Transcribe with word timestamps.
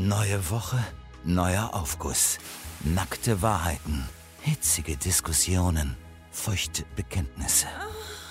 Neue 0.00 0.48
Woche, 0.48 0.78
neuer 1.24 1.70
Aufguss. 1.74 2.38
Nackte 2.84 3.42
Wahrheiten, 3.42 4.08
hitzige 4.42 4.96
Diskussionen, 4.96 5.96
feuchte 6.30 6.84
Bekenntnisse. 6.94 7.66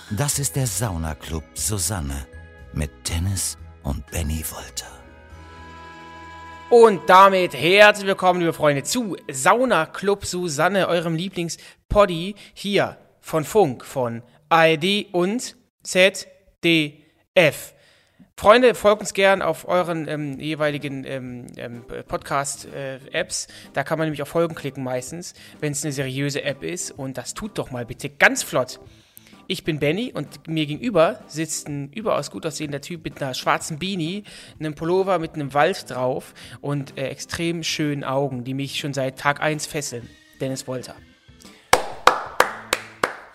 Das 0.10 0.40
ist 0.40 0.56
der 0.56 0.66
Saunaclub 0.66 1.44
Susanne 1.56 2.26
mit 2.72 2.90
Dennis 3.10 3.58
und 3.84 4.10
Benny 4.10 4.46
Wolter. 4.50 4.88
Und 6.70 7.02
damit 7.10 7.54
herzlich 7.54 8.08
willkommen, 8.08 8.40
liebe 8.40 8.54
Freunde, 8.54 8.84
zu 8.84 9.18
Sauna 9.30 9.88
Club 9.88 10.26
Susanne, 10.26 10.88
eurem 10.88 11.16
Lieblingspoddy 11.16 12.36
hier 12.54 12.98
von 13.20 13.44
Funk, 13.44 13.84
von 13.84 14.24
ARD 14.48 15.08
und 15.12 15.58
ZDF. 15.84 17.74
Freunde, 18.40 18.76
folgt 18.76 19.02
uns 19.02 19.16
gern 19.16 19.42
auf 19.42 19.68
euren 19.68 20.08
ähm, 20.08 20.40
jeweiligen 20.40 21.04
ähm, 21.06 21.48
ähm, 21.58 21.84
Podcast-Apps. 22.08 23.48
da 23.74 23.84
kann 23.84 23.98
man 23.98 24.06
nämlich 24.06 24.22
auf 24.22 24.28
Folgen 24.28 24.54
klicken 24.54 24.84
meistens, 24.84 25.34
wenn 25.60 25.72
es 25.72 25.84
eine 25.84 25.92
seriöse 25.92 26.44
App 26.44 26.62
ist. 26.62 26.92
Und 26.92 27.18
das 27.18 27.34
tut 27.34 27.58
doch 27.58 27.72
mal 27.72 27.88
bitte 27.88 28.12
ganz 28.12 28.44
flott. 28.44 28.80
Ich 29.48 29.64
bin 29.64 29.80
Benny 29.80 30.12
und 30.14 30.48
mir 30.48 30.68
gegenüber 30.68 31.20
sitzt 31.26 31.68
ein 31.68 31.92
überaus 31.94 32.30
gut 32.30 32.46
aussehender 32.46 32.80
Typ 32.80 33.04
mit 33.06 33.20
einer 33.20 33.34
schwarzen 33.34 33.80
Beanie, 33.80 34.24
einem 34.60 34.76
Pullover 34.76 35.18
mit 35.18 35.34
einem 35.34 35.56
Wald 35.56 35.90
drauf 35.90 36.36
und 36.62 36.96
äh, 36.96 37.08
extrem 37.08 37.64
schönen 37.64 38.04
Augen, 38.04 38.44
die 38.44 38.54
mich 38.54 38.78
schon 38.78 38.94
seit 38.94 39.18
Tag 39.18 39.42
1 39.42 39.66
fesseln. 39.66 40.08
Dennis 40.40 40.68
Wolter. 40.68 40.96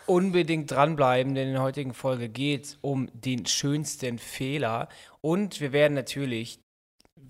Unbedingt 0.06 0.70
dranbleiben, 0.70 1.34
denn 1.34 1.48
in 1.48 1.54
der 1.54 1.62
heutigen 1.62 1.94
Folge 1.94 2.28
geht 2.28 2.64
es 2.64 2.78
um 2.80 3.08
den 3.12 3.46
schönsten 3.46 4.18
Fehler. 4.18 4.88
Und 5.20 5.60
wir 5.60 5.72
werden 5.72 5.94
natürlich, 5.94 6.60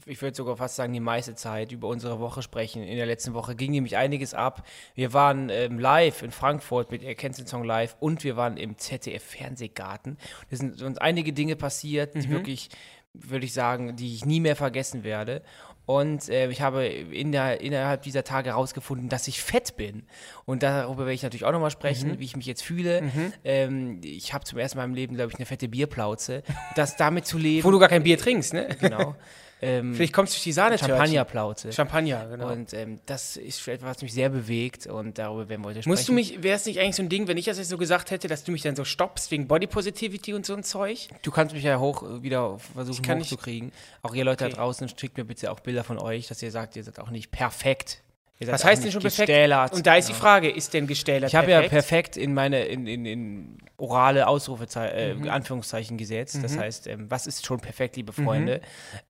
ich 0.07 0.23
würde 0.23 0.37
sogar 0.37 0.57
fast 0.57 0.77
sagen, 0.77 0.93
die 0.93 1.01
meiste 1.01 1.35
Zeit 1.35 1.73
über 1.73 1.89
unsere 1.89 2.21
Woche 2.21 2.43
sprechen. 2.43 2.83
In 2.83 2.97
der 2.97 3.07
letzten 3.07 3.35
Woche 3.35 3.55
ging 3.55 3.73
nämlich 3.73 3.97
einiges 3.97 4.35
ab. 4.35 4.67
Wir 4.95 5.12
waren 5.12 5.50
ähm, 5.50 5.78
live 5.78 6.23
in 6.23 6.31
Frankfurt 6.31 6.91
mit 6.91 7.03
Ihr 7.03 7.15
kennt 7.15 7.39
den 7.39 7.47
Song 7.47 7.65
live 7.65 7.97
und 8.00 8.25
wir 8.25 8.37
waren 8.37 8.56
im 8.56 8.78
ZDF-Fernsehgarten. 8.78 10.17
Es 10.50 10.59
sind 10.59 10.83
uns 10.83 10.98
einige 10.98 11.33
Dinge 11.33 11.56
passiert, 11.56 12.15
die 12.15 12.28
wirklich, 12.31 12.70
würde 13.12 13.45
ich 13.45 13.53
sagen, 13.53 13.97
die 13.97 14.15
ich 14.15 14.25
nie 14.25 14.41
mehr 14.41 14.56
vergessen 14.56 15.05
werde. 15.05 15.43
Und 15.84 16.28
äh, 16.28 16.48
ich 16.48 16.61
habe 16.61 16.86
in 16.86 17.33
der, 17.33 17.61
innerhalb 17.61 18.02
dieser 18.02 18.22
Tage 18.25 18.50
herausgefunden, 18.50 19.08
dass 19.08 19.27
ich 19.27 19.42
fett 19.42 19.77
bin. 19.77 20.05
Und 20.44 20.62
darüber 20.62 21.00
werde 21.00 21.14
ich 21.14 21.22
natürlich 21.22 21.44
auch 21.44 21.52
nochmal 21.52 21.70
sprechen, 21.70 22.19
wie 22.20 22.25
ich 22.25 22.36
mich 22.36 22.47
jetzt 22.47 22.62
fühle. 22.62 23.11
Ähm, 23.44 24.00
ich 24.05 24.33
habe 24.33 24.44
zum 24.44 24.58
ersten 24.58 24.78
Mal 24.78 24.84
im 24.84 24.94
Leben, 24.94 25.16
glaube 25.16 25.33
ich, 25.33 25.38
eine 25.38 25.47
fette 25.47 25.69
Bierplauze. 25.69 26.42
Das 26.77 26.97
damit 26.97 27.27
zu 27.27 27.38
leben. 27.38 27.64
Wo 27.64 27.70
du 27.70 27.78
gar 27.78 27.88
kein 27.88 28.05
Bier 28.05 28.19
trinkst, 28.19 28.53
ne? 28.55 28.69
genau. 28.80 29.16
Ähm, 29.65 29.95
Vielleicht 29.95 30.13
kommst 30.13 30.33
du 30.33 30.37
durch 30.37 30.43
die 30.43 30.53
Sahne 30.53 30.77
Champagnerplauze. 30.77 31.73
Champagner, 31.73 32.27
genau. 32.29 32.51
Und 32.51 32.75
ähm, 32.75 32.99
das 33.07 33.37
ist 33.37 33.67
etwas, 33.69 33.89
was 33.97 34.03
mich 34.03 34.13
sehr 34.13 34.29
bewegt 34.29 34.89
und 34.89 35.19
darüber 35.19 35.49
werden 35.49 35.63
wir 35.63 35.69
heute 35.69 35.83
sprechen. 35.83 35.91
Musst 35.91 36.09
du 36.09 36.13
mich, 36.13 36.43
wäre 36.43 36.57
es 36.57 36.67
nicht 36.67 36.81
eigentlich 36.81 36.97
so 36.97 37.03
ein 37.05 37.09
Ding, 37.09 37.29
wenn 37.29 37.37
ich 37.39 37.45
das 37.45 37.59
jetzt 37.59 37.69
so 37.69 37.79
gesagt 37.79 38.11
hätte, 38.11 38.27
dass 38.27 38.43
du 38.43 38.51
mich 38.51 38.63
dann 38.63 38.75
so 38.75 38.85
stoppst 38.85 39.31
wegen 39.31 39.47
Body 39.47 39.69
Positivity 39.69 40.35
und 40.35 40.45
so 40.45 40.55
ein 40.55 40.65
Zeug? 40.65 41.09
Du 41.23 41.31
kannst 41.31 41.55
mich 41.55 41.63
ja 41.63 41.79
hoch 41.79 42.03
äh, 42.03 42.23
wieder 42.23 42.59
versuchen 42.59 43.21
hochzukriegen. 43.21 43.73
Auch 44.03 44.15
ihr 44.15 44.25
Leute 44.25 44.45
Okay. 44.45 44.51
da 44.55 44.63
draußen, 44.63 44.89
schickt 44.99 45.17
mir 45.17 45.25
bitte 45.25 45.53
auch 45.53 45.61
Bilder 45.61 45.85
von 45.85 45.99
euch, 45.99 46.27
dass 46.27 46.43
ihr 46.43 46.51
sagt, 46.51 46.75
ihr 46.75 46.83
seid 46.83 46.99
auch 46.99 47.11
nicht 47.11 47.31
perfekt. 47.31 48.03
Was 48.51 48.65
heißt 48.65 48.85
denn 48.85 48.93
schon 48.93 49.03
perfekt? 49.03 49.29
gestählert. 49.29 49.73
Und 49.73 49.87
da 49.87 49.97
ist 49.97 50.09
die 50.09 50.12
Ja. 50.12 50.19
Frage, 50.19 50.51
ist 50.51 50.73
denn 50.75 50.87
gestählert 50.87 51.29
Ich 51.31 51.35
habe 51.37 51.51
ja 51.51 51.62
perfekt 51.62 52.17
in 52.17 52.35
meine 52.35 52.65
in, 52.65 52.87
in, 52.87 53.07
in 53.07 53.59
orale 53.77 54.27
Ausrufezeichen, 54.27 55.25
äh, 55.25 55.29
Anführungszeichen 55.29 55.99
gesetzt. 55.99 56.39
Das 56.43 56.57
heißt, 56.57 56.87
ähm, 56.87 57.07
was 57.11 57.27
ist 57.27 57.45
schon 57.47 57.61
perfekt, 57.61 57.97
liebe 57.97 58.12
Freunde? 58.12 58.61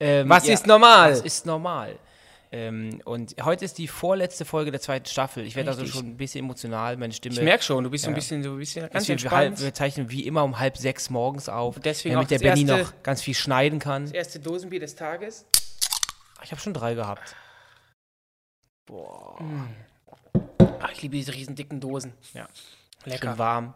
Ähm, 0.00 0.28
Was 0.28 0.48
ist 0.48 0.66
normal? 0.66 1.12
Was 1.12 1.20
ist 1.20 1.46
normal? 1.46 1.96
Ähm, 2.54 3.00
und 3.06 3.34
heute 3.42 3.64
ist 3.64 3.78
die 3.78 3.88
vorletzte 3.88 4.44
Folge 4.44 4.70
der 4.70 4.80
zweiten 4.80 5.06
Staffel. 5.06 5.46
Ich 5.46 5.56
werde 5.56 5.70
also 5.70 5.86
schon 5.86 6.06
ein 6.06 6.16
bisschen 6.18 6.44
emotional. 6.44 6.98
Meine 6.98 7.14
Stimme. 7.14 7.36
Ich 7.36 7.40
merke 7.40 7.64
schon, 7.64 7.82
du 7.82 7.88
bist 7.88 8.04
so 8.04 8.10
ein 8.10 8.12
Ja. 8.12 8.16
bisschen, 8.16 8.42
so 8.42 8.50
ein 8.50 8.58
bisschen 8.58 8.90
ganz 8.90 9.08
wir, 9.08 9.22
wir, 9.22 9.30
halb, 9.30 9.58
wir 9.58 9.72
zeichnen 9.72 10.10
wie 10.10 10.26
immer 10.26 10.44
um 10.44 10.58
halb 10.58 10.76
sechs 10.76 11.08
morgens 11.08 11.48
auf, 11.48 11.78
deswegen 11.80 12.14
damit 12.14 12.30
der 12.30 12.40
Benny 12.40 12.64
noch 12.64 12.92
ganz 13.02 13.22
viel 13.22 13.34
schneiden 13.34 13.78
kann. 13.78 14.02
Das 14.04 14.12
erste 14.12 14.38
Dosenbier 14.38 14.80
des 14.80 14.94
Tages. 14.96 15.46
Ich 16.44 16.50
habe 16.50 16.60
schon 16.60 16.74
drei 16.74 16.92
gehabt. 16.92 17.34
Ah, 20.80 20.88
ich 20.92 21.02
liebe 21.02 21.16
diese 21.16 21.34
riesen 21.34 21.54
dicken 21.54 21.80
Dosen. 21.80 22.12
Ja. 22.34 22.46
Lecker. 23.04 23.30
Schön 23.30 23.38
warm, 23.38 23.74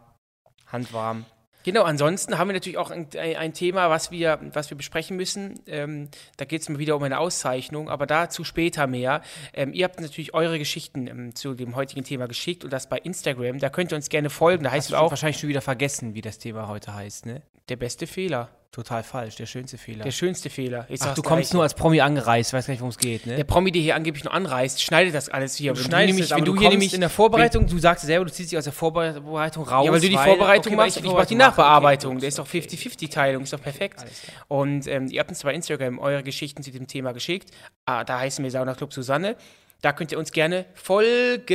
handwarm. 0.67 1.25
Genau, 1.67 1.83
ansonsten 1.83 2.37
haben 2.37 2.47
wir 2.47 2.53
natürlich 2.53 2.77
auch 2.77 2.91
ein, 2.91 3.09
ein 3.17 3.53
Thema, 3.53 3.89
was 3.89 4.09
wir, 4.09 4.39
was 4.53 4.69
wir 4.69 4.77
besprechen 4.77 5.17
müssen. 5.17 5.59
Ähm, 5.67 6.07
da 6.37 6.45
geht 6.45 6.61
es 6.61 6.69
mal 6.69 6.79
wieder 6.79 6.95
um 6.95 7.03
eine 7.03 7.19
Auszeichnung, 7.19 7.89
aber 7.89 8.05
dazu 8.05 8.45
später 8.45 8.87
mehr. 8.87 9.21
Ähm, 9.51 9.73
ihr 9.73 9.83
habt 9.83 9.99
natürlich 9.99 10.33
eure 10.33 10.59
Geschichten 10.59 11.07
ähm, 11.07 11.35
zu 11.35 11.55
dem 11.55 11.75
heutigen 11.75 12.05
Thema 12.05 12.27
geschickt 12.27 12.63
und 12.63 12.71
das 12.71 12.87
bei 12.87 12.97
Instagram. 12.97 13.59
Da 13.59 13.69
könnt 13.69 13.91
ihr 13.91 13.97
uns 13.97 14.07
gerne 14.07 14.29
folgen. 14.29 14.63
Da 14.63 14.71
heißt 14.71 14.77
Hast 14.77 14.85
es 14.85 14.91
du 14.91 14.97
auch 14.97 15.09
wahrscheinlich 15.09 15.39
schon 15.39 15.49
wieder 15.49 15.59
vergessen, 15.59 16.15
wie 16.15 16.21
das 16.21 16.37
Thema 16.37 16.69
heute 16.69 16.93
heißt, 16.93 17.25
ne? 17.25 17.41
Der 17.69 17.75
beste 17.75 18.07
Fehler, 18.07 18.49
Total 18.71 19.01
falsch, 19.01 19.37
der 19.37 19.47
schönste 19.47 19.77
Fehler. 19.77 20.03
der 20.03 20.11
schönste 20.11 20.51
Fehler. 20.51 20.85
Jetzt 20.87 21.03
Ach, 21.03 21.15
du 21.15 21.23
kommst 21.23 21.53
nur 21.53 21.63
als 21.63 21.73
Promi 21.73 21.99
angereist, 21.99 22.53
weiß 22.53 22.67
gar 22.67 22.73
nicht, 22.73 22.81
worum 22.81 22.91
es 22.91 22.99
geht, 22.99 23.25
ne? 23.25 23.35
Der 23.35 23.43
Promi, 23.43 23.71
der 23.71 23.81
hier 23.81 23.95
angeblich 23.95 24.23
nur 24.23 24.33
anreist, 24.33 24.83
schneidet 24.83 25.15
das 25.15 25.29
alles 25.29 25.55
hier. 25.55 25.73
Du 25.73 25.79
Wenn 25.79 25.85
schneidest 25.85 26.13
nämlich, 26.13 26.31
es, 26.31 26.37
wenn 26.37 26.45
du, 26.45 26.53
du 26.53 26.59
hier 26.59 26.69
nämlich 26.69 26.93
in 26.93 26.99
der 27.01 27.09
Vorbereitung, 27.09 27.65
du 27.65 27.79
sagst 27.79 28.05
selber, 28.05 28.25
du 28.25 28.31
ziehst 28.31 28.51
dich 28.51 28.57
aus 28.57 28.65
der 28.65 28.73
Vorbereitung 28.73 29.63
raus. 29.63 29.85
Ja, 29.85 29.91
weil 29.91 29.99
du 29.99 30.09
die 30.09 30.15
Vorbereitung 30.15 30.73
okay, 30.73 30.75
machst 30.75 30.97
ich 30.97 31.05
ich 31.05 31.11
mache 31.11 31.25
die. 31.25 31.35
Nachbearbeitung. 31.35 32.11
Okay, 32.11 32.19
der 32.19 32.29
ist 32.29 32.37
doch 32.37 32.47
50-50-Teilung, 32.47 33.43
ist 33.43 33.53
doch 33.53 33.61
perfekt. 33.61 34.05
Und 34.47 34.85
ähm, 34.85 35.07
ihr 35.07 35.21
habt 35.21 35.29
uns 35.29 35.41
bei 35.41 35.55
Instagram 35.55 35.97
eure 35.97 36.21
Geschichten 36.21 36.61
zu 36.61 36.69
dem 36.69 36.85
Thema 36.85 37.13
geschickt. 37.13 37.49
Ah, 37.85 38.03
da 38.03 38.19
heißen 38.19 38.43
wir 38.43 38.51
Sauna 38.51 38.75
Club 38.75 38.93
Susanne. 38.93 39.37
Da 39.81 39.93
könnt 39.93 40.11
ihr 40.11 40.19
uns 40.19 40.31
gerne 40.31 40.65
folgen. 40.75 41.45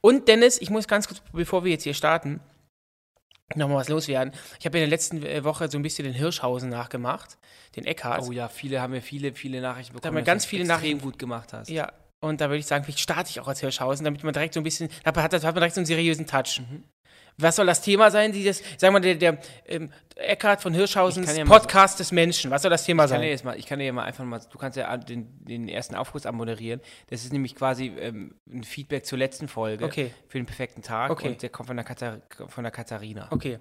Und 0.00 0.28
Dennis, 0.28 0.60
ich 0.60 0.70
muss 0.70 0.86
ganz 0.86 1.08
kurz, 1.08 1.22
bevor 1.32 1.64
wir 1.64 1.72
jetzt 1.72 1.84
hier 1.84 1.94
starten, 1.94 2.40
nochmal 3.54 3.78
was 3.78 3.88
loswerden. 3.88 4.32
Ich 4.58 4.66
habe 4.66 4.78
in 4.78 4.82
der 4.82 4.88
letzten 4.88 5.22
äh, 5.24 5.44
Woche 5.44 5.70
so 5.70 5.78
ein 5.78 5.82
bisschen 5.82 6.04
den 6.04 6.14
Hirschhausen 6.14 6.68
nachgemacht, 6.68 7.38
den 7.76 7.84
Eckhart. 7.84 8.22
Oh 8.26 8.32
ja, 8.32 8.48
viele 8.48 8.80
haben 8.80 8.92
mir 8.92 9.02
viele, 9.02 9.34
viele 9.34 9.60
Nachrichten 9.60 9.94
bekommen. 9.94 10.08
haben 10.16 10.22
wir 10.22 10.24
ganz 10.24 10.44
viele 10.44 10.64
Nachrichten- 10.64 11.00
gut 11.00 11.18
gemacht 11.18 11.52
hast. 11.52 11.68
Ja, 11.68 11.92
und 12.20 12.40
da 12.40 12.48
würde 12.48 12.58
ich 12.58 12.66
sagen, 12.66 12.84
vielleicht 12.84 13.00
starte 13.00 13.30
ich 13.30 13.40
auch 13.40 13.48
als 13.48 13.60
Hirschhausen, 13.60 14.04
damit 14.04 14.22
man 14.24 14.32
direkt 14.32 14.54
so 14.54 14.60
ein 14.60 14.64
bisschen, 14.64 14.88
da 15.04 15.14
hat, 15.14 15.32
hat 15.32 15.42
man 15.42 15.54
direkt 15.54 15.74
so 15.74 15.80
einen 15.80 15.86
seriösen 15.86 16.26
Touch. 16.26 16.60
Mhm. 16.60 16.84
Was 17.38 17.56
soll 17.56 17.66
das 17.66 17.80
Thema 17.80 18.10
sein? 18.10 18.32
Dieses, 18.32 18.58
sagen 18.58 18.80
wir 18.80 18.90
mal, 18.92 19.00
der, 19.00 19.14
der 19.14 19.38
ähm, 19.66 19.90
Eckhard 20.16 20.60
von 20.60 20.74
Hirschhausens 20.74 21.26
kann 21.26 21.36
ja 21.36 21.44
Podcast 21.44 21.98
des 21.98 22.12
Menschen. 22.12 22.50
Was 22.50 22.62
soll 22.62 22.70
das 22.70 22.84
Thema 22.84 23.04
Ich 23.04 23.10
kann, 23.10 23.20
sein? 23.20 23.28
jetzt 23.28 23.44
mal, 23.44 23.58
ich 23.58 23.66
kann 23.66 23.78
dir 23.78 23.86
ja 23.86 23.92
mal 23.92 24.04
einfach 24.04 24.24
mal, 24.24 24.40
du 24.50 24.58
kannst 24.58 24.76
ja 24.76 24.94
den, 24.96 25.28
den 25.44 25.68
ersten 25.68 25.94
Aufguss 25.94 26.26
anmoderieren. 26.26 26.80
Das 27.08 27.24
ist 27.24 27.32
nämlich 27.32 27.54
quasi 27.54 27.86
ähm, 27.98 28.34
ein 28.52 28.64
Feedback 28.64 29.06
zur 29.06 29.18
letzten 29.18 29.48
Folge 29.48 29.84
Okay. 29.84 30.10
für 30.28 30.38
den 30.38 30.46
perfekten 30.46 30.82
Tag 30.82 31.10
Okay. 31.10 31.28
und 31.28 31.42
der 31.42 31.48
kommt 31.50 31.68
von 31.68 31.76
der, 31.76 31.84
Katar 31.84 32.18
von 32.48 32.64
der 32.64 32.70
Katharina. 32.70 33.28
Okay. 33.30 33.58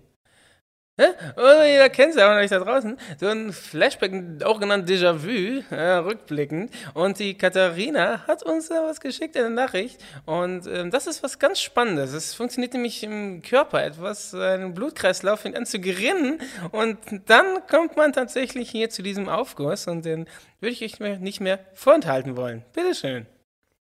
Hä? 0.98 1.06
Oh, 1.38 1.64
jeder 1.64 1.90
kennt 1.90 2.12
es 2.12 2.18
ja 2.18 2.28
auch 2.28 2.34
noch 2.34 2.42
nicht 2.42 2.52
da 2.52 2.60
draußen. 2.60 2.98
So 3.20 3.28
ein 3.28 3.54
Flashback, 3.54 4.44
auch 4.44 4.60
genannt 4.60 4.90
Déjà-vu, 4.90 5.64
äh, 5.74 5.94
rückblickend. 5.94 6.72
Und 6.94 7.18
die 7.20 7.38
Katharina 7.38 8.28
hat 8.28 8.44
uns 8.44 8.68
da 8.68 8.84
was 8.84 9.00
geschickt, 9.00 9.38
eine 9.38 9.50
Nachricht. 9.50 10.04
Und 10.26 10.68
ähm, 10.68 10.92
das 10.92 11.08
ist 11.08 11.24
was 11.24 11.40
ganz 11.40 11.62
Spannendes. 11.62 12.14
Es 12.14 12.34
funktioniert 12.34 12.74
nämlich 12.74 13.02
im 13.04 13.42
Körper 13.42 13.84
etwas, 13.84 14.34
ein 14.34 14.74
Blutkreislauf 14.74 15.40
fängt 15.40 15.56
an 15.56 15.66
zu 15.66 15.80
gerinnen. 15.80 16.42
Und 16.72 17.00
dann 17.26 17.66
kommt 17.70 17.96
man 17.96 18.12
tatsächlich 18.12 18.70
hier 18.70 18.90
zu 18.90 19.02
diesem 19.02 19.30
Aufguss. 19.30 19.88
Und 19.88 20.04
den 20.04 20.28
würde 20.60 20.74
ich 20.74 20.84
euch 20.84 21.00
nicht 21.20 21.40
mehr 21.40 21.60
vorenthalten 21.74 22.36
wollen. 22.36 22.66
Bitteschön. 22.74 23.28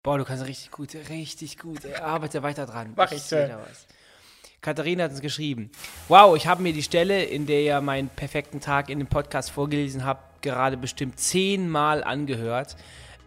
Boah, 0.04 0.19
du 0.19 0.24
kannst 0.24 0.46
richtig 0.46 0.70
gut, 0.70 0.96
richtig 1.10 1.58
gut. 1.58 1.80
Arbeite 2.00 2.42
weiter 2.42 2.66
dran. 2.66 2.92
Mach 2.96 3.10
ich, 3.12 3.22
seh 3.22 3.36
Sir. 3.36 3.48
da 3.48 3.60
was. 3.69 3.86
Katharina 4.62 5.05
hat 5.05 5.11
uns 5.11 5.21
geschrieben. 5.21 5.71
Wow, 6.06 6.37
ich 6.37 6.47
habe 6.47 6.62
mir 6.62 6.73
die 6.73 6.84
Stelle, 6.84 7.25
in 7.25 7.47
der 7.47 7.62
ihr 7.62 7.81
meinen 7.81 8.09
perfekten 8.09 8.61
Tag 8.61 8.91
in 8.91 9.00
dem 9.00 9.09
Podcast 9.09 9.50
vorgelesen 9.50 10.05
habt, 10.05 10.41
gerade 10.41 10.77
bestimmt 10.77 11.19
zehnmal 11.19 12.05
angehört. 12.05 12.76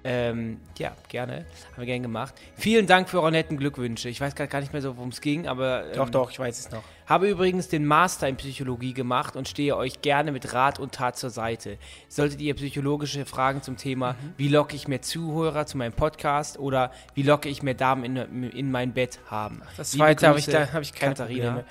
Ähm, 0.08 0.60
ja, 0.78 0.96
gerne. 1.10 1.46
Haben 1.72 1.78
wir 1.78 1.86
gern 1.88 2.04
gemacht. 2.04 2.34
Vielen 2.58 2.86
Dank 2.86 3.10
für 3.10 3.22
eure 3.22 3.32
netten 3.32 3.58
Glückwünsche. 3.58 4.08
Ich 4.08 4.22
weiß 4.22 4.36
grad 4.36 4.50
gar 4.52 4.60
nicht 4.60 4.72
mehr 4.72 4.82
so, 4.82 4.96
worum 4.98 5.10
es 5.10 5.20
ging, 5.20 5.48
aber. 5.48 5.84
Doch, 5.96 6.06
ähm, 6.06 6.12
doch, 6.12 6.30
ich 6.32 6.38
weiß 6.38 6.60
es 6.60 6.72
noch. 6.72 6.84
Habe 7.08 7.28
übrigens 7.30 7.70
den 7.70 7.86
Master 7.86 8.28
in 8.28 8.36
Psychologie 8.38 8.94
gemacht 8.94 9.36
und 9.36 9.48
stehe 9.48 9.76
euch 9.76 10.02
gerne 10.02 10.32
mit 10.32 10.54
Rat 10.54 10.80
und 10.80 10.94
Tat 10.94 11.18
zur 11.18 11.32
Seite. 11.32 11.78
Solltet 12.08 12.40
ihr 12.42 12.54
psychologische 12.56 13.26
Fragen 13.26 13.62
zum 13.64 13.78
Thema, 13.78 14.14
Mhm. 14.14 14.34
wie 14.38 14.48
locke 14.48 14.76
ich 14.76 14.88
mehr 14.88 15.02
Zuhörer 15.02 15.66
zu 15.66 15.78
meinem 15.78 15.94
Podcast 15.94 16.60
oder 16.60 16.92
wie 17.16 17.24
locke 17.24 17.50
ich 17.50 17.64
mehr 17.64 17.74
Damen 17.74 18.04
in, 18.04 18.52
in 18.52 18.72
mein 18.72 18.94
Bett 18.94 19.20
haben. 19.30 19.62
Das 19.78 19.92
zweite 19.92 20.28
habe 20.28 20.38
ich, 20.40 20.46
da 20.46 20.72
habe 20.72 20.84
ich 20.84 20.94
keine 20.94 21.14
Katharina. 21.16 21.46
Probleme. 21.54 21.66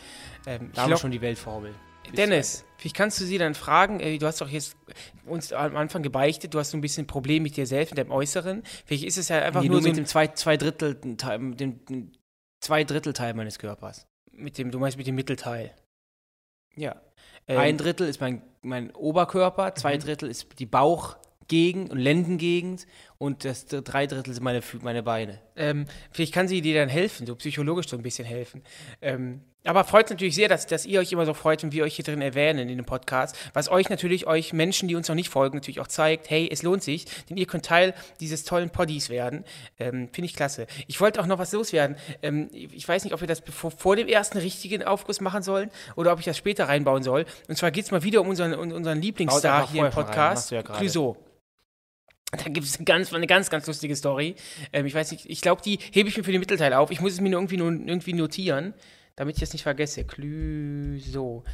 Ähm, 0.46 0.66
ich 0.70 0.74
Da 0.74 0.82
haben 0.82 0.88
wir 0.88 0.94
lock- 0.94 1.00
schon 1.00 1.10
die 1.12 1.20
Weltformel. 1.20 1.72
Dennis, 2.16 2.64
vielleicht 2.84 2.96
kannst 2.96 3.18
du 3.18 3.24
sie 3.24 3.38
dann 3.38 3.54
fragen, 3.54 3.98
äh, 4.00 4.18
du 4.18 4.26
hast 4.26 4.42
doch 4.42 4.50
jetzt 4.50 4.76
uns 5.24 5.54
am 5.54 5.74
Anfang 5.74 6.02
gebeichtet, 6.02 6.52
du 6.52 6.58
hast 6.58 6.70
so 6.72 6.76
ein 6.76 6.82
bisschen 6.82 7.04
ein 7.04 7.06
Problem 7.06 7.42
mit 7.42 7.56
dir 7.56 7.66
selbst, 7.66 7.92
mit 7.92 7.98
deinem 7.98 8.10
Äußeren. 8.10 8.62
Vielleicht 8.84 9.04
ist 9.04 9.16
es 9.16 9.28
ja 9.30 9.38
einfach 9.40 9.62
Nee, 9.62 9.68
nur 9.68 9.76
nur 9.76 9.82
so 9.82 9.88
mit 9.88 9.96
dem 9.96 10.04
zwei, 10.04 10.26
zwei 10.28 10.58
Drittel 10.58 10.94
dem, 10.94 11.56
dem 11.56 12.12
zwei 12.60 12.84
Drittel 12.84 13.14
Teil 13.14 13.32
meines 13.32 13.58
Körpers. 13.58 14.06
mit 14.32 14.58
dem, 14.58 14.70
du 14.70 14.78
meinst 14.78 14.98
mit 14.98 15.06
dem 15.06 15.14
Mittelteil. 15.14 15.74
Ja. 16.76 17.00
Ähm, 17.48 17.58
Ein 17.58 17.78
Drittel 17.78 18.06
ist 18.06 18.20
mein, 18.20 18.42
mein 18.60 18.90
Oberkörper, 18.94 19.74
zwei 19.76 19.96
Drittel 19.96 20.28
ist 20.28 20.58
die 20.58 20.66
Bauchgegend 20.66 21.90
und 21.90 21.98
Lendengegend 21.98 22.86
und 23.16 23.44
das 23.46 23.64
dr- 23.64 23.80
drei 23.82 24.06
Drittel 24.06 24.34
sind 24.34 24.42
meine, 24.42 24.60
meine 24.82 25.02
Beine. 25.02 25.40
Ähm, 25.56 25.86
vielleicht 26.10 26.34
kann 26.34 26.48
sie 26.48 26.60
dir 26.60 26.74
dann 26.74 26.90
helfen, 26.90 27.26
so 27.26 27.34
psychologisch 27.36 27.88
so 27.88 27.96
ein 27.96 28.02
bisschen 28.02 28.26
helfen. 28.26 28.62
Ähm, 29.00 29.40
aber 29.64 29.84
freut 29.84 30.10
natürlich 30.10 30.34
sehr, 30.34 30.48
dass, 30.48 30.66
dass 30.66 30.84
ihr 30.84 31.00
euch 31.00 31.10
immer 31.12 31.26
so 31.26 31.34
freut 31.34 31.64
und 31.64 31.72
wir 31.72 31.84
euch 31.84 31.96
hier 31.96 32.04
drin 32.04 32.20
erwähnen 32.20 32.68
in 32.68 32.76
dem 32.76 32.84
Podcast, 32.84 33.36
was 33.54 33.70
euch 33.70 33.88
natürlich, 33.88 34.26
euch 34.26 34.52
Menschen, 34.52 34.88
die 34.88 34.94
uns 34.94 35.08
noch 35.08 35.14
nicht 35.14 35.30
folgen, 35.30 35.56
natürlich 35.56 35.80
auch 35.80 35.88
zeigt, 35.88 36.28
hey, 36.30 36.48
es 36.50 36.62
lohnt 36.62 36.82
sich, 36.82 37.06
denn 37.28 37.36
ihr 37.36 37.46
könnt 37.46 37.64
Teil 37.64 37.94
dieses 38.20 38.44
tollen 38.44 38.70
Poddies 38.70 39.08
werden. 39.08 39.44
Ähm, 39.78 40.08
Finde 40.12 40.26
ich 40.26 40.34
klasse. 40.34 40.66
Ich 40.86 41.00
wollte 41.00 41.20
auch 41.20 41.26
noch 41.26 41.38
was 41.38 41.52
loswerden. 41.52 41.96
Ähm, 42.22 42.50
ich 42.52 42.86
weiß 42.86 43.04
nicht, 43.04 43.14
ob 43.14 43.20
wir 43.20 43.28
das 43.28 43.40
bevor, 43.40 43.70
vor 43.70 43.96
dem 43.96 44.08
ersten 44.08 44.38
richtigen 44.38 44.82
Aufguss 44.82 45.20
machen 45.20 45.42
sollen 45.42 45.70
oder 45.96 46.12
ob 46.12 46.18
ich 46.18 46.24
das 46.26 46.36
später 46.36 46.68
reinbauen 46.68 47.02
soll. 47.02 47.24
Und 47.48 47.56
zwar 47.56 47.70
geht 47.70 47.86
es 47.86 47.90
mal 47.90 48.02
wieder 48.02 48.20
um 48.20 48.28
unseren, 48.28 48.54
um 48.54 48.70
unseren 48.70 49.00
Lieblingsstar 49.00 49.70
hier 49.70 49.80
im 49.80 49.84
rein, 49.86 49.92
Podcast, 49.92 50.50
ja. 50.50 50.62
Clouseau. 50.62 51.16
Da 52.32 52.50
gibt 52.50 52.66
es 52.66 52.76
eine 52.76 52.84
ganz, 52.84 53.12
eine 53.12 53.26
ganz, 53.26 53.48
ganz 53.48 53.66
lustige 53.66 53.94
Story. 53.96 54.34
Ähm, 54.72 54.86
ich 54.86 54.94
weiß 54.94 55.12
nicht, 55.12 55.26
ich 55.26 55.40
glaube, 55.40 55.62
die 55.62 55.78
hebe 55.92 56.08
ich 56.08 56.16
mir 56.16 56.24
für 56.24 56.32
den 56.32 56.40
Mittelteil 56.40 56.72
auf. 56.74 56.90
Ich 56.90 57.00
muss 57.00 57.12
es 57.12 57.20
mir 57.20 57.30
nur 57.30 57.40
irgendwie, 57.40 57.56
nur, 57.56 57.70
irgendwie 57.70 58.12
notieren, 58.12 58.74
damit 59.16 59.36
ich 59.36 59.40
das 59.40 59.52
nicht 59.52 59.62
vergesse. 59.62 60.04
Clüso. 60.04 61.44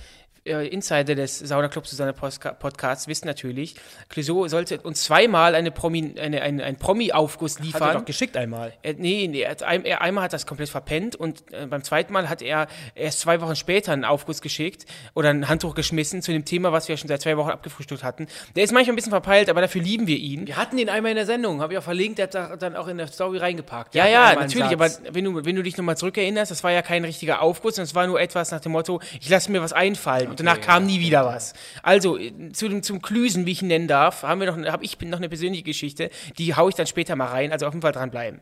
Äh, 0.50 0.66
Insider 0.68 1.14
des 1.14 1.38
Sauna 1.38 1.68
Club 1.68 1.86
Susanne 1.86 2.12
Postka- 2.12 2.52
Podcasts 2.54 3.06
wissen 3.08 3.26
natürlich, 3.26 3.76
Clouseau 4.08 4.48
sollte 4.48 4.80
uns 4.80 5.04
zweimal 5.04 5.54
eine 5.54 5.70
Promi, 5.70 6.14
eine, 6.20 6.42
eine, 6.42 6.64
einen 6.64 6.76
Promi-Aufguss 6.76 7.54
Hat 7.54 7.60
er 7.60 7.64
liefern. 7.66 7.94
doch 7.94 8.04
geschickt 8.04 8.36
einmal. 8.36 8.72
Äh, 8.82 8.94
nee, 8.98 9.28
nee 9.28 9.42
er 9.42 9.52
hat 9.52 9.62
ein, 9.62 9.84
er, 9.84 10.00
einmal 10.02 10.24
hat 10.24 10.32
das 10.32 10.46
komplett 10.46 10.68
verpennt 10.68 11.16
und 11.16 11.42
äh, 11.52 11.66
beim 11.66 11.82
zweiten 11.84 12.12
Mal 12.12 12.28
hat 12.28 12.42
er 12.42 12.66
erst 12.94 13.20
zwei 13.20 13.40
Wochen 13.40 13.56
später 13.56 13.92
einen 13.92 14.04
Aufguss 14.04 14.40
geschickt 14.42 14.86
oder 15.14 15.30
ein 15.30 15.48
Handtuch 15.48 15.74
geschmissen 15.74 16.22
zu 16.22 16.32
dem 16.32 16.44
Thema, 16.44 16.72
was 16.72 16.88
wir 16.88 16.96
schon 16.96 17.08
seit 17.08 17.22
zwei 17.22 17.36
Wochen 17.36 17.50
abgefrühstückt 17.50 18.02
hatten. 18.02 18.26
Der 18.56 18.64
ist 18.64 18.72
manchmal 18.72 18.94
ein 18.94 18.96
bisschen 18.96 19.10
verpeilt, 19.12 19.48
aber 19.48 19.60
dafür 19.60 19.82
lieben 19.82 20.06
wir 20.06 20.16
ihn. 20.16 20.46
Wir 20.46 20.56
hatten 20.56 20.78
ihn 20.78 20.88
einmal 20.88 21.10
in 21.12 21.16
der 21.16 21.26
Sendung, 21.26 21.60
habe 21.60 21.72
ich 21.74 21.78
auch 21.78 21.82
verlinkt, 21.84 22.18
der 22.18 22.24
hat 22.24 22.34
da 22.34 22.56
dann 22.56 22.76
auch 22.76 22.88
in 22.88 22.98
der 22.98 23.06
Story 23.06 23.38
reingepackt. 23.38 23.94
Ja, 23.94 24.04
Der 24.04 24.12
ja, 24.12 24.24
einen 24.30 24.40
natürlich, 24.40 24.72
aber 24.72 24.88
wenn 25.12 25.24
du, 25.24 25.44
wenn 25.44 25.56
du 25.56 25.62
dich 25.62 25.76
nochmal 25.76 25.96
zurückerinnerst, 25.96 26.50
das 26.50 26.64
war 26.64 26.72
ja 26.72 26.82
kein 26.82 27.04
richtiger 27.04 27.40
Aufguss, 27.42 27.76
sondern 27.76 27.86
es 27.88 27.94
war 27.94 28.06
nur 28.06 28.20
etwas 28.20 28.50
nach 28.50 28.60
dem 28.60 28.72
Motto, 28.72 29.00
ich 29.20 29.28
lasse 29.28 29.50
mir 29.52 29.62
was 29.62 29.72
einfallen 29.72 30.30
und 30.40 30.46
danach 30.46 30.58
ja, 30.58 30.64
kam 30.64 30.86
nie 30.86 31.00
wieder 31.00 31.24
was. 31.24 31.54
Also, 31.82 32.18
äh, 32.18 32.52
zu 32.52 32.68
dem, 32.68 32.82
zum 32.82 33.00
Klüsen, 33.00 33.46
wie 33.46 33.52
ich 33.52 33.62
ihn 33.62 33.68
nennen 33.68 33.88
darf, 33.88 34.22
haben 34.22 34.40
wir 34.40 34.52
noch, 34.52 34.72
habe 34.72 34.84
ich 34.84 35.00
noch 35.00 35.18
eine 35.18 35.28
persönliche 35.28 35.62
Geschichte, 35.62 36.10
die 36.38 36.54
haue 36.54 36.70
ich 36.70 36.76
dann 36.76 36.86
später 36.86 37.16
mal 37.16 37.26
rein, 37.26 37.52
also 37.52 37.66
auf 37.66 37.74
jeden 37.74 37.82
Fall 37.82 37.92
dranbleiben. 37.92 38.40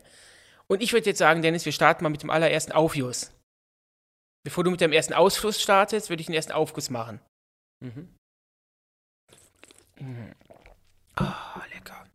Und 0.67 0.81
ich 0.81 0.93
würde 0.93 1.07
jetzt 1.07 1.17
sagen, 1.17 1.41
Dennis, 1.41 1.65
wir 1.65 1.71
starten 1.71 2.03
mal 2.03 2.09
mit 2.09 2.23
dem 2.23 2.29
allerersten 2.29 2.71
Aufguss. 2.71 3.31
Bevor 4.43 4.63
du 4.63 4.71
mit 4.71 4.81
deinem 4.81 4.93
ersten 4.93 5.13
Ausfluss 5.13 5.61
startest, 5.61 6.09
würde 6.09 6.21
ich 6.21 6.27
den 6.27 6.35
ersten 6.35 6.53
Aufguss 6.53 6.89
machen. 6.89 7.19
Mhm. 7.83 8.09
Ah, 11.15 11.61
lecker. 11.73 12.07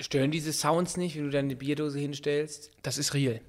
Stören 0.00 0.30
diese 0.30 0.52
Sounds 0.52 0.96
nicht, 0.96 1.16
wenn 1.16 1.24
du 1.24 1.30
deine 1.30 1.56
Bierdose 1.56 1.98
hinstellst? 1.98 2.70
Das 2.82 2.98
ist 2.98 3.14
real. 3.14 3.40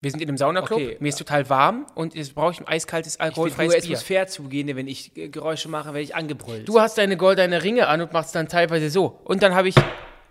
Wir 0.00 0.12
sind 0.12 0.20
in 0.20 0.28
einem 0.28 0.36
Saunaclub, 0.38 0.78
Okay. 0.80 0.96
mir 1.00 1.08
ist 1.08 1.18
total 1.18 1.48
warm 1.50 1.86
und 1.96 2.14
jetzt 2.14 2.34
brauche 2.34 2.52
ich 2.52 2.60
ein 2.60 2.68
eiskaltes, 2.68 3.18
alkoholfreies 3.18 3.74
es 3.74 3.82
Bier. 3.86 3.96
muss 3.96 4.02
fair 4.04 4.28
zugehen, 4.28 4.68
denn 4.68 4.76
wenn 4.76 4.86
ich 4.86 5.12
Geräusche 5.14 5.68
mache, 5.68 5.86
werde 5.88 6.00
ich 6.02 6.14
angebrüllt. 6.14 6.68
Du 6.68 6.80
hast 6.80 6.98
deine 6.98 7.16
goldene 7.16 7.64
Ringe 7.64 7.88
an 7.88 8.00
und 8.00 8.12
machst 8.12 8.34
dann 8.36 8.48
teilweise 8.48 8.90
so. 8.90 9.18
Und 9.24 9.42
dann 9.42 9.54
habe 9.56 9.68
ich. 9.68 9.74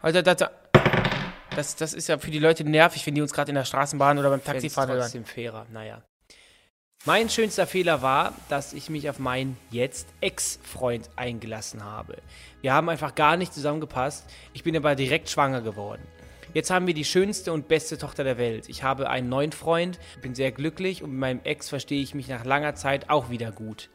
Also, 0.02 0.22
das, 0.22 0.38
das, 1.56 1.76
das 1.76 1.94
ist 1.94 2.08
ja 2.08 2.18
für 2.18 2.32
die 2.32 2.40
Leute 2.40 2.64
nervig, 2.64 3.06
wenn 3.06 3.16
die 3.16 3.22
uns 3.22 3.34
gerade 3.34 3.50
in 3.50 3.56
der 3.56 3.66
Straßenbahn 3.66 4.18
oder 4.18 4.30
beim 4.30 4.44
Taxifahren 4.44 4.90
hören. 4.90 5.02
trotzdem 5.02 5.26
fairer. 5.26 5.66
Naja. 5.74 6.02
Mein 7.06 7.30
schönster 7.30 7.68
Fehler 7.68 8.02
war, 8.02 8.34
dass 8.50 8.74
ich 8.74 8.90
mich 8.90 9.10
auf 9.10 9.20
meinen 9.20 9.58
jetzt 9.70 10.08
Ex-Freund 10.22 11.10
eingelassen 11.16 11.84
habe. 11.84 12.18
Wir 12.62 12.74
haben 12.74 12.90
einfach 12.90 13.16
gar 13.16 13.38
nicht 13.38 13.54
zusammengepasst. 13.54 14.26
Ich 14.54 14.64
bin 14.64 14.76
aber 14.78 14.96
direkt 14.96 15.30
schwanger 15.30 15.62
geworden. 15.62 16.02
Jetzt 16.58 16.72
haben 16.72 16.88
wir 16.88 16.96
die 16.96 17.06
schönste 17.06 17.54
und 17.54 17.68
beste 17.68 18.00
Tochter 18.00 18.24
der 18.24 18.40
Welt. 18.40 18.68
Ich 18.68 18.82
habe 18.82 19.12
einen 19.12 19.30
neuen 19.30 19.52
Freund, 19.52 20.00
bin 20.24 20.34
sehr 20.34 20.52
glücklich 20.52 21.04
und 21.04 21.12
mit 21.12 21.20
meinem 21.20 21.42
Ex 21.44 21.70
verstehe 21.70 22.02
ich 22.02 22.16
mich 22.16 22.30
nach 22.30 22.46
langer 22.46 22.74
Zeit 22.74 23.12
auch 23.12 23.30
wieder 23.30 23.52
gut. 23.52 23.92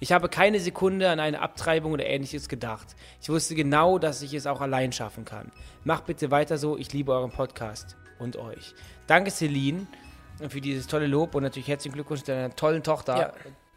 Ich 0.00 0.12
habe 0.12 0.30
keine 0.30 0.58
Sekunde 0.58 1.10
an 1.10 1.20
eine 1.20 1.42
Abtreibung 1.42 1.92
oder 1.92 2.06
ähnliches 2.06 2.48
gedacht. 2.48 2.96
Ich 3.20 3.28
wusste 3.28 3.54
genau, 3.54 3.98
dass 3.98 4.22
ich 4.22 4.32
es 4.32 4.46
auch 4.46 4.62
allein 4.62 4.92
schaffen 4.92 5.26
kann. 5.26 5.52
Macht 5.84 6.06
bitte 6.06 6.30
weiter 6.30 6.56
so, 6.56 6.78
ich 6.78 6.90
liebe 6.94 7.12
euren 7.12 7.32
Podcast 7.32 7.98
und 8.18 8.38
euch. 8.38 8.74
Danke 9.06 9.30
Celine 9.30 9.86
für 10.48 10.62
dieses 10.62 10.86
tolle 10.86 11.08
Lob 11.08 11.34
und 11.34 11.42
natürlich 11.42 11.68
herzlichen 11.68 11.96
Glückwunsch 11.96 12.20
zu 12.20 12.32
deiner 12.32 12.56
tollen 12.56 12.82
Tochter. 12.82 13.18
Ja. 13.18 13.32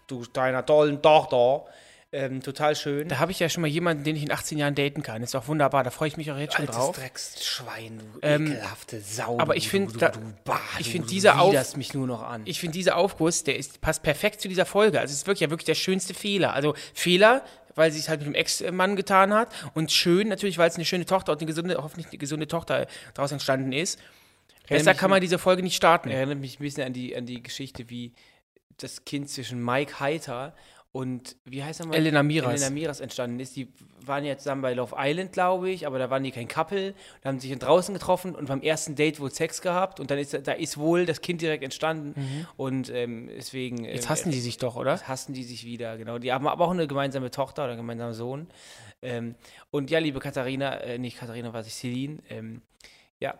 Du 0.07 0.23
deiner 0.23 0.65
tollen 0.65 1.01
Tochter. 1.01 1.65
Ähm, 2.11 2.41
total 2.41 2.75
schön. 2.75 3.07
Da 3.07 3.19
habe 3.19 3.31
ich 3.31 3.39
ja 3.39 3.49
schon 3.49 3.61
mal 3.61 3.67
jemanden, 3.67 4.03
den 4.03 4.15
ich 4.15 4.23
in 4.23 4.31
18 4.31 4.57
Jahren 4.57 4.73
daten 4.73 5.03
kann. 5.03 5.21
Ist 5.21 5.35
doch 5.35 5.47
wunderbar, 5.47 5.83
da 5.83 5.91
freue 5.91 6.07
ich 6.07 6.17
mich 6.17 6.31
auch 6.31 6.37
jetzt 6.39 6.55
schon 6.55 6.65
drauf. 6.65 6.95
Drecksschwein, 6.97 7.99
du 7.99 8.19
Ähm, 8.23 8.47
ekelhafte 8.47 8.99
Sau. 8.99 9.39
aber 9.39 9.55
ich 9.55 9.69
find, 9.69 9.93
du, 9.93 9.97
da- 9.99 10.09
du, 10.09 10.19
bah, 10.43 10.59
ich 10.79 10.87
du- 10.87 10.91
find 10.93 11.05
du 11.05 11.09
dieser 11.09 11.39
Auf- 11.39 11.51
widerst 11.51 11.77
mich 11.77 11.93
nur 11.93 12.07
noch 12.07 12.23
an. 12.23 12.41
Ich 12.45 12.59
finde, 12.59 12.73
dieser 12.73 12.97
Aufguss, 12.97 13.43
der 13.43 13.57
ist, 13.57 13.79
passt 13.81 14.01
perfekt 14.01 14.41
zu 14.41 14.47
dieser 14.47 14.65
Folge. 14.65 14.99
Also, 14.99 15.11
es 15.11 15.19
ist 15.19 15.27
wirklich 15.27 15.41
ja 15.41 15.49
wirklich 15.51 15.67
der 15.67 15.75
schönste 15.75 16.15
Fehler. 16.15 16.53
Also, 16.53 16.73
Fehler, 16.95 17.43
weil 17.75 17.91
sie 17.91 17.99
es 17.99 18.09
halt 18.09 18.21
mit 18.21 18.27
dem 18.27 18.33
Ex-Mann 18.35 18.95
getan 18.95 19.31
hat. 19.31 19.49
Und 19.75 19.91
schön 19.91 20.29
natürlich, 20.29 20.57
weil 20.57 20.67
es 20.69 20.75
eine 20.75 20.85
schöne 20.85 21.05
Tochter 21.05 21.31
und 21.33 21.37
eine 21.41 21.45
gesunde, 21.47 21.77
hoffentlich 21.77 22.07
eine 22.07 22.17
gesunde 22.17 22.47
Tochter 22.47 22.87
daraus 23.13 23.31
entstanden 23.31 23.71
ist. 23.71 23.99
Besser 24.67 24.95
kann 24.95 25.11
man 25.11 25.21
diese 25.21 25.37
Folge 25.37 25.61
nicht 25.61 25.75
starten. 25.75 26.09
Erinnert 26.09 26.39
mich 26.39 26.59
ein 26.59 26.63
bisschen 26.63 26.83
an 26.85 26.93
die, 26.93 27.15
an 27.15 27.27
die 27.27 27.41
Geschichte, 27.43 27.89
wie 27.91 28.13
das 28.77 29.05
Kind 29.05 29.29
zwischen 29.29 29.63
Mike 29.63 29.99
Heiter 29.99 30.55
und, 30.91 31.37
wie 31.45 31.63
heißt 31.63 31.81
er 31.81 31.85
mal? 31.85 31.95
Elena 31.95 32.23
Miras. 32.23 32.61
Elena 32.61 32.71
Miras 32.71 32.99
entstanden 32.99 33.39
ist. 33.39 33.55
Die 33.55 33.71
waren 34.03 34.25
ja 34.25 34.35
zusammen 34.37 34.63
bei 34.63 34.73
Love 34.73 34.95
Island, 34.97 35.33
glaube 35.33 35.69
ich, 35.69 35.85
aber 35.85 35.99
da 35.99 36.09
waren 36.09 36.23
die 36.23 36.31
kein 36.31 36.47
Couple. 36.47 36.95
Da 37.21 37.29
haben 37.29 37.39
sich 37.39 37.51
dann 37.51 37.59
draußen 37.59 37.93
getroffen 37.93 38.33
und 38.33 38.47
beim 38.47 38.61
ersten 38.61 38.95
Date 38.95 39.19
wohl 39.19 39.29
Sex 39.29 39.61
gehabt 39.61 39.99
und 39.99 40.09
dann 40.09 40.17
ist, 40.17 40.33
da 40.47 40.51
ist 40.53 40.77
wohl 40.77 41.05
das 41.05 41.21
Kind 41.21 41.41
direkt 41.41 41.63
entstanden 41.63 42.47
und 42.57 42.89
ähm, 42.89 43.29
deswegen... 43.35 43.77
Mhm. 43.77 43.85
Jetzt 43.85 44.05
ähm, 44.05 44.09
hassen 44.09 44.31
die 44.31 44.39
sich 44.39 44.57
doch, 44.57 44.75
oder? 44.75 44.93
Jetzt 44.93 45.07
hassen 45.07 45.33
die 45.33 45.43
sich 45.43 45.63
wieder, 45.63 45.97
genau. 45.97 46.17
Die 46.17 46.33
haben 46.33 46.47
aber 46.47 46.65
auch 46.65 46.71
eine 46.71 46.87
gemeinsame 46.87 47.29
Tochter 47.29 47.63
oder 47.63 47.73
einen 47.73 47.81
gemeinsamen 47.81 48.13
Sohn. 48.13 48.47
Ähm, 49.03 49.35
und 49.69 49.91
ja, 49.91 49.99
liebe 49.99 50.19
Katharina, 50.19 50.77
äh, 50.77 50.97
nicht 50.97 51.17
Katharina, 51.19 51.53
was 51.53 51.67
ich, 51.67 51.75
Celine, 51.75 52.17
ähm, 52.29 52.61
ja, 53.19 53.35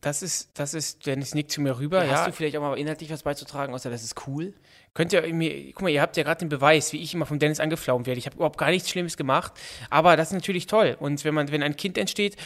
Das 0.00 0.22
ist, 0.22 0.50
das 0.58 0.74
ist, 0.74 1.06
Dennis 1.06 1.34
nickt 1.34 1.50
zu 1.50 1.60
mir 1.60 1.78
rüber, 1.78 2.00
hast 2.00 2.10
ja. 2.10 2.26
du 2.26 2.32
vielleicht 2.32 2.56
auch 2.56 2.60
mal 2.60 2.76
inhaltlich 2.76 3.10
was 3.10 3.22
beizutragen, 3.22 3.74
außer 3.74 3.90
das 3.90 4.02
ist 4.02 4.26
cool? 4.26 4.52
Könnt 4.92 5.12
ihr 5.12 5.22
mir, 5.32 5.72
guck 5.72 5.82
mal, 5.82 5.88
ihr 5.88 6.02
habt 6.02 6.16
ja 6.16 6.22
gerade 6.24 6.40
den 6.40 6.48
Beweis, 6.48 6.92
wie 6.92 7.00
ich 7.00 7.14
immer 7.14 7.26
von 7.26 7.38
Dennis 7.38 7.58
angeflaumt 7.58 8.06
werde. 8.06 8.18
Ich 8.18 8.26
habe 8.26 8.36
überhaupt 8.36 8.58
gar 8.58 8.70
nichts 8.70 8.90
Schlimmes 8.90 9.16
gemacht, 9.16 9.52
aber 9.90 10.16
das 10.16 10.28
ist 10.28 10.34
natürlich 10.34 10.66
toll. 10.66 10.96
Und 10.98 11.24
wenn 11.24 11.34
man, 11.34 11.50
wenn 11.50 11.62
ein 11.62 11.76
Kind 11.76 11.96
entsteht, 11.96 12.36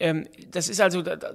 ähm, 0.00 0.26
das 0.50 0.68
ist 0.68 0.80
also, 0.80 1.02
da, 1.02 1.16
da, 1.16 1.34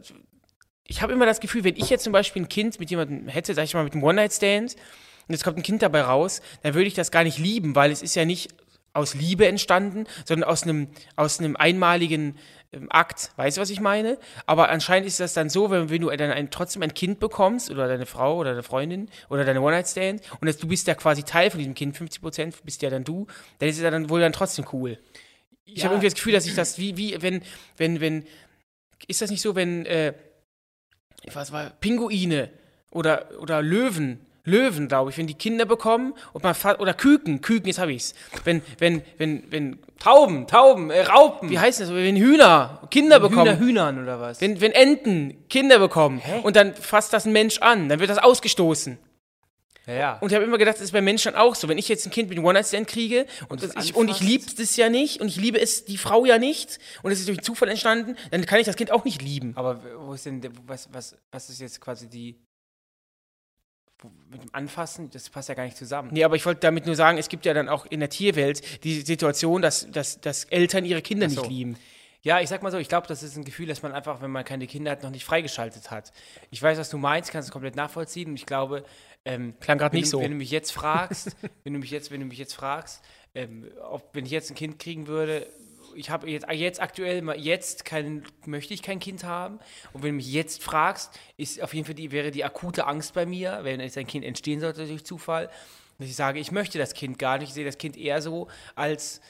ich 0.85 1.01
habe 1.01 1.13
immer 1.13 1.25
das 1.25 1.39
Gefühl, 1.39 1.63
wenn 1.63 1.75
ich 1.75 1.89
jetzt 1.89 2.03
zum 2.03 2.13
Beispiel 2.13 2.41
ein 2.41 2.49
Kind 2.49 2.79
mit 2.79 2.89
jemandem 2.89 3.27
hätte, 3.27 3.53
sag 3.53 3.63
ich 3.63 3.73
mal, 3.73 3.83
mit 3.83 3.93
einem 3.93 4.03
One-Night-Stand, 4.03 4.75
und 4.75 5.33
jetzt 5.33 5.43
kommt 5.43 5.57
ein 5.57 5.63
Kind 5.63 5.83
dabei 5.83 6.01
raus, 6.01 6.41
dann 6.63 6.73
würde 6.73 6.87
ich 6.87 6.95
das 6.95 7.11
gar 7.11 7.23
nicht 7.23 7.37
lieben, 7.37 7.75
weil 7.75 7.91
es 7.91 8.01
ist 8.01 8.15
ja 8.15 8.25
nicht 8.25 8.49
aus 8.93 9.13
Liebe 9.13 9.47
entstanden, 9.47 10.05
sondern 10.25 10.49
aus 10.49 10.63
einem, 10.63 10.89
aus 11.15 11.39
einem 11.39 11.55
einmaligen 11.55 12.35
Akt. 12.89 13.31
Weißt 13.35 13.57
du, 13.57 13.61
was 13.61 13.71
ich 13.71 13.79
meine? 13.79 14.19
Aber 14.45 14.69
anscheinend 14.69 15.07
ist 15.07 15.19
das 15.19 15.33
dann 15.33 15.49
so, 15.49 15.71
wenn, 15.71 15.89
wenn 15.89 16.01
du 16.01 16.09
dann 16.11 16.31
ein, 16.31 16.51
trotzdem 16.51 16.83
ein 16.83 16.93
Kind 16.93 17.19
bekommst 17.19 17.71
oder 17.71 17.87
deine 17.87 18.05
Frau 18.05 18.37
oder 18.37 18.51
deine 18.51 18.63
Freundin 18.63 19.09
oder 19.27 19.43
deine 19.43 19.61
One-Night-Stand 19.61 20.21
und 20.39 20.45
das, 20.45 20.57
du 20.57 20.67
bist 20.67 20.85
ja 20.87 20.93
quasi 20.93 21.23
Teil 21.23 21.49
von 21.49 21.57
diesem 21.57 21.73
Kind, 21.73 21.97
50 21.97 22.21
Prozent 22.21 22.63
bist 22.63 22.81
ja 22.83 22.91
dann 22.91 23.03
du, 23.03 23.25
dann 23.57 23.69
ist 23.69 23.77
es 23.77 23.83
ja 23.83 23.89
dann 23.89 24.09
wohl 24.09 24.21
dann 24.21 24.33
trotzdem 24.33 24.65
cool. 24.71 24.99
Ich 25.65 25.83
habe 25.83 25.95
irgendwie 25.95 26.07
das 26.07 26.15
Gefühl, 26.15 26.33
dass 26.33 26.45
ich 26.45 26.55
das, 26.55 26.77
wie, 26.77 26.95
wie, 26.97 27.19
wenn, 27.21 27.41
wenn, 27.77 28.01
wenn, 28.01 28.25
ist 29.07 29.21
das 29.21 29.31
nicht 29.31 29.41
so, 29.41 29.55
wenn, 29.55 29.85
äh, 29.85 30.13
was 31.33 31.51
war, 31.51 31.71
Pinguine 31.71 32.51
oder, 32.91 33.29
oder 33.39 33.61
Löwen, 33.61 34.19
Löwen, 34.43 34.87
glaube 34.87 35.11
ich, 35.11 35.17
wenn 35.17 35.27
die 35.27 35.33
Kinder 35.33 35.65
bekommen 35.65 36.13
und 36.33 36.43
man, 36.43 36.55
oder 36.77 36.93
Küken, 36.93 37.41
Küken, 37.41 37.67
jetzt 37.67 37.79
habe 37.79 37.93
ich's. 37.93 38.13
Wenn, 38.43 38.61
wenn, 38.77 39.01
wenn, 39.17 39.43
wenn, 39.51 39.79
Tauben, 39.99 40.47
Tauben, 40.47 40.91
äh, 40.91 41.01
Raupen. 41.01 41.49
wie 41.49 41.59
heißt 41.59 41.81
das, 41.81 41.93
wenn 41.93 42.15
Hühner 42.15 42.81
Kinder 42.89 43.19
bekommen. 43.19 43.59
Hühner, 43.59 43.89
Hühnern 43.89 44.03
oder 44.03 44.19
was? 44.21 44.39
Wenn, 44.39 44.61
wenn 44.61 44.71
Enten 44.71 45.45
Kinder 45.49 45.79
bekommen 45.79 46.19
Hä? 46.19 46.39
und 46.43 46.55
dann 46.55 46.73
fasst 46.73 47.11
das 47.11 47.25
ein 47.25 47.33
Mensch 47.33 47.59
an, 47.59 47.89
dann 47.89 47.99
wird 47.99 48.09
das 48.09 48.17
ausgestoßen. 48.17 48.97
ja, 49.87 49.93
ja. 49.93 50.17
Und 50.19 50.31
ich 50.31 50.35
habe 50.35 50.45
immer 50.45 50.57
gedacht, 50.57 50.77
das 50.77 50.83
ist 50.83 50.91
bei 50.93 51.01
Menschen 51.01 51.35
auch 51.35 51.53
so. 51.53 51.67
Wenn 51.67 51.77
ich 51.77 51.89
jetzt 51.89 52.05
ein 52.05 52.11
Kind 52.11 52.29
mit 52.29 52.37
einem 52.37 52.45
One-Night-Stand 52.45 52.87
kriege 52.87 53.25
und, 53.49 53.61
das 53.61 53.75
ich, 53.83 53.93
und 53.93 54.09
ich 54.09 54.21
liebe 54.21 54.45
das 54.57 54.77
ja 54.77 54.87
nicht 54.87 55.19
und 55.19 55.27
ich 55.27 55.35
liebe 55.35 55.59
es, 55.59 55.83
die 55.83 55.97
Frau 55.97 56.23
ja 56.25 56.37
nicht 56.37 56.79
und 57.03 57.11
es 57.11 57.19
ist 57.19 57.27
durch 57.27 57.41
Zufall 57.41 57.67
entstanden, 57.67 58.15
dann 58.31 58.45
kann 58.45 58.59
ich 58.59 58.65
das 58.65 58.77
Kind 58.77 58.91
auch 58.91 59.03
nicht 59.03 59.21
lieben. 59.21 59.51
aber 59.55 59.81
wo 59.97 60.13
ist 60.13 60.25
denn, 60.25 60.41
was, 60.65 60.87
was, 60.93 61.17
was 61.31 61.49
ist 61.49 61.59
jetzt 61.59 61.81
quasi 61.81 62.07
die, 62.07 62.37
mit 64.29 64.43
dem 64.43 64.49
Anfassen, 64.53 65.09
das 65.09 65.29
passt 65.29 65.49
ja 65.49 65.55
gar 65.55 65.65
nicht 65.65 65.77
zusammen. 65.77 66.09
Nee, 66.11 66.23
aber 66.23 66.35
ich 66.35 66.45
wollte 66.45 66.61
damit 66.61 66.85
nur 66.85 66.95
sagen, 66.95 67.17
es 67.17 67.29
gibt 67.29 67.45
ja 67.45 67.53
dann 67.53 67.67
auch 67.69 67.85
in 67.85 67.99
der 67.99 68.09
Tierwelt 68.09 68.83
die 68.83 69.01
Situation, 69.01 69.61
dass, 69.61 69.89
dass, 69.91 70.21
dass 70.21 70.45
Eltern 70.45 70.85
ihre 70.85 71.01
Kinder 71.01 71.29
so. 71.29 71.41
nicht 71.41 71.49
lieben. 71.49 71.77
Ja, 72.21 72.41
ich 72.41 72.49
sag 72.49 72.61
mal 72.63 72.71
so, 72.71 72.77
ich 72.77 72.89
glaube, 72.89 73.07
das 73.07 73.23
ist 73.23 73.37
ein 73.37 73.45
Gefühl, 73.45 73.67
das 73.67 73.81
man 73.81 73.93
einfach, 73.93 74.21
wenn 74.21 74.31
man 74.31 74.43
keine 74.43 74.67
Kinder 74.67 74.91
hat, 74.91 75.03
noch 75.03 75.09
nicht 75.09 75.23
freigeschaltet 75.23 75.89
hat. 75.89 76.11
Ich 76.51 76.61
weiß, 76.61 76.77
was 76.77 76.89
du 76.89 76.97
meinst, 76.97 77.31
kannst 77.31 77.49
du 77.49 77.53
komplett 77.53 77.77
nachvollziehen. 77.77 78.29
Und 78.29 78.35
ich 78.35 78.45
glaube, 78.45 78.83
ähm, 79.23 79.53
Klang 79.61 79.77
gerade 79.77 79.93
wenn 79.93 80.01
nicht 80.01 80.11
du, 80.11 80.17
so. 80.17 80.21
Wenn 80.21 80.31
du 80.31 80.37
mich 80.37 80.51
jetzt 80.51 80.71
fragst, 80.71 81.37
wenn 81.63 81.73
du 81.73 81.79
mich 81.79 81.91
jetzt, 81.91 82.11
wenn 82.11 82.19
du 82.19 82.25
mich 82.25 82.37
jetzt 82.37 82.53
fragst, 82.53 83.01
ähm, 83.35 83.69
ob, 83.89 84.09
wenn 84.13 84.25
ich 84.25 84.31
jetzt 84.31 84.51
ein 84.51 84.55
Kind 84.55 84.79
kriegen 84.79 85.07
würde, 85.07 85.47
ich 85.95 86.09
habe 86.09 86.29
jetzt, 86.29 86.47
jetzt 86.51 86.81
aktuell 86.81 87.23
jetzt 87.37 87.85
kein, 87.85 88.23
möchte 88.45 88.73
ich 88.73 88.81
kein 88.81 88.99
Kind 88.99 89.23
haben. 89.23 89.59
Und 89.93 90.03
wenn 90.03 90.11
du 90.11 90.15
mich 90.17 90.31
jetzt 90.31 90.63
fragst, 90.63 91.17
ist 91.37 91.61
auf 91.61 91.73
jeden 91.73 91.85
Fall 91.85 91.95
die, 91.95 92.11
wäre 92.11 92.31
die 92.31 92.43
akute 92.43 92.87
Angst 92.87 93.13
bei 93.13 93.25
mir, 93.25 93.59
wenn 93.63 93.79
jetzt 93.79 93.97
ein 93.97 94.07
Kind 94.07 94.25
entstehen 94.25 94.59
sollte 94.59 94.85
durch 94.85 95.05
Zufall, 95.05 95.49
dass 95.97 96.07
ich 96.07 96.15
sage, 96.15 96.39
ich 96.39 96.51
möchte 96.51 96.77
das 96.77 96.93
Kind 96.93 97.19
gar 97.19 97.37
nicht. 97.37 97.49
Ich 97.49 97.53
sehe 97.53 97.65
das 97.65 97.77
Kind 97.77 97.97
eher 97.97 98.21
so 98.21 98.47
als 98.75 99.21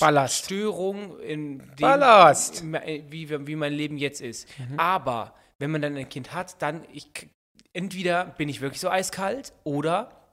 Ballast. 0.00 0.44
Störung 0.44 1.20
in 1.20 1.58
dem, 1.58 1.76
Ballast. 1.80 2.64
wie, 2.64 3.46
wie 3.46 3.56
mein 3.56 3.72
Leben 3.72 3.98
jetzt 3.98 4.20
ist. 4.20 4.48
Aber 4.76 5.34
wenn 5.58 5.70
man 5.70 5.82
dann 5.82 5.96
ein 5.96 6.08
Kind 6.08 6.32
hat, 6.32 6.60
dann 6.60 6.84
ich, 6.92 7.08
entweder 7.72 8.24
bin 8.24 8.48
ich 8.48 8.60
wirklich 8.60 8.80
so 8.80 8.90
eiskalt 8.90 9.52
oder 9.64 10.25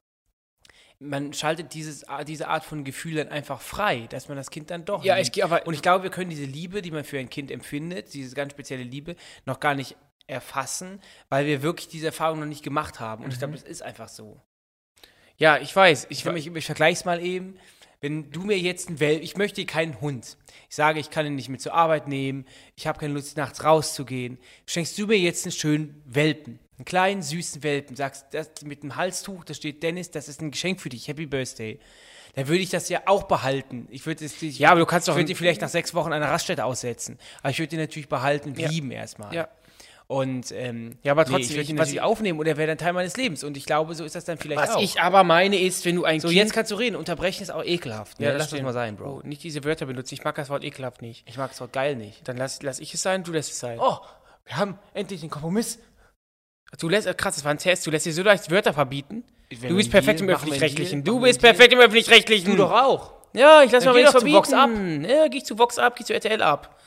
man 0.99 1.33
schaltet 1.33 1.73
dieses, 1.73 2.05
diese 2.27 2.47
Art 2.47 2.63
von 2.63 2.83
Gefühl 2.83 3.15
dann 3.15 3.29
einfach 3.29 3.61
frei, 3.61 4.07
dass 4.09 4.27
man 4.27 4.37
das 4.37 4.49
Kind 4.51 4.69
dann 4.71 4.85
doch 4.85 5.03
Ja, 5.03 5.15
liebt. 5.15 5.27
ich 5.27 5.31
gehe 5.33 5.43
aber- 5.43 5.65
Und 5.67 5.73
ich 5.73 5.81
glaube, 5.81 6.03
wir 6.03 6.11
können 6.11 6.29
diese 6.29 6.45
Liebe, 6.45 6.81
die 6.81 6.91
man 6.91 7.03
für 7.03 7.19
ein 7.19 7.29
Kind 7.29 7.51
empfindet, 7.51 8.13
diese 8.13 8.35
ganz 8.35 8.53
spezielle 8.53 8.83
Liebe, 8.83 9.15
noch 9.45 9.59
gar 9.59 9.75
nicht 9.75 9.95
erfassen, 10.27 11.01
weil 11.29 11.45
wir 11.45 11.61
wirklich 11.61 11.89
diese 11.89 12.05
Erfahrung 12.07 12.39
noch 12.39 12.45
nicht 12.45 12.63
gemacht 12.63 12.99
haben. 12.99 13.23
Und 13.25 13.31
ich 13.31 13.35
Mhm. 13.37 13.39
glaube, 13.39 13.53
das 13.55 13.63
ist 13.63 13.81
einfach 13.81 14.07
so. 14.07 14.39
Ja, 15.37 15.57
ich 15.57 15.75
weiß. 15.75 16.07
Ich, 16.09 16.25
Ich, 16.25 16.47
ich, 16.47 16.55
ich 16.55 16.65
vergleiche 16.65 16.99
es 16.99 17.05
mal 17.05 17.21
eben. 17.23 17.57
Wenn 17.99 18.31
du 18.31 18.41
mir 18.43 18.57
jetzt 18.59 18.89
ein 18.89 18.99
Welp, 18.99 19.21
ich 19.23 19.37
möchte 19.37 19.65
keinen 19.65 19.99
Hund. 20.01 20.37
Ich 20.69 20.75
sage, 20.75 20.99
ich 20.99 21.09
kann 21.09 21.25
ihn 21.25 21.35
nicht 21.35 21.47
mit 21.49 21.61
zur 21.61 21.73
Arbeit 21.73 22.07
nehmen. 22.07 22.45
Ich 22.75 22.85
habe 22.85 22.99
keine 22.99 23.13
Lust, 23.13 23.37
nachts 23.37 23.63
rauszugehen. 23.63 24.37
Schenkst 24.67 24.97
du 24.97 25.07
mir 25.07 25.17
jetzt 25.17 25.45
einen 25.45 25.53
schönen 25.53 26.01
Welpen, 26.05 26.59
einen 26.77 26.85
kleinen 26.85 27.21
süßen 27.21 27.63
Welpen, 27.63 27.95
sagst, 27.95 28.27
das 28.31 28.49
mit 28.63 28.83
dem 28.83 28.95
Halstuch, 28.95 29.43
da 29.45 29.53
steht 29.53 29.83
Dennis, 29.83 30.11
das 30.11 30.27
ist 30.27 30.41
ein 30.41 30.51
Geschenk 30.51 30.81
für 30.81 30.89
dich, 30.89 31.07
Happy 31.07 31.25
Birthday. 31.25 31.79
Dann 32.35 32.47
würde 32.47 32.63
ich 32.63 32.71
das 32.71 32.89
ja 32.89 33.01
auch 33.05 33.23
behalten. 33.23 33.87
Ich 33.91 34.05
würde 34.07 34.25
es, 34.25 34.41
ich, 34.41 34.57
Ja, 34.57 34.71
aber 34.71 34.79
du 34.79 34.85
kannst 34.87 35.07
doch 35.07 35.13
Ich 35.15 35.19
würde 35.21 35.35
vielleicht 35.35 35.61
nach 35.61 35.69
sechs 35.69 35.93
Wochen 35.93 36.11
einer 36.11 36.29
Raststätte 36.29 36.65
aussetzen. 36.65 37.19
Aber 37.41 37.51
ich 37.51 37.59
würde 37.59 37.75
ihn 37.75 37.81
natürlich 37.81 38.09
behalten 38.09 38.55
Ja. 38.57 38.67
lieben 38.69 38.89
erstmal. 38.89 39.35
Ja. 39.35 39.49
Und 40.07 40.51
ähm, 40.51 40.97
Ja, 41.03 41.11
aber 41.11 41.25
nee, 41.25 41.29
trotzdem, 41.29 41.51
ich 41.51 41.55
würde 41.57 41.69
ihn 41.71 41.77
was 41.77 41.91
ich- 41.91 42.01
aufnehmen 42.01 42.39
und 42.39 42.47
er 42.47 42.57
wäre 42.57 42.67
dann 42.67 42.79
Teil 42.79 42.93
meines 42.93 43.15
Lebens. 43.17 43.43
Und 43.43 43.55
ich 43.55 43.65
glaube, 43.65 43.93
so 43.93 44.03
ist 44.03 44.15
das 44.15 44.25
dann 44.25 44.39
vielleicht 44.39 44.59
was 44.61 44.71
auch. 44.71 44.81
ich 44.81 44.99
aber 44.99 45.23
meine 45.23 45.59
ist, 45.59 45.85
wenn 45.85 45.95
du 45.95 46.05
ein 46.05 46.19
so, 46.19 46.27
Kind... 46.29 46.39
jetzt 46.39 46.53
kannst 46.53 46.71
du 46.71 46.75
reden. 46.75 46.95
Unterbrechen 46.95 47.43
ist 47.43 47.51
auch 47.51 47.63
ekelhaft. 47.63 48.19
Ja, 48.19 48.31
lass 48.33 48.49
das 48.49 48.61
mal 48.63 48.73
sein, 48.73 48.95
Bro. 48.95 49.21
Oh, 49.23 49.27
nicht 49.27 49.43
diese 49.43 49.63
Wörter 49.63 49.85
benutzen. 49.85 50.15
Ich 50.15 50.23
mag 50.23 50.33
das 50.35 50.49
Wort 50.49 50.63
ekelhaft 50.63 51.03
nicht. 51.03 51.23
Ich 51.27 51.37
mag 51.37 51.51
das 51.51 51.61
Wort 51.61 51.71
geil 51.71 51.95
nicht. 51.95 52.27
Dann 52.27 52.37
lass, 52.37 52.63
lass 52.63 52.79
ich 52.79 52.95
es 52.95 53.01
sein, 53.03 53.23
du 53.23 53.31
lässt 53.31 53.51
es 53.51 53.59
sein. 53.59 53.77
Oh, 53.79 53.97
wir 54.45 54.57
haben 54.57 54.77
endlich 54.95 55.21
den 55.21 55.29
Kompromiss. 55.29 55.77
Du 56.79 56.89
lässt, 56.89 57.07
äh, 57.07 57.13
krass, 57.13 57.35
das 57.35 57.43
war 57.43 57.51
ein 57.51 57.57
Test. 57.57 57.85
Du 57.85 57.91
lässt 57.91 58.05
dir 58.05 58.13
so 58.13 58.23
leicht 58.23 58.49
Wörter 58.49 58.73
verbieten. 58.73 59.23
Du 59.49 59.75
bist 59.75 59.91
perfekt 59.91 60.21
im 60.21 60.29
Öffentlich-Rechtlichen. 60.29 61.03
Du 61.03 61.19
bist 61.19 61.41
perfekt 61.41 61.73
im 61.73 61.79
Öffentlich-Rechtlichen. 61.79 62.51
Du 62.51 62.57
doch 62.57 62.71
auch. 62.71 63.11
Ja, 63.33 63.63
ich 63.63 63.71
lass 63.71 63.85
mal 63.85 63.93
doch 64.03 64.19
zu 64.19 64.31
Vox 64.31 64.49
verbieten. 64.49 65.05
Ja, 65.05 65.27
geh 65.27 65.37
ich 65.37 65.45
zu 65.45 65.57
Vox 65.57 65.77
ab, 65.79 65.95
geh 65.95 66.03
zu 66.03 66.13
RTL 66.13 66.41
ab. 66.41 66.79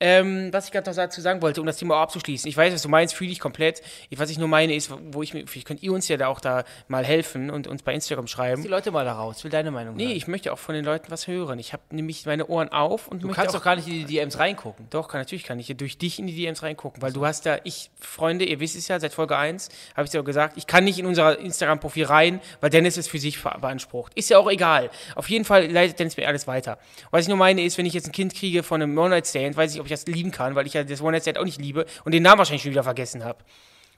Ähm, 0.00 0.52
was 0.52 0.66
ich 0.66 0.70
gerade 0.72 0.88
noch 0.88 0.94
dazu 0.94 1.20
sagen 1.20 1.42
wollte, 1.42 1.60
um 1.60 1.66
das 1.66 1.76
Thema 1.76 1.96
auch 1.96 2.02
abzuschließen. 2.02 2.48
Ich 2.48 2.56
weiß, 2.56 2.72
was 2.72 2.82
du 2.82 2.88
meinst, 2.88 3.14
fühle 3.16 3.32
ich 3.32 3.40
komplett. 3.40 3.82
Ich, 4.10 4.18
was 4.20 4.30
ich 4.30 4.38
nur 4.38 4.46
meine 4.46 4.72
ist, 4.74 4.92
wo 5.12 5.24
ich 5.24 5.34
mir, 5.34 5.44
vielleicht 5.48 5.66
könnt 5.66 5.82
ihr 5.82 5.92
uns 5.92 6.06
ja 6.06 6.16
da 6.16 6.28
auch 6.28 6.38
da 6.38 6.62
mal 6.86 7.04
helfen 7.04 7.50
und 7.50 7.66
uns 7.66 7.82
bei 7.82 7.92
Instagram 7.94 8.28
schreiben. 8.28 8.62
Die 8.62 8.68
Leute 8.68 8.92
mal 8.92 9.04
da 9.04 9.14
raus. 9.14 9.38
Ich 9.38 9.44
will 9.44 9.50
deine 9.50 9.72
Meinung 9.72 9.96
Nee, 9.96 10.04
hören. 10.06 10.16
ich 10.16 10.28
möchte 10.28 10.52
auch 10.52 10.58
von 10.58 10.76
den 10.76 10.84
Leuten 10.84 11.10
was 11.10 11.26
hören. 11.26 11.58
Ich 11.58 11.72
habe 11.72 11.82
nämlich 11.90 12.26
meine 12.26 12.46
Ohren 12.46 12.68
auf 12.68 13.08
und 13.08 13.24
Du 13.24 13.26
möchte 13.26 13.40
kannst 13.42 13.56
auch 13.56 13.58
doch 13.58 13.64
gar 13.64 13.74
nicht 13.74 13.88
in 13.88 13.94
die 13.94 14.04
DMs 14.04 14.38
reingucken. 14.38 14.86
Doch, 14.90 15.08
kann, 15.08 15.20
natürlich 15.20 15.42
kann 15.42 15.58
ich 15.58 15.66
durch 15.76 15.98
dich 15.98 16.20
in 16.20 16.28
die 16.28 16.34
DMs 16.36 16.62
reingucken, 16.62 17.02
weil 17.02 17.12
du 17.12 17.26
hast 17.26 17.44
da, 17.44 17.58
ich, 17.64 17.90
Freunde, 17.98 18.44
ihr 18.44 18.60
wisst 18.60 18.76
es 18.76 18.86
ja, 18.86 19.00
seit 19.00 19.12
Folge 19.12 19.36
1 19.36 19.68
habe 19.96 20.04
ich 20.04 20.10
es 20.10 20.12
ja 20.14 20.20
auch 20.20 20.24
gesagt, 20.24 20.56
ich 20.56 20.68
kann 20.68 20.84
nicht 20.84 21.00
in 21.00 21.06
unser 21.06 21.40
Instagram-Profil 21.40 22.04
rein, 22.04 22.40
weil 22.60 22.70
Dennis 22.70 22.96
es 22.98 23.08
für 23.08 23.18
sich 23.18 23.42
beansprucht. 23.42 24.14
Ist 24.14 24.30
ja 24.30 24.38
auch 24.38 24.48
egal. 24.48 24.90
Auf 25.16 25.28
jeden 25.28 25.44
Fall 25.44 25.66
leitet 25.68 25.98
Dennis 25.98 26.16
mir 26.16 26.28
alles 26.28 26.46
weiter. 26.46 26.78
Was 27.10 27.22
ich 27.22 27.28
nur 27.28 27.36
meine 27.36 27.62
ist, 27.62 27.78
wenn 27.78 27.86
ich 27.86 27.94
jetzt 27.94 28.06
ein 28.06 28.12
Kind 28.12 28.32
kriege 28.32 28.62
von 28.62 28.80
einem 28.80 28.96
One-Night-Stand, 28.96 29.56
weiß 29.56 29.74
ich, 29.74 29.80
ob 29.80 29.87
ich 29.92 30.00
das 30.00 30.06
lieben 30.06 30.30
kann, 30.30 30.54
weil 30.54 30.66
ich 30.66 30.74
ja 30.74 30.84
das 30.84 31.00
One-Night-Stand 31.00 31.38
auch 31.38 31.44
nicht 31.44 31.60
liebe 31.60 31.86
und 32.04 32.12
den 32.12 32.22
Namen 32.22 32.38
wahrscheinlich 32.38 32.62
schon 32.62 32.70
wieder 32.70 32.84
vergessen 32.84 33.24
habe. 33.24 33.44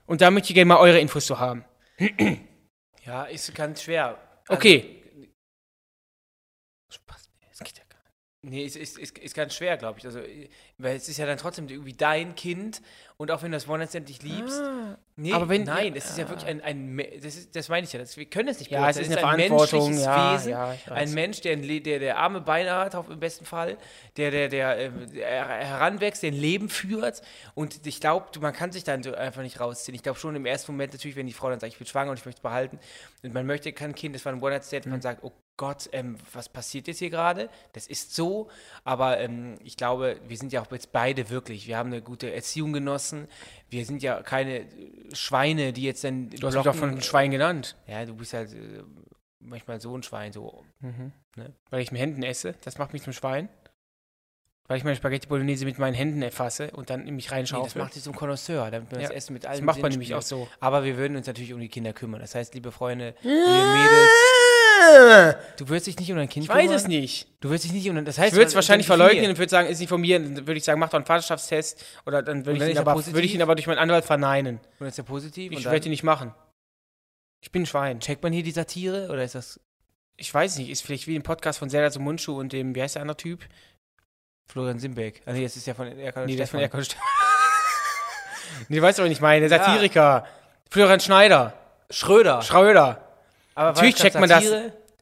Und 0.07 0.21
da 0.21 0.31
möchte 0.31 0.51
ich 0.51 0.55
gerne 0.55 0.67
mal 0.67 0.79
eure 0.79 0.99
Infos 0.99 1.27
zu 1.27 1.39
haben. 1.39 1.65
Ja, 3.05 3.25
ist 3.25 3.55
ganz 3.55 3.83
schwer. 3.83 4.19
Okay. 4.49 5.03
Spaß, 6.91 7.31
das 7.49 7.59
geht 7.61 7.79
ja 7.79 7.85
gar 7.89 8.03
nicht. 8.03 8.17
Nee, 8.43 8.65
es 8.65 8.75
ist, 8.75 8.97
ist, 8.99 9.19
ist 9.19 9.35
ganz 9.35 9.55
schwer, 9.55 9.77
glaube 9.77 9.99
ich. 9.99 10.07
Also, 10.07 10.21
weil 10.79 10.97
es 10.97 11.11
ist 11.11 11.19
ja 11.19 11.27
dann 11.27 11.37
trotzdem 11.37 11.69
irgendwie 11.69 11.93
dein 11.93 12.35
Kind 12.35 12.81
und 13.19 13.31
auch 13.31 13.43
wenn 13.43 13.51
du 13.51 13.57
das 13.59 13.69
One-Night-Stand 13.69 14.09
nicht 14.09 14.23
liebst. 14.23 14.63
nee, 15.17 15.35
aber 15.35 15.51
wenn- 15.51 15.65
nein, 15.65 15.89
ja, 15.93 15.99
es 15.99 16.09
ist 16.09 16.17
ja 16.17 16.27
wirklich 16.27 16.49
ein, 16.49 16.63
ein 16.63 16.97
das, 17.23 17.37
ist, 17.37 17.55
das 17.55 17.69
meine 17.69 17.85
ich 17.87 17.93
ja, 17.93 17.99
das, 18.01 18.17
wir 18.17 18.25
können 18.25 18.49
es 18.49 18.59
nicht 18.59 18.71
Ja, 18.71 18.89
es 18.89 18.97
beurteilen. 18.97 19.13
ist 19.13 19.19
eine 19.19 19.29
ein 19.43 19.51
menschliches 19.51 20.05
ja, 20.07 20.33
Wesen, 20.33 20.51
ja, 20.53 20.75
ein 20.89 21.13
Mensch, 21.13 21.43
der, 21.43 21.57
der, 21.57 21.99
der 21.99 22.17
arme 22.17 22.41
Beine 22.41 22.73
hat, 22.73 22.95
auf, 22.95 23.11
im 23.11 23.21
besten 23.21 23.45
Fall, 23.45 23.77
der, 24.17 24.31
der, 24.31 24.49
der, 24.49 24.89
der 24.89 25.47
heranwächst, 25.47 26.23
der 26.23 26.31
ein 26.31 26.35
Leben 26.41 26.71
führt 26.71 27.21
und 27.55 27.87
ich 27.87 28.01
glaube, 28.01 28.27
man 28.41 28.55
kann 28.55 28.73
sich 28.73 28.85
dann 28.85 29.03
so 29.03 29.15
einfach 29.15 29.43
nicht 29.43 29.61
rausziehen. 29.61 29.95
Ich 29.95 30.03
glaube 30.03 30.19
schon 30.19 30.35
im 30.35 30.47
ersten 30.47 30.73
Moment 30.73 30.95
natürlich, 30.95 31.15
wenn 31.17 31.27
die 31.27 31.35
Frau 31.35 31.51
dann 31.51 31.61
sagt, 31.61 31.75
ich 31.75 31.79
bin 31.79 31.87
schwanger 31.87 32.13
und 32.13 32.19
ich 32.19 32.25
möchte 32.25 32.39
es 32.39 32.43
behalten 32.43 32.79
und 33.23 33.35
man 33.35 33.45
möchte 33.45 33.71
kein 33.75 33.95
Kind, 33.95 34.15
das 34.15 34.25
war 34.25 34.33
ein 34.33 34.41
One-Night-Stand, 34.43 34.87
Mhm. 34.87 34.93
man 34.93 35.03
sagt, 35.03 35.23
oh 35.25 35.33
Gott, 35.61 35.91
ähm, 35.93 36.17
was 36.33 36.49
passiert 36.49 36.89
jetzt 36.89 37.01
hier 37.01 37.11
gerade? 37.11 37.51
Das 37.75 37.87
ist 37.87 38.15
so, 38.15 38.49
aber 38.83 39.21
ähm, 39.21 39.59
ich 39.63 39.77
glaube, 39.77 40.19
wir 40.27 40.39
sind 40.39 40.55
ja 40.55 40.63
auch 40.63 40.73
jetzt 40.73 40.91
beide 40.91 41.29
wirklich, 41.29 41.67
wir 41.67 41.77
haben 41.77 41.93
eine 41.93 42.01
gute 42.01 42.33
Erziehung 42.33 42.73
genossen, 42.73 43.29
wir 43.69 43.85
sind 43.85 44.03
ja 44.03 44.23
keine 44.23 44.61
äh, 44.61 44.67
Schweine, 45.13 45.75
die 45.75 45.83
jetzt 45.83 46.03
dann 46.03 46.31
Du 46.31 46.47
hast 46.47 46.55
mich 46.55 46.65
doch 46.65 46.75
von 46.75 46.89
einem 46.89 47.03
Schwein 47.03 47.31
genannt. 47.31 47.77
Ja, 47.87 48.07
du 48.07 48.15
bist 48.17 48.33
halt 48.33 48.55
äh, 48.55 48.83
manchmal 49.39 49.83
so 49.83 49.95
ein 49.95 50.03
Schwein, 50.03 50.33
so. 50.33 50.65
Ne? 50.81 51.53
Weil 51.69 51.83
ich 51.83 51.93
mit 51.93 52.01
Händen 52.01 52.23
esse, 52.23 52.55
das 52.65 52.79
macht 52.79 52.95
mich 52.95 53.03
zum 53.03 53.13
Schwein. 53.13 53.51
Weil 54.71 54.79
ich 54.79 54.85
meine 54.85 54.95
Spaghetti 54.95 55.27
Bolognese 55.27 55.65
mit 55.65 55.81
meinen 55.81 55.95
Händen 55.95 56.23
erfasse 56.23 56.71
und 56.71 56.91
dann 56.91 57.05
in 57.05 57.17
mich 57.17 57.29
Nee, 57.29 57.43
das 57.43 57.75
macht 57.75 57.97
dich 57.97 58.05
zum 58.05 58.15
Connoisseur, 58.15 58.71
damit 58.71 58.93
man 58.93 59.01
Ja, 59.01 59.09
das 59.09 59.17
Essen 59.17 59.33
mit 59.33 59.43
das 59.43 59.51
allem 59.51 59.65
macht 59.65 59.83
man 59.83 59.91
nämlich 59.91 60.15
auch 60.15 60.23
so. 60.23 60.47
Aber 60.61 60.85
wir 60.85 60.97
würden 60.97 61.17
uns 61.17 61.27
natürlich 61.27 61.53
um 61.53 61.59
die 61.59 61.69
Kinder 61.69 61.93
kümmern. 61.93 62.21
Das 62.21 62.37
heißt, 62.37 62.55
liebe 62.55 62.71
Freunde, 62.71 63.17
liebe 63.23 63.35
Mädels, 63.35 64.11
du 65.57 65.69
würdest 65.69 65.87
dich 65.87 65.99
nicht 65.99 66.11
um 66.11 66.17
dein 66.17 66.29
Kind 66.29 66.45
Ich 66.45 66.49
weiß 66.51 66.63
kümmern? 66.63 66.77
es 66.77 66.87
nicht. 66.89 67.29
Du 67.41 67.49
würdest 67.49 67.65
dich 67.65 67.73
nicht 67.73 67.89
um 67.89 67.97
dein, 67.97 68.05
das 68.05 68.19
heißt, 68.19 68.33
Ich 68.33 68.37
würde 68.37 68.49
es 68.49 68.55
wahrscheinlich 68.55 68.87
verleugnen 68.87 69.31
und 69.31 69.39
würde 69.39 69.51
sagen, 69.51 69.69
ist 69.69 69.79
nicht 69.79 69.89
von 69.89 70.01
mir. 70.01 70.19
Dann 70.19 70.37
würde 70.47 70.55
ich 70.55 70.65
sagen, 70.65 70.81
mach 70.81 70.89
doch 70.89 70.97
einen 70.97 71.07
Vaterschaftstest. 71.07 71.85
Oder 72.07 72.23
dann 72.23 72.47
würde 72.47 72.65
ich, 72.65 72.71
ihn 72.71 72.77
er 72.77 72.81
aber, 72.87 73.07
würde 73.07 73.23
ich 73.23 73.35
ihn 73.35 73.43
aber 73.43 73.55
durch 73.55 73.67
meinen 73.67 73.79
Anwalt 73.79 74.05
verneinen. 74.05 74.61
Und 74.79 74.87
ist 74.87 74.99
ja 74.99 75.05
positiv. 75.05 75.53
Ich 75.53 75.65
werde 75.65 75.87
ihn 75.87 75.91
nicht 75.91 76.03
machen. 76.03 76.35
Ich 77.43 77.51
bin 77.53 77.63
ein 77.63 77.67
Schwein. 77.67 78.01
checkt 78.01 78.23
man 78.23 78.33
hier 78.33 78.43
die 78.43 78.51
Satire 78.51 79.09
oder 79.11 79.25
ist 79.25 79.35
das 79.35 79.61
Ich 80.17 80.33
weiß 80.33 80.59
nicht, 80.59 80.71
ist 80.71 80.83
vielleicht 80.83 81.07
wie 81.07 81.17
ein 81.17 81.23
Podcast 81.23 81.59
von 81.59 81.71
Zelda 81.71 81.91
zum 81.91 82.05
Mundschuh 82.05 82.39
und 82.39 82.53
dem, 82.53 82.75
wie 82.75 82.83
heißt 82.83 82.97
der 82.97 83.03
andere 83.03 83.17
Typ? 83.17 83.41
Florian 84.51 84.79
Simbeck? 84.79 85.23
Ah, 85.27 85.33
nee, 85.33 85.43
das 85.43 85.57
ist 85.57 85.67
ja 85.67 85.75
von 85.75 85.87
Erkan 85.87 86.27
Nee, 86.27 86.37
das 86.37 86.45
ist 86.45 86.51
von 86.51 86.61
Stefan. 86.61 86.81
Erkan 86.81 86.85
Stefan. 86.85 87.05
nee, 88.69 88.77
du 88.77 88.83
weißt 88.83 88.99
doch, 88.99 89.05
was 89.05 89.11
ich 89.11 89.21
meine. 89.21 89.49
Der 89.49 89.59
Satiriker. 89.59 90.27
Florian 90.69 91.01
Schneider. 91.01 91.55
Schröder. 91.89 92.43
Schröder. 92.43 93.10
Aber 93.61 93.73
Natürlich 93.73 93.97
checkt 93.97 94.19
man 94.19 94.27
das. 94.29 94.43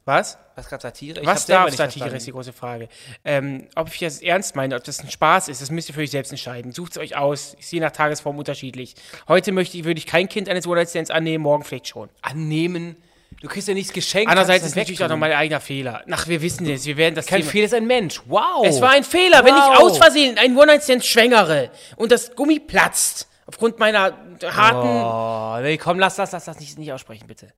Was? 0.05 0.37
Was 0.57 0.69
gerade 0.69 0.83
Satire? 0.83 1.21
Ich 1.21 1.27
Was 1.27 1.47
darf 1.47 1.71
Satire, 1.73 2.09
ist 2.17 2.27
die 2.27 2.33
große 2.33 2.53
Frage. 2.53 2.88
Ähm, 3.25 3.69
ob 3.77 3.88
ich 3.93 4.00
das 4.00 4.21
ernst 4.21 4.57
meine, 4.57 4.75
ob 4.75 4.83
das 4.83 4.99
ein 5.00 5.11
Spaß 5.11 5.47
ist, 5.49 5.62
das 5.62 5.71
müsst 5.71 5.91
ihr 5.91 5.95
für 5.95 6.00
euch 6.00 6.11
selbst 6.11 6.31
entscheiden. 6.33 6.73
Sucht 6.73 6.93
es 6.93 6.99
euch 6.99 7.15
aus. 7.17 7.55
Ist 7.61 7.71
je 7.71 7.79
nach 7.79 7.93
Tagesform 7.93 8.37
unterschiedlich. 8.37 8.97
Heute 9.29 9.53
möchte 9.53 9.77
ich, 9.79 9.85
würde 9.85 9.99
ich 9.99 10.07
kein 10.07 10.29
Kind 10.29 10.49
eines 10.49 10.67
One-Night-Stands 10.67 11.11
annehmen, 11.12 11.45
morgen 11.45 11.62
vielleicht 11.62 11.87
schon. 11.88 12.09
Annehmen. 12.23 12.97
Du 13.41 13.47
kriegst 13.47 13.69
ja 13.69 13.75
nichts 13.75 13.93
geschenkt. 13.93 14.29
Andererseits 14.29 14.65
ist 14.67 14.75
natürlich 14.75 15.05
auch 15.05 15.09
noch 15.09 15.17
mein 15.19 15.33
eigener 15.33 15.61
Fehler. 15.61 16.03
Ach, 16.11 16.27
wir 16.27 16.43
wissen 16.43 16.69
es. 16.69 16.85
Wir 16.87 16.97
werden 16.97 17.15
das 17.15 17.27
Kein 17.27 17.41
Thema- 17.43 17.50
Fehler 17.53 17.65
ist 17.67 17.75
ein 17.75 17.87
Mensch. 17.87 18.21
Wow. 18.27 18.67
Es 18.67 18.81
war 18.81 18.91
ein 18.91 19.05
Fehler, 19.05 19.45
wenn 19.45 19.55
ich 19.55 19.62
Wow. 19.62 19.81
aus 19.83 19.99
Versehen 19.99 20.37
einen 20.38 20.57
One-Night-Stand 20.57 21.05
schwängere 21.05 21.71
und 21.95 22.11
das 22.11 22.35
Gummi 22.35 22.59
platzt. 22.59 23.29
Aufgrund 23.47 23.79
meiner 23.79 24.12
harten. 24.43 24.88
Oh, 24.88 25.62
nee, 25.62 25.77
komm, 25.79 25.99
lass, 26.00 26.17
lass, 26.17 26.33
lass 26.33 26.47
das 26.47 26.59
nicht, 26.61 26.77
nicht 26.79 26.93
aussprechen, 26.93 27.27
bitte. 27.27 27.49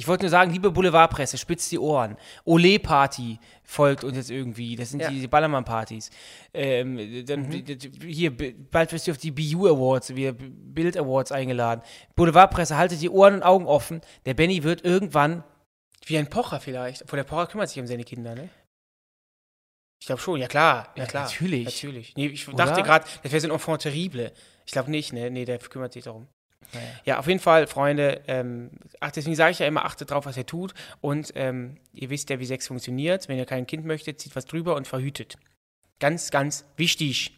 Ich 0.00 0.08
wollte 0.08 0.24
nur 0.24 0.30
sagen, 0.30 0.50
liebe 0.50 0.70
Boulevardpresse, 0.70 1.36
spitzt 1.36 1.70
die 1.72 1.78
Ohren. 1.78 2.16
Ole-Party 2.46 3.38
folgt 3.62 4.02
uns 4.02 4.16
jetzt 4.16 4.30
irgendwie. 4.30 4.74
Das 4.74 4.88
sind 4.88 5.00
Ja. 5.00 5.10
die 5.10 5.26
Ballermann-Partys. 5.28 6.08
Ähm, 6.54 7.26
dann, 7.26 7.48
Mhm. 7.50 7.64
Hier, 8.06 8.34
bald 8.70 8.92
wirst 8.92 9.06
du 9.06 9.10
auf 9.10 9.18
die 9.18 9.30
BU 9.30 9.66
Awards, 9.68 10.16
wir 10.16 10.32
Bild 10.32 10.96
Awards 10.96 11.32
eingeladen. 11.32 11.82
Boulevardpresse, 12.16 12.78
haltet 12.78 13.02
die 13.02 13.10
Ohren 13.10 13.34
und 13.34 13.42
Augen 13.42 13.66
offen. 13.66 14.00
Der 14.24 14.32
Benny 14.32 14.62
wird 14.62 14.86
irgendwann. 14.86 15.44
Wie 16.06 16.16
ein 16.16 16.30
Pocher 16.30 16.60
vielleicht. 16.60 17.02
Obwohl 17.02 17.18
der 17.18 17.24
Pocher 17.24 17.48
kümmert 17.48 17.68
sich 17.68 17.78
um 17.78 17.86
seine 17.86 18.04
Kinder, 18.04 18.34
ne? 18.34 18.48
Ich 20.00 20.06
glaube 20.06 20.22
schon, 20.22 20.40
ja 20.40 20.48
klar. 20.48 20.94
Ja, 20.96 21.04
klar. 21.04 21.24
natürlich. 21.24 21.66
Natürlich. 21.66 22.16
Nee, 22.16 22.28
ich 22.28 22.48
Oder? 22.48 22.56
dachte 22.56 22.82
gerade, 22.82 23.04
das 23.22 23.32
wäre 23.32 23.40
so 23.42 23.48
ein 23.48 23.52
Enfant 23.52 23.82
terrible. 23.82 24.32
Ich 24.64 24.72
glaube 24.72 24.90
nicht, 24.90 25.12
ne? 25.12 25.30
Nee, 25.30 25.44
der 25.44 25.58
kümmert 25.58 25.92
sich 25.92 26.04
darum. 26.04 26.26
Naja. 26.72 26.86
Ja, 27.04 27.18
auf 27.18 27.26
jeden 27.26 27.40
Fall, 27.40 27.66
Freunde, 27.66 28.22
ähm, 28.26 28.70
ach, 29.00 29.10
deswegen 29.10 29.36
sage 29.36 29.52
ich 29.52 29.58
ja 29.58 29.66
immer, 29.66 29.84
achtet 29.84 30.10
drauf, 30.10 30.26
was 30.26 30.36
ihr 30.36 30.46
tut. 30.46 30.74
Und 31.00 31.32
ähm, 31.34 31.78
ihr 31.92 32.10
wisst 32.10 32.30
ja, 32.30 32.38
wie 32.38 32.46
Sex 32.46 32.68
funktioniert. 32.68 33.28
Wenn 33.28 33.38
ihr 33.38 33.46
kein 33.46 33.66
Kind 33.66 33.84
möchtet, 33.84 34.20
zieht 34.20 34.36
was 34.36 34.46
drüber 34.46 34.76
und 34.76 34.86
verhütet. 34.86 35.36
Ganz, 35.98 36.30
ganz 36.30 36.64
wichtig. 36.76 37.32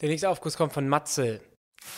Der 0.00 0.08
nächste 0.08 0.28
Aufguss 0.28 0.56
kommt 0.56 0.72
von 0.72 0.88
Matze. 0.88 1.40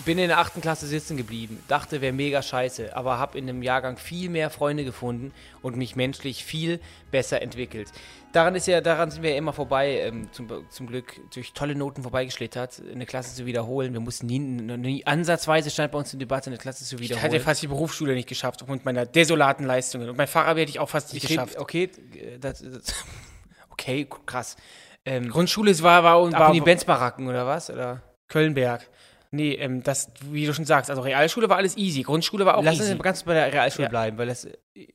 Bin 0.05 0.19
in 0.19 0.27
der 0.29 0.39
achten 0.39 0.61
Klasse 0.61 0.87
sitzen 0.89 1.17
geblieben, 1.17 1.63
dachte, 1.69 2.01
wäre 2.01 2.13
mega 2.13 2.43
scheiße, 2.43 2.97
aber 2.97 3.19
habe 3.19 3.39
in 3.39 3.49
einem 3.49 3.63
Jahrgang 3.63 3.97
viel 3.97 4.29
mehr 4.29 4.51
Freunde 4.51 4.85
gefunden 4.85 5.33
und 5.63 5.77
mich 5.77 5.95
menschlich 5.95 6.45
viel 6.45 6.81
besser 7.13 7.41
entwickelt. 7.41 7.93
Daran 8.33 8.57
ist 8.57 8.67
ja, 8.67 8.81
daran 8.81 9.13
sind 9.13 9.23
wir 9.23 9.31
ja 9.31 9.37
immer 9.37 9.53
vorbei, 9.53 10.01
ähm, 10.01 10.29
zum, 10.33 10.49
zum 10.69 10.89
Glück 10.89 11.21
durch 11.33 11.53
tolle 11.53 11.77
Noten 11.77 12.03
vorbeigeschlittert, 12.03 12.83
eine 12.93 13.07
Klasse 13.07 13.37
zu 13.37 13.47
wiederholen. 13.47 13.93
Wir 13.93 14.01
mussten 14.01 14.27
nie, 14.27 14.41
nie 14.41 15.07
ansatzweise 15.07 15.71
stand 15.71 15.93
bei 15.93 15.99
uns 15.99 16.13
eine 16.13 16.19
Debatte, 16.19 16.51
eine 16.51 16.59
Klasse 16.59 16.85
zu 16.85 16.99
wiederholen. 16.99 17.19
Ich 17.19 17.23
hatte 17.23 17.41
fast 17.41 17.63
die 17.63 17.69
Berufsschule 17.69 18.15
nicht 18.15 18.29
geschafft, 18.29 18.63
aufgrund 18.63 18.85
meiner 18.85 19.07
desolaten 19.07 19.65
Leistungen. 19.65 20.09
Und 20.09 20.19
mein 20.19 20.27
Fahrrad 20.27 20.57
hätte 20.57 20.71
ich 20.71 20.81
auch 20.81 20.89
fast 20.89 21.13
nicht 21.13 21.23
ich 21.23 21.31
geschafft. 21.31 21.57
Okay, 21.57 21.89
das, 22.41 22.61
das, 22.61 23.05
okay, 23.71 24.09
krass. 24.27 24.57
Ähm, 25.05 25.31
Grundschule 25.31 25.79
war, 25.83 26.03
war 26.03 26.27
ab 26.27 26.33
war 26.33 26.49
in 26.49 26.55
die 26.55 26.61
Benzbaracken 26.61 27.29
oder 27.29 27.47
was? 27.47 27.71
Oder? 27.71 28.03
Kölnberg. 28.27 28.89
Nee, 29.35 29.53
ähm, 29.55 29.83
das, 29.83 30.11
wie 30.31 30.47
du 30.47 30.55
schon 30.55 30.65
sagst, 30.65 30.91
also 30.91 31.03
Realschule 31.03 31.49
war 31.49 31.57
alles 31.57 31.77
easy, 31.77 32.03
Grundschule 32.03 32.47
war 32.47 32.57
auch 32.59 32.65
Lass 32.65 32.79
easy. 32.81 32.93
uns 32.93 33.03
ganz 33.03 33.23
bei 33.25 33.35
der 33.35 33.53
Realschule 33.53 33.85
Ja. 33.85 33.89
bleiben, 33.91 34.17
weil 34.19 34.27
das, 34.29 34.45
äh, 34.45 34.87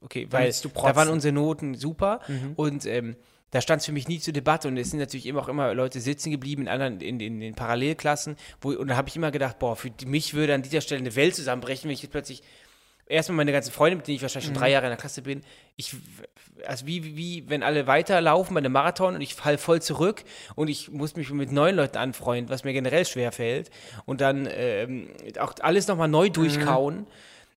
okay, 0.00 0.26
weil 0.30 0.52
da 0.52 0.96
waren 0.96 1.08
unsere 1.08 1.32
Noten 1.32 1.74
super 1.74 2.20
Mhm. 2.28 2.52
und 2.56 2.86
ähm, 2.86 3.16
da 3.52 3.60
stand 3.60 3.80
es 3.80 3.86
für 3.86 3.92
mich 3.92 4.06
nie 4.06 4.20
zur 4.20 4.32
Debatte 4.32 4.68
und 4.68 4.76
es 4.76 4.90
sind 4.90 5.00
natürlich 5.00 5.26
immer 5.26 5.40
auch 5.40 5.48
immer 5.48 5.74
Leute 5.74 6.00
sitzen 6.00 6.30
geblieben 6.30 6.62
in 6.62 6.68
anderen, 6.68 7.00
in, 7.00 7.18
in 7.18 7.40
den 7.40 7.54
Parallelklassen, 7.56 8.36
wo, 8.60 8.70
und 8.70 8.86
da 8.88 8.96
habe 8.96 9.08
ich 9.08 9.16
immer 9.16 9.32
gedacht, 9.32 9.58
boah, 9.58 9.74
für 9.74 9.90
mich 10.06 10.34
würde 10.34 10.54
an 10.54 10.62
dieser 10.62 10.80
Stelle 10.80 11.00
eine 11.00 11.16
Welt 11.16 11.34
zusammenbrechen, 11.34 11.88
wenn 11.88 11.94
ich 11.94 12.02
jetzt 12.02 12.12
plötzlich 12.12 12.42
erstmal 13.10 13.36
meine 13.36 13.52
ganzen 13.52 13.72
Freunde, 13.72 13.96
mit 13.96 14.06
denen 14.06 14.16
ich 14.16 14.22
wahrscheinlich 14.22 14.46
schon 14.46 14.54
drei 14.54 14.70
Jahre 14.70 14.86
in 14.86 14.90
der 14.90 14.98
Klasse 14.98 15.22
bin, 15.22 15.42
ich, 15.76 15.94
also 16.66 16.86
wie, 16.86 17.16
wie, 17.16 17.48
wenn 17.48 17.62
alle 17.62 17.86
weiterlaufen 17.86 18.54
bei 18.54 18.58
einem 18.58 18.72
Marathon 18.72 19.14
und 19.14 19.20
ich 19.20 19.34
fall 19.34 19.58
voll 19.58 19.82
zurück 19.82 20.24
und 20.54 20.68
ich 20.68 20.90
muss 20.90 21.16
mich 21.16 21.30
mit 21.30 21.52
neuen 21.52 21.76
Leuten 21.76 21.98
anfreunden, 21.98 22.50
was 22.50 22.64
mir 22.64 22.72
generell 22.72 23.04
schwer 23.04 23.32
fällt 23.32 23.70
und 24.06 24.20
dann 24.20 24.48
ähm, 24.50 25.08
auch 25.38 25.54
alles 25.60 25.88
nochmal 25.88 26.08
neu 26.08 26.30
durchkauen. 26.30 27.06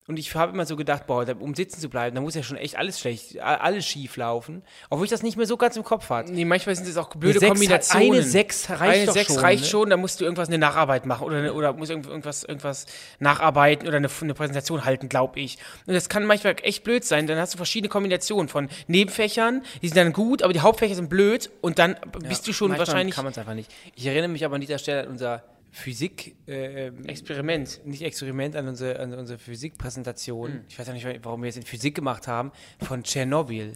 Und 0.05 0.19
ich 0.19 0.35
habe 0.35 0.51
immer 0.51 0.65
so 0.65 0.75
gedacht, 0.75 1.07
boah, 1.07 1.25
um 1.39 1.55
sitzen 1.55 1.79
zu 1.79 1.87
bleiben, 1.87 2.13
da 2.13 2.21
muss 2.21 2.35
ja 2.35 2.43
schon 2.43 2.57
echt 2.57 2.77
alles 2.77 2.99
schlecht, 2.99 3.39
alles 3.39 3.85
schief 3.85 4.17
laufen. 4.17 4.61
Obwohl 4.89 5.05
ich 5.05 5.09
das 5.11 5.23
nicht 5.23 5.37
mehr 5.37 5.45
so 5.45 5.55
ganz 5.55 5.77
im 5.77 5.83
Kopf 5.85 6.09
hatte. 6.09 6.33
Nee, 6.33 6.43
manchmal 6.43 6.75
sind 6.75 6.87
es 6.89 6.97
auch 6.97 7.09
blöde 7.15 7.39
Sechs- 7.39 7.49
Kombinationen. 7.51 8.11
eine 8.11 8.21
Sechs 8.23 8.69
reicht 8.69 8.81
eine 8.81 9.05
doch 9.05 9.13
Sechs 9.13 9.27
schon, 9.33 9.37
reicht 9.39 9.63
ne? 9.63 9.69
schon, 9.69 9.89
da 9.89 9.95
musst 9.95 10.19
du 10.19 10.25
irgendwas 10.25 10.49
eine 10.49 10.57
Nacharbeit 10.57 11.05
machen 11.05 11.25
oder, 11.25 11.55
oder 11.55 11.71
musst 11.71 11.89
irgend- 11.89 12.07
irgendwas, 12.07 12.43
irgendwas 12.43 12.85
nacharbeiten 13.19 13.87
oder 13.87 13.95
eine, 13.95 14.09
eine 14.21 14.33
Präsentation 14.33 14.83
halten, 14.83 15.07
glaube 15.07 15.39
ich. 15.39 15.57
Und 15.85 15.93
das 15.93 16.09
kann 16.09 16.25
manchmal 16.25 16.55
echt 16.63 16.83
blöd 16.83 17.05
sein. 17.05 17.25
Dann 17.25 17.37
hast 17.37 17.53
du 17.53 17.57
verschiedene 17.57 17.87
Kombinationen 17.89 18.49
von 18.49 18.67
Nebenfächern, 18.87 19.63
die 19.81 19.87
sind 19.87 19.95
dann 19.95 20.11
gut, 20.11 20.41
aber 20.43 20.51
die 20.51 20.59
Hauptfächer 20.59 20.95
sind 20.95 21.09
blöd 21.09 21.49
und 21.61 21.79
dann 21.79 21.95
bist 22.27 22.45
du 22.45 22.51
schon 22.51 22.77
wahrscheinlich 22.77 23.15
kann 23.15 23.23
man 23.23 23.31
es 23.31 23.37
einfach 23.37 23.53
nicht. 23.55 23.71
Ich 23.95 24.05
erinnere 24.05 24.27
mich 24.29 24.43
aber 24.43 24.55
an 24.55 24.61
dieser 24.61 24.79
Stelle 24.79 25.03
an 25.03 25.07
unser 25.07 25.43
Physik, 25.75 26.35
äh, 26.47 26.89
Experiment. 27.07 27.81
nicht 27.83 28.03
Experiment, 28.03 28.55
an 28.55 28.67
unsere, 28.67 28.99
an 28.99 29.11
unsere 29.15 29.39
Physikpräsentation. 29.39 30.61
Ich 30.69 30.77
weiß 30.77 30.87
auch 30.87 30.93
nicht, 30.93 31.07
warum 31.23 31.41
wir 31.41 31.47
jetzt 31.47 31.57
in 31.57 31.63
Physik 31.63 31.95
gemacht 31.95 32.27
haben, 32.27 32.51
von 32.79 33.03
Tschernobyl. 33.03 33.73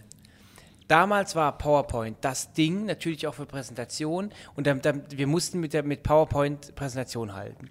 Damals 0.86 1.34
war 1.34 1.58
PowerPoint 1.58 2.16
das 2.20 2.52
Ding, 2.52 2.86
natürlich 2.86 3.26
auch 3.26 3.34
für 3.34 3.46
Präsentation. 3.46 4.30
Und 4.54 4.68
dann, 4.68 4.80
dann, 4.80 5.02
wir 5.10 5.26
mussten 5.26 5.58
mit, 5.58 5.72
der, 5.72 5.82
mit 5.82 6.04
PowerPoint 6.04 6.72
Präsentation 6.76 7.34
halten. 7.34 7.68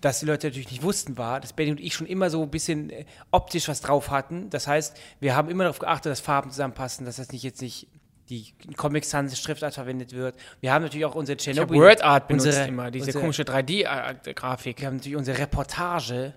Was 0.00 0.20
die 0.20 0.26
Leute 0.26 0.46
natürlich 0.46 0.70
nicht 0.70 0.82
wussten, 0.82 1.18
war, 1.18 1.40
dass 1.40 1.52
Benny 1.52 1.72
und 1.72 1.80
ich 1.80 1.92
schon 1.92 2.06
immer 2.06 2.30
so 2.30 2.42
ein 2.42 2.50
bisschen 2.50 2.88
äh, 2.88 3.04
optisch 3.30 3.68
was 3.68 3.82
drauf 3.82 4.10
hatten. 4.10 4.48
Das 4.48 4.66
heißt, 4.66 4.98
wir 5.20 5.36
haben 5.36 5.50
immer 5.50 5.64
darauf 5.64 5.80
geachtet, 5.80 6.12
dass 6.12 6.20
Farben 6.20 6.50
zusammenpassen, 6.50 7.04
dass 7.04 7.16
das 7.16 7.30
nicht 7.30 7.42
jetzt 7.42 7.60
nicht 7.60 7.88
die 8.28 8.52
Comic 8.76 9.04
Sans 9.04 9.38
Schriftart 9.38 9.74
verwendet 9.74 10.12
wird. 10.12 10.36
Wir 10.60 10.72
haben 10.72 10.82
natürlich 10.82 11.06
auch 11.06 11.14
unsere 11.14 11.38
Ich 11.38 11.46
habe 11.48 11.54
Tschernobyl. 11.56 11.80
WordArt 11.80 12.28
benutzt 12.28 12.46
unsere, 12.46 12.68
immer, 12.68 12.90
diese 12.90 13.06
unsere, 13.06 13.20
komische 13.20 13.42
3D-Grafik. 13.42 14.80
wir 14.80 14.86
haben 14.86 14.96
natürlich 14.96 15.16
unsere 15.16 15.38
Reportage 15.38 16.34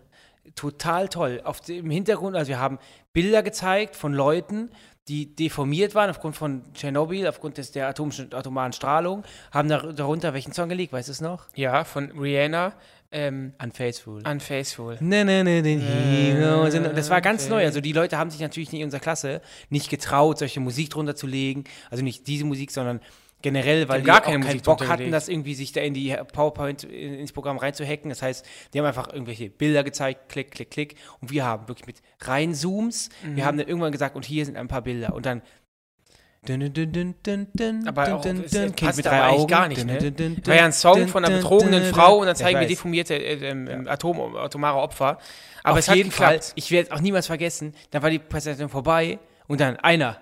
total 0.56 1.08
toll. 1.10 1.42
Auf 1.44 1.62
dem 1.62 1.90
Hintergrund, 1.90 2.36
also 2.36 2.50
wir 2.50 2.60
haben 2.60 2.80
Bilder 3.14 3.44
gezeigt 3.44 3.96
von 3.96 4.14
Leuten, 4.14 4.70
die 5.08 5.36
deformiert 5.36 5.96
waren 5.96 6.10
aufgrund 6.12 6.36
von 6.36 6.62
Tschernobyl, 6.74 7.28
aufgrund 7.28 7.58
des, 7.58 7.72
der 7.72 7.88
atomischen, 7.88 8.32
atomaren 8.34 8.74
Strahlung, 8.74 9.24
haben 9.52 9.68
dar, 9.68 9.92
darunter 9.92 10.34
welchen 10.34 10.54
Song 10.54 10.70
gelegt, 10.70 10.94
weißt 10.94 11.08
du 11.08 11.12
es 11.12 11.22
noch? 11.22 11.48
Ja, 11.56 11.84
von 11.84 12.12
Rihanna, 12.12 12.74
ähm, 13.12 13.54
Unfaithful. 13.62 14.22
Unfaithful. 14.28 14.98
Ne, 15.00 15.26
ne, 15.26 15.44
ne, 15.44 15.62
den 15.64 15.80
Heroes. 15.82 16.76
Und 16.76 16.84
Das 16.96 17.10
war 17.10 17.22
ganz 17.22 17.50
neu. 17.50 17.64
Also 17.66 17.82
die 17.82 17.92
Leute 17.94 18.18
haben 18.18 18.30
sich 18.30 18.40
natürlich 18.40 18.72
nicht 18.72 18.82
in 18.82 18.86
unserer 18.86 19.02
Klasse 19.02 19.42
nicht 19.70 19.90
getraut, 19.90 20.38
solche 20.40 20.60
Musik 20.60 20.92
drunter 20.92 21.16
zu 21.16 21.26
legen. 21.28 21.64
Also 21.90 22.04
nicht 22.04 22.28
diese 22.28 22.46
Musik, 22.46 22.70
sondern 22.72 23.00
generell, 23.42 23.88
weil 23.88 24.00
haben 24.00 24.04
die, 24.04 24.08
gar 24.08 24.18
auch 24.20 24.24
keine 24.26 24.40
keinen 24.40 24.48
Musik 24.48 24.64
Bock 24.64 24.86
hatten, 24.88 25.12
das 25.12 25.30
irgendwie 25.30 25.54
sich 25.56 25.72
da 25.72 25.80
in 25.82 25.94
die 25.94 26.14
PowerPoint 26.34 26.84
in- 26.84 27.16
ins 27.16 27.32
Programm 27.32 27.58
reinzuhacken. 27.58 28.10
Das 28.10 28.22
heißt, 28.22 28.46
die 28.74 28.80
haben 28.80 28.86
einfach 28.86 29.12
irgendwelche 29.14 29.50
Bilder 29.50 29.84
gezeigt, 29.86 30.28
klick, 30.30 30.52
klick, 30.52 30.70
klick. 30.70 30.96
Und 31.22 31.32
wir 31.32 31.46
haben 31.46 31.68
wirklich 31.70 31.88
mit 31.88 32.02
reinzooms, 32.20 33.10
Mhm. 33.24 33.36
wir 33.38 33.46
haben 33.46 33.58
dann 33.58 33.68
irgendwann 33.68 33.92
gesagt, 33.92 34.16
und 34.16 34.26
hier 34.26 34.46
sind 34.46 34.58
ein 34.58 34.68
paar 34.68 34.82
Bilder. 34.82 35.14
Und 35.14 35.26
dann 35.26 35.42
Dun, 36.46 36.74
dun, 36.74 37.16
dun, 37.54 37.88
Aber 37.88 38.16
auch, 38.16 38.22
dun, 38.22 38.44
passt 38.44 38.54
mit 38.54 38.86
aber 38.86 39.02
drei 39.02 39.22
eigentlich 39.24 39.40
Augen. 39.42 39.48
gar 39.48 39.68
nicht, 39.68 39.86
ne? 39.86 40.38
war 40.46 40.56
ja 40.56 40.66
ein 40.66 40.72
Song 40.72 41.08
von 41.10 41.26
einer 41.26 41.36
betrogenen 41.36 41.84
Frau 41.94 42.18
und 42.20 42.28
dann 42.28 42.36
zeigen 42.36 42.60
wir 42.62 42.68
deformierte 42.68 43.16
äh, 43.16 43.50
ähm, 43.50 43.88
Atom, 43.88 44.36
atomare 44.38 44.78
Opfer. 44.80 45.06
Aber 45.06 45.20
Aber 45.64 45.80
es 45.80 45.86
auf 45.86 45.92
hat 45.92 45.98
jeden 45.98 46.12
Fall, 46.12 46.36
geklappt. 46.36 46.54
ich 46.56 46.72
werde 46.72 46.94
auch 46.94 47.02
niemals 47.02 47.28
vergessen, 47.28 47.74
dann 47.92 48.02
war 48.02 48.10
die 48.10 48.20
Präsentation 48.20 48.70
vorbei 48.70 49.20
und 49.48 49.60
dann 49.60 49.76
einer. 49.78 50.18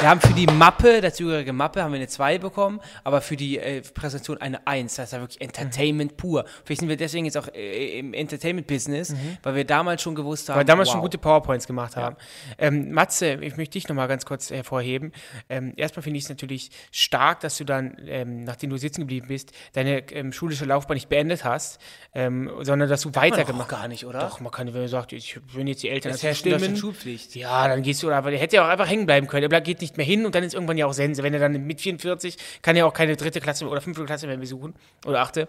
Ja. 0.00 0.06
Wir 0.06 0.08
haben 0.08 0.20
für 0.22 0.32
die 0.32 0.46
Mappe, 0.46 1.02
dazugehörige 1.02 1.52
Mappe, 1.52 1.82
haben 1.82 1.92
wir 1.92 1.98
eine 1.98 2.08
2 2.08 2.38
bekommen, 2.38 2.80
aber 3.04 3.20
für 3.20 3.36
die 3.36 3.58
äh, 3.58 3.82
Präsentation 3.82 4.38
eine 4.38 4.66
1. 4.66 4.94
Das 4.96 5.12
war 5.12 5.20
wirklich 5.20 5.42
Entertainment 5.42 6.16
pur. 6.16 6.46
Vielleicht 6.64 6.80
sind 6.80 6.88
wir 6.88 6.96
deswegen 6.96 7.26
jetzt 7.26 7.36
auch 7.36 7.48
äh, 7.52 7.98
im 7.98 8.14
Entertainment-Business, 8.14 9.14
weil 9.42 9.54
wir 9.54 9.64
damals 9.64 10.00
schon 10.00 10.14
gewusst 10.14 10.48
haben, 10.48 10.56
Weil 10.56 10.62
wir 10.62 10.66
damals 10.66 10.88
wow. 10.88 10.94
schon 10.94 11.02
gute 11.02 11.18
PowerPoints 11.18 11.66
gemacht 11.66 11.96
haben. 11.96 12.16
Ähm, 12.58 12.92
Matze, 12.92 13.34
ich 13.42 13.58
möchte 13.58 13.72
dich 13.72 13.88
nochmal 13.88 14.08
ganz 14.08 14.24
kurz 14.24 14.50
hervorheben. 14.50 15.12
Ähm, 15.50 15.74
erstmal 15.76 16.02
finde 16.02 16.16
ich 16.16 16.24
es 16.24 16.30
natürlich 16.30 16.70
stark, 16.90 17.40
dass 17.40 17.58
du 17.58 17.64
dann, 17.64 17.96
ähm, 18.06 18.44
nachdem 18.44 18.70
du 18.70 18.78
sitzen 18.78 19.02
geblieben 19.02 19.28
bist, 19.28 19.52
deine 19.74 20.10
ähm, 20.12 20.32
schulische 20.32 20.64
Laufbahn 20.64 20.94
nicht 20.94 21.10
beendet 21.10 21.44
hast, 21.44 21.78
ähm, 22.14 22.50
sondern 22.62 22.88
dass 22.88 23.02
du 23.02 23.10
man 23.10 23.16
weitergemacht 23.16 23.70
doch 23.70 23.78
gar 23.78 23.88
nicht, 23.88 24.06
oder? 24.06 24.20
Doch, 24.20 24.40
man 24.40 24.50
kann, 24.50 24.72
wenn 24.72 24.80
man 24.80 24.88
sagt, 24.88 25.12
ich, 25.12 25.38
wenn 25.52 25.66
jetzt 25.66 25.82
die 25.82 25.90
Eltern 25.90 26.12
Das 26.12 26.22
das 26.22 26.38
ist 26.38 26.46
ja 26.46 26.76
Schulpflicht. 26.76 27.36
ja, 27.36 27.68
dann 27.68 27.82
gehst 27.82 28.02
du, 28.02 28.10
aber 28.10 28.30
der 28.30 28.40
hätte 28.40 28.56
ja 28.56 28.64
auch 28.64 28.70
einfach 28.70 28.88
hängen 28.88 29.04
bleiben 29.04 29.26
können. 29.26 29.48
Der 29.50 29.60
geht 29.60 29.82
nicht 29.82 29.89
mehr 29.96 30.06
hin 30.06 30.26
und 30.26 30.34
dann 30.34 30.44
ist 30.44 30.54
irgendwann 30.54 30.78
ja 30.78 30.86
auch 30.86 30.92
Sense. 30.92 31.22
Wenn 31.22 31.34
er 31.34 31.40
dann 31.40 31.66
mit 31.66 31.80
44 31.80 32.36
kann 32.62 32.76
er 32.76 32.86
auch 32.86 32.94
keine 32.94 33.16
dritte 33.16 33.40
Klasse 33.40 33.66
oder 33.66 33.80
fünfte 33.80 34.04
Klasse 34.04 34.26
mehr 34.26 34.36
besuchen 34.36 34.74
oder 35.06 35.20
achte. 35.20 35.48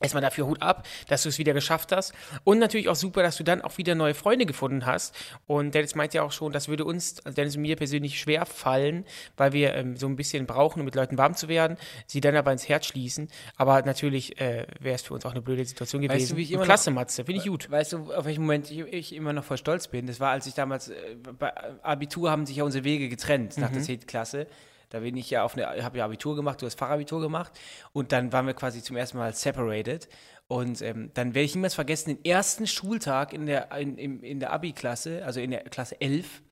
Erstmal 0.00 0.20
dafür 0.20 0.46
Hut 0.46 0.60
ab, 0.60 0.86
dass 1.08 1.22
du 1.22 1.30
es 1.30 1.38
wieder 1.38 1.54
geschafft 1.54 1.90
hast. 1.90 2.12
Und 2.44 2.58
natürlich 2.58 2.90
auch 2.90 2.96
super, 2.96 3.22
dass 3.22 3.36
du 3.38 3.44
dann 3.44 3.62
auch 3.62 3.78
wieder 3.78 3.94
neue 3.94 4.12
Freunde 4.12 4.44
gefunden 4.44 4.84
hast. 4.84 5.14
Und 5.46 5.74
Dennis 5.74 5.94
meint 5.94 6.12
ja 6.12 6.22
auch 6.22 6.32
schon, 6.32 6.52
das 6.52 6.68
würde 6.68 6.84
uns, 6.84 7.24
also 7.24 7.34
Dennis 7.34 7.56
und 7.56 7.62
mir 7.62 7.76
persönlich 7.76 8.20
schwer 8.20 8.44
fallen, 8.44 9.06
weil 9.38 9.52
wir 9.54 9.74
ähm, 9.74 9.96
so 9.96 10.06
ein 10.06 10.16
bisschen 10.16 10.46
brauchen, 10.46 10.80
um 10.80 10.84
mit 10.84 10.94
Leuten 10.94 11.16
warm 11.16 11.34
zu 11.34 11.48
werden, 11.48 11.78
sie 12.06 12.20
dann 12.20 12.36
aber 12.36 12.52
ins 12.52 12.68
Herz 12.68 12.84
schließen. 12.86 13.28
Aber 13.56 13.80
natürlich 13.82 14.38
äh, 14.38 14.66
wäre 14.80 14.96
es 14.96 15.02
für 15.02 15.14
uns 15.14 15.24
auch 15.24 15.30
eine 15.32 15.40
blöde 15.40 15.64
Situation 15.64 16.02
gewesen. 16.02 16.20
Weißt 16.20 16.32
du, 16.32 16.36
wie 16.36 16.42
ich 16.42 16.48
Und 16.48 16.54
immer 16.56 16.62
noch- 16.64 16.66
Klasse, 16.66 16.90
Matze, 16.90 17.24
finde 17.24 17.40
ich 17.40 17.46
gut. 17.48 17.70
Weißt 17.70 17.94
du, 17.94 18.12
auf 18.12 18.26
welchen 18.26 18.42
Moment 18.42 18.70
ich, 18.70 18.80
ich 18.80 19.14
immer 19.14 19.32
noch 19.32 19.44
voll 19.44 19.56
stolz 19.56 19.88
bin? 19.88 20.06
Das 20.06 20.20
war, 20.20 20.30
als 20.32 20.46
ich 20.46 20.52
damals, 20.52 20.88
äh, 20.88 20.94
bei 21.38 21.50
Abitur 21.82 22.30
haben 22.30 22.44
sich 22.44 22.56
ja 22.56 22.64
unsere 22.64 22.84
Wege 22.84 23.08
getrennt 23.08 23.56
nach 23.56 23.70
der 23.70 23.80
10. 23.80 24.00
Klasse. 24.06 24.46
Da 24.90 25.00
bin 25.00 25.16
ich 25.16 25.30
ja 25.30 25.42
auf 25.42 25.56
eine, 25.56 25.82
habe 25.82 25.98
ja 25.98 26.04
Abitur 26.04 26.36
gemacht, 26.36 26.62
du 26.62 26.66
hast 26.66 26.78
Fachabitur 26.78 27.20
gemacht 27.20 27.52
und 27.92 28.12
dann 28.12 28.32
waren 28.32 28.46
wir 28.46 28.54
quasi 28.54 28.82
zum 28.82 28.96
ersten 28.96 29.18
Mal 29.18 29.32
separated. 29.34 30.08
Und 30.48 30.80
ähm, 30.82 31.10
dann 31.14 31.34
werde 31.34 31.44
ich 31.44 31.54
niemals 31.54 31.74
vergessen, 31.74 32.16
den 32.16 32.24
ersten 32.24 32.66
Schultag 32.66 33.32
in 33.32 33.46
der, 33.46 33.72
in, 33.72 33.98
in, 33.98 34.22
in 34.22 34.40
der 34.40 34.52
Abi-Klasse, 34.52 35.24
also 35.24 35.40
in 35.40 35.50
der 35.50 35.64
Klasse 35.64 36.00
11. 36.00 36.42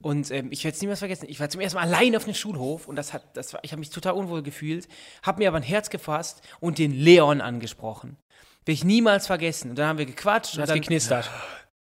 Und 0.00 0.30
ähm, 0.30 0.48
ich 0.50 0.64
werde 0.64 0.76
es 0.76 0.80
niemals 0.80 1.00
vergessen. 1.00 1.26
Ich 1.28 1.40
war 1.40 1.50
zum 1.50 1.60
ersten 1.60 1.76
Mal 1.78 1.86
allein 1.86 2.16
auf 2.16 2.24
dem 2.24 2.34
Schulhof 2.34 2.86
und 2.86 2.96
das 2.96 3.12
hat, 3.12 3.36
das 3.36 3.52
war, 3.52 3.60
ich 3.64 3.72
habe 3.72 3.80
mich 3.80 3.90
total 3.90 4.14
unwohl 4.14 4.42
gefühlt, 4.42 4.88
habe 5.22 5.40
mir 5.40 5.48
aber 5.48 5.56
ein 5.58 5.64
Herz 5.64 5.90
gefasst 5.90 6.40
und 6.60 6.78
den 6.78 6.92
Leon 6.92 7.40
angesprochen. 7.40 8.16
Werde 8.64 8.72
ich 8.72 8.84
niemals 8.84 9.26
vergessen. 9.26 9.70
Und 9.70 9.78
dann 9.78 9.88
haben 9.88 9.98
wir 9.98 10.06
gequatscht 10.06 10.54
und 10.54 10.62
Hat 10.62 10.70
dann, 10.70 10.80
geknistert. 10.80 11.30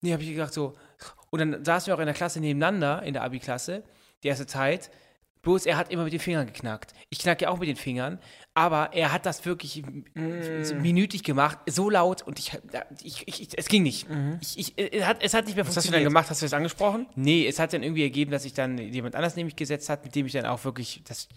Nee, 0.01 0.13
habe 0.13 0.23
ich 0.23 0.29
gedacht 0.29 0.53
so. 0.53 0.75
Und 1.29 1.39
dann 1.39 1.65
saßen 1.65 1.87
wir 1.87 1.95
auch 1.95 1.99
in 1.99 2.05
der 2.05 2.15
Klasse 2.15 2.39
nebeneinander, 2.39 3.03
in 3.03 3.13
der 3.13 3.23
Abi-Klasse, 3.23 3.83
die 4.23 4.29
erste 4.29 4.45
Zeit. 4.45 4.89
Bloß 5.45 5.67
er 5.67 5.77
hat 5.77 5.91
immer 5.91 6.03
mit 6.03 6.11
den 6.11 6.19
Fingern 6.19 6.47
geknackt. 6.47 6.93
Ich 7.09 7.19
knacke 7.19 7.43
ja 7.43 7.51
auch 7.51 7.59
mit 7.59 7.69
den 7.69 7.75
Fingern, 7.75 8.17
aber 8.55 8.93
er 8.93 9.11
hat 9.13 9.27
das 9.27 9.45
wirklich 9.45 9.83
so 10.63 10.73
minütig 10.73 11.23
gemacht, 11.23 11.59
so 11.67 11.91
laut 11.91 12.23
und 12.23 12.39
ich, 12.39 12.51
ich, 13.03 13.27
ich, 13.27 13.41
ich 13.41 13.49
es 13.55 13.67
ging 13.67 13.83
nicht. 13.83 14.07
Ich, 14.41 14.57
ich, 14.75 14.93
es, 14.93 15.05
hat, 15.05 15.17
es 15.21 15.35
hat 15.35 15.45
nicht 15.45 15.55
mehr 15.55 15.67
Was 15.67 15.77
hast 15.77 15.85
du 15.85 15.91
funktioniert. 15.91 15.99
denn 15.99 16.03
gemacht? 16.05 16.31
Hast 16.31 16.41
du 16.41 16.47
das 16.47 16.53
angesprochen? 16.53 17.05
Nee, 17.15 17.45
es 17.45 17.59
hat 17.59 17.73
dann 17.73 17.83
irgendwie 17.83 18.01
ergeben, 18.01 18.31
dass 18.31 18.41
sich 18.41 18.53
dann 18.55 18.79
jemand 18.79 19.13
anders 19.13 19.35
nämlich 19.35 19.55
gesetzt 19.55 19.87
hat, 19.87 20.03
mit 20.03 20.15
dem 20.15 20.25
ich 20.25 20.31
dann 20.33 20.47
auch 20.47 20.65
wirklich, 20.65 21.03
das, 21.07 21.27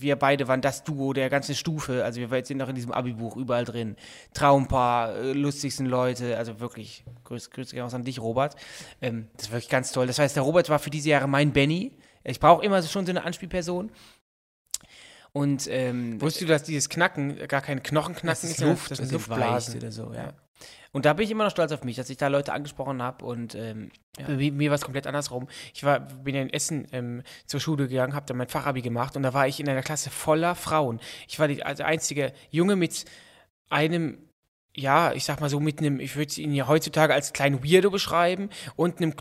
wir 0.00 0.16
beide 0.16 0.48
waren 0.48 0.60
das 0.60 0.82
Duo 0.82 1.12
der 1.12 1.30
ganzen 1.30 1.54
Stufe. 1.54 2.04
Also 2.04 2.20
wir 2.20 2.44
sind 2.44 2.58
noch 2.58 2.68
in 2.68 2.74
diesem 2.74 2.90
Abi-Buch 2.90 3.36
überall 3.36 3.64
drin. 3.64 3.94
Traumpaar, 4.34 5.14
äh, 5.14 5.32
lustigsten 5.32 5.86
Leute, 5.86 6.36
also 6.36 6.58
wirklich, 6.58 7.04
grüß, 7.22 7.50
grüß 7.52 7.68
dich 7.68 7.82
aus 7.82 7.94
an 7.94 8.02
dich, 8.02 8.20
Robert. 8.20 8.56
Ähm, 9.00 9.28
das 9.36 9.46
ist 9.46 9.52
wirklich 9.52 9.68
ganz 9.68 9.92
toll. 9.92 10.08
Das 10.08 10.18
heißt, 10.18 10.34
der 10.34 10.42
Robert 10.42 10.68
war 10.70 10.80
für 10.80 10.90
diese 10.90 11.10
Jahre 11.10 11.28
mein 11.28 11.52
Benny. 11.52 11.92
Ich 12.28 12.40
brauche 12.40 12.64
immer 12.64 12.82
schon 12.82 13.06
so 13.06 13.10
eine 13.10 13.24
Anspielperson. 13.24 13.90
Und 15.32 15.66
ähm, 15.68 16.20
Wusstest 16.20 16.42
du, 16.42 16.46
dass 16.46 16.62
dieses 16.62 16.88
Knacken 16.88 17.36
gar 17.48 17.60
kein 17.60 17.82
Knochenknacken 17.82 18.48
ist, 18.48 18.58
ist 18.58 18.60
Luft, 18.60 18.90
das 18.90 18.98
sind 18.98 19.12
Luftblasen. 19.12 19.76
oder 19.76 19.92
so, 19.92 20.12
ja. 20.12 20.32
Und 20.90 21.04
da 21.04 21.12
bin 21.12 21.24
ich 21.24 21.30
immer 21.30 21.44
noch 21.44 21.50
stolz 21.50 21.70
auf 21.72 21.84
mich, 21.84 21.96
dass 21.96 22.10
ich 22.10 22.16
da 22.16 22.28
Leute 22.28 22.52
angesprochen 22.52 23.02
habe 23.02 23.24
und 23.24 23.54
ähm, 23.54 23.90
ja. 24.18 24.28
Mir, 24.28 24.52
mir 24.52 24.70
war 24.70 24.74
es 24.74 24.82
komplett 24.82 25.06
andersrum. 25.06 25.46
Ich 25.74 25.84
war, 25.84 26.00
bin 26.00 26.34
ja 26.34 26.42
in 26.42 26.50
Essen 26.50 26.88
ähm, 26.92 27.22
zur 27.46 27.60
Schule 27.60 27.88
gegangen, 27.88 28.14
habe 28.14 28.26
dann 28.26 28.36
mein 28.36 28.48
Fachabi 28.48 28.82
gemacht 28.82 29.16
und 29.16 29.22
da 29.22 29.34
war 29.34 29.46
ich 29.46 29.60
in 29.60 29.68
einer 29.68 29.82
Klasse 29.82 30.10
voller 30.10 30.54
Frauen. 30.54 30.98
Ich 31.28 31.38
war 31.38 31.46
die, 31.46 31.62
also 31.62 31.84
einzige 31.84 32.32
Junge 32.50 32.74
mit 32.74 33.04
einem, 33.68 34.18
ja, 34.78 35.12
ich 35.12 35.24
sag 35.24 35.40
mal 35.40 35.50
so, 35.50 35.58
mit 35.58 35.80
einem, 35.80 35.98
ich 35.98 36.14
würde 36.14 36.40
ihn 36.40 36.54
ja 36.54 36.68
heutzutage 36.68 37.12
als 37.12 37.32
kleinen 37.32 37.64
Weirdo 37.64 37.90
beschreiben 37.90 38.48
und 38.76 38.98
einem 38.98 39.14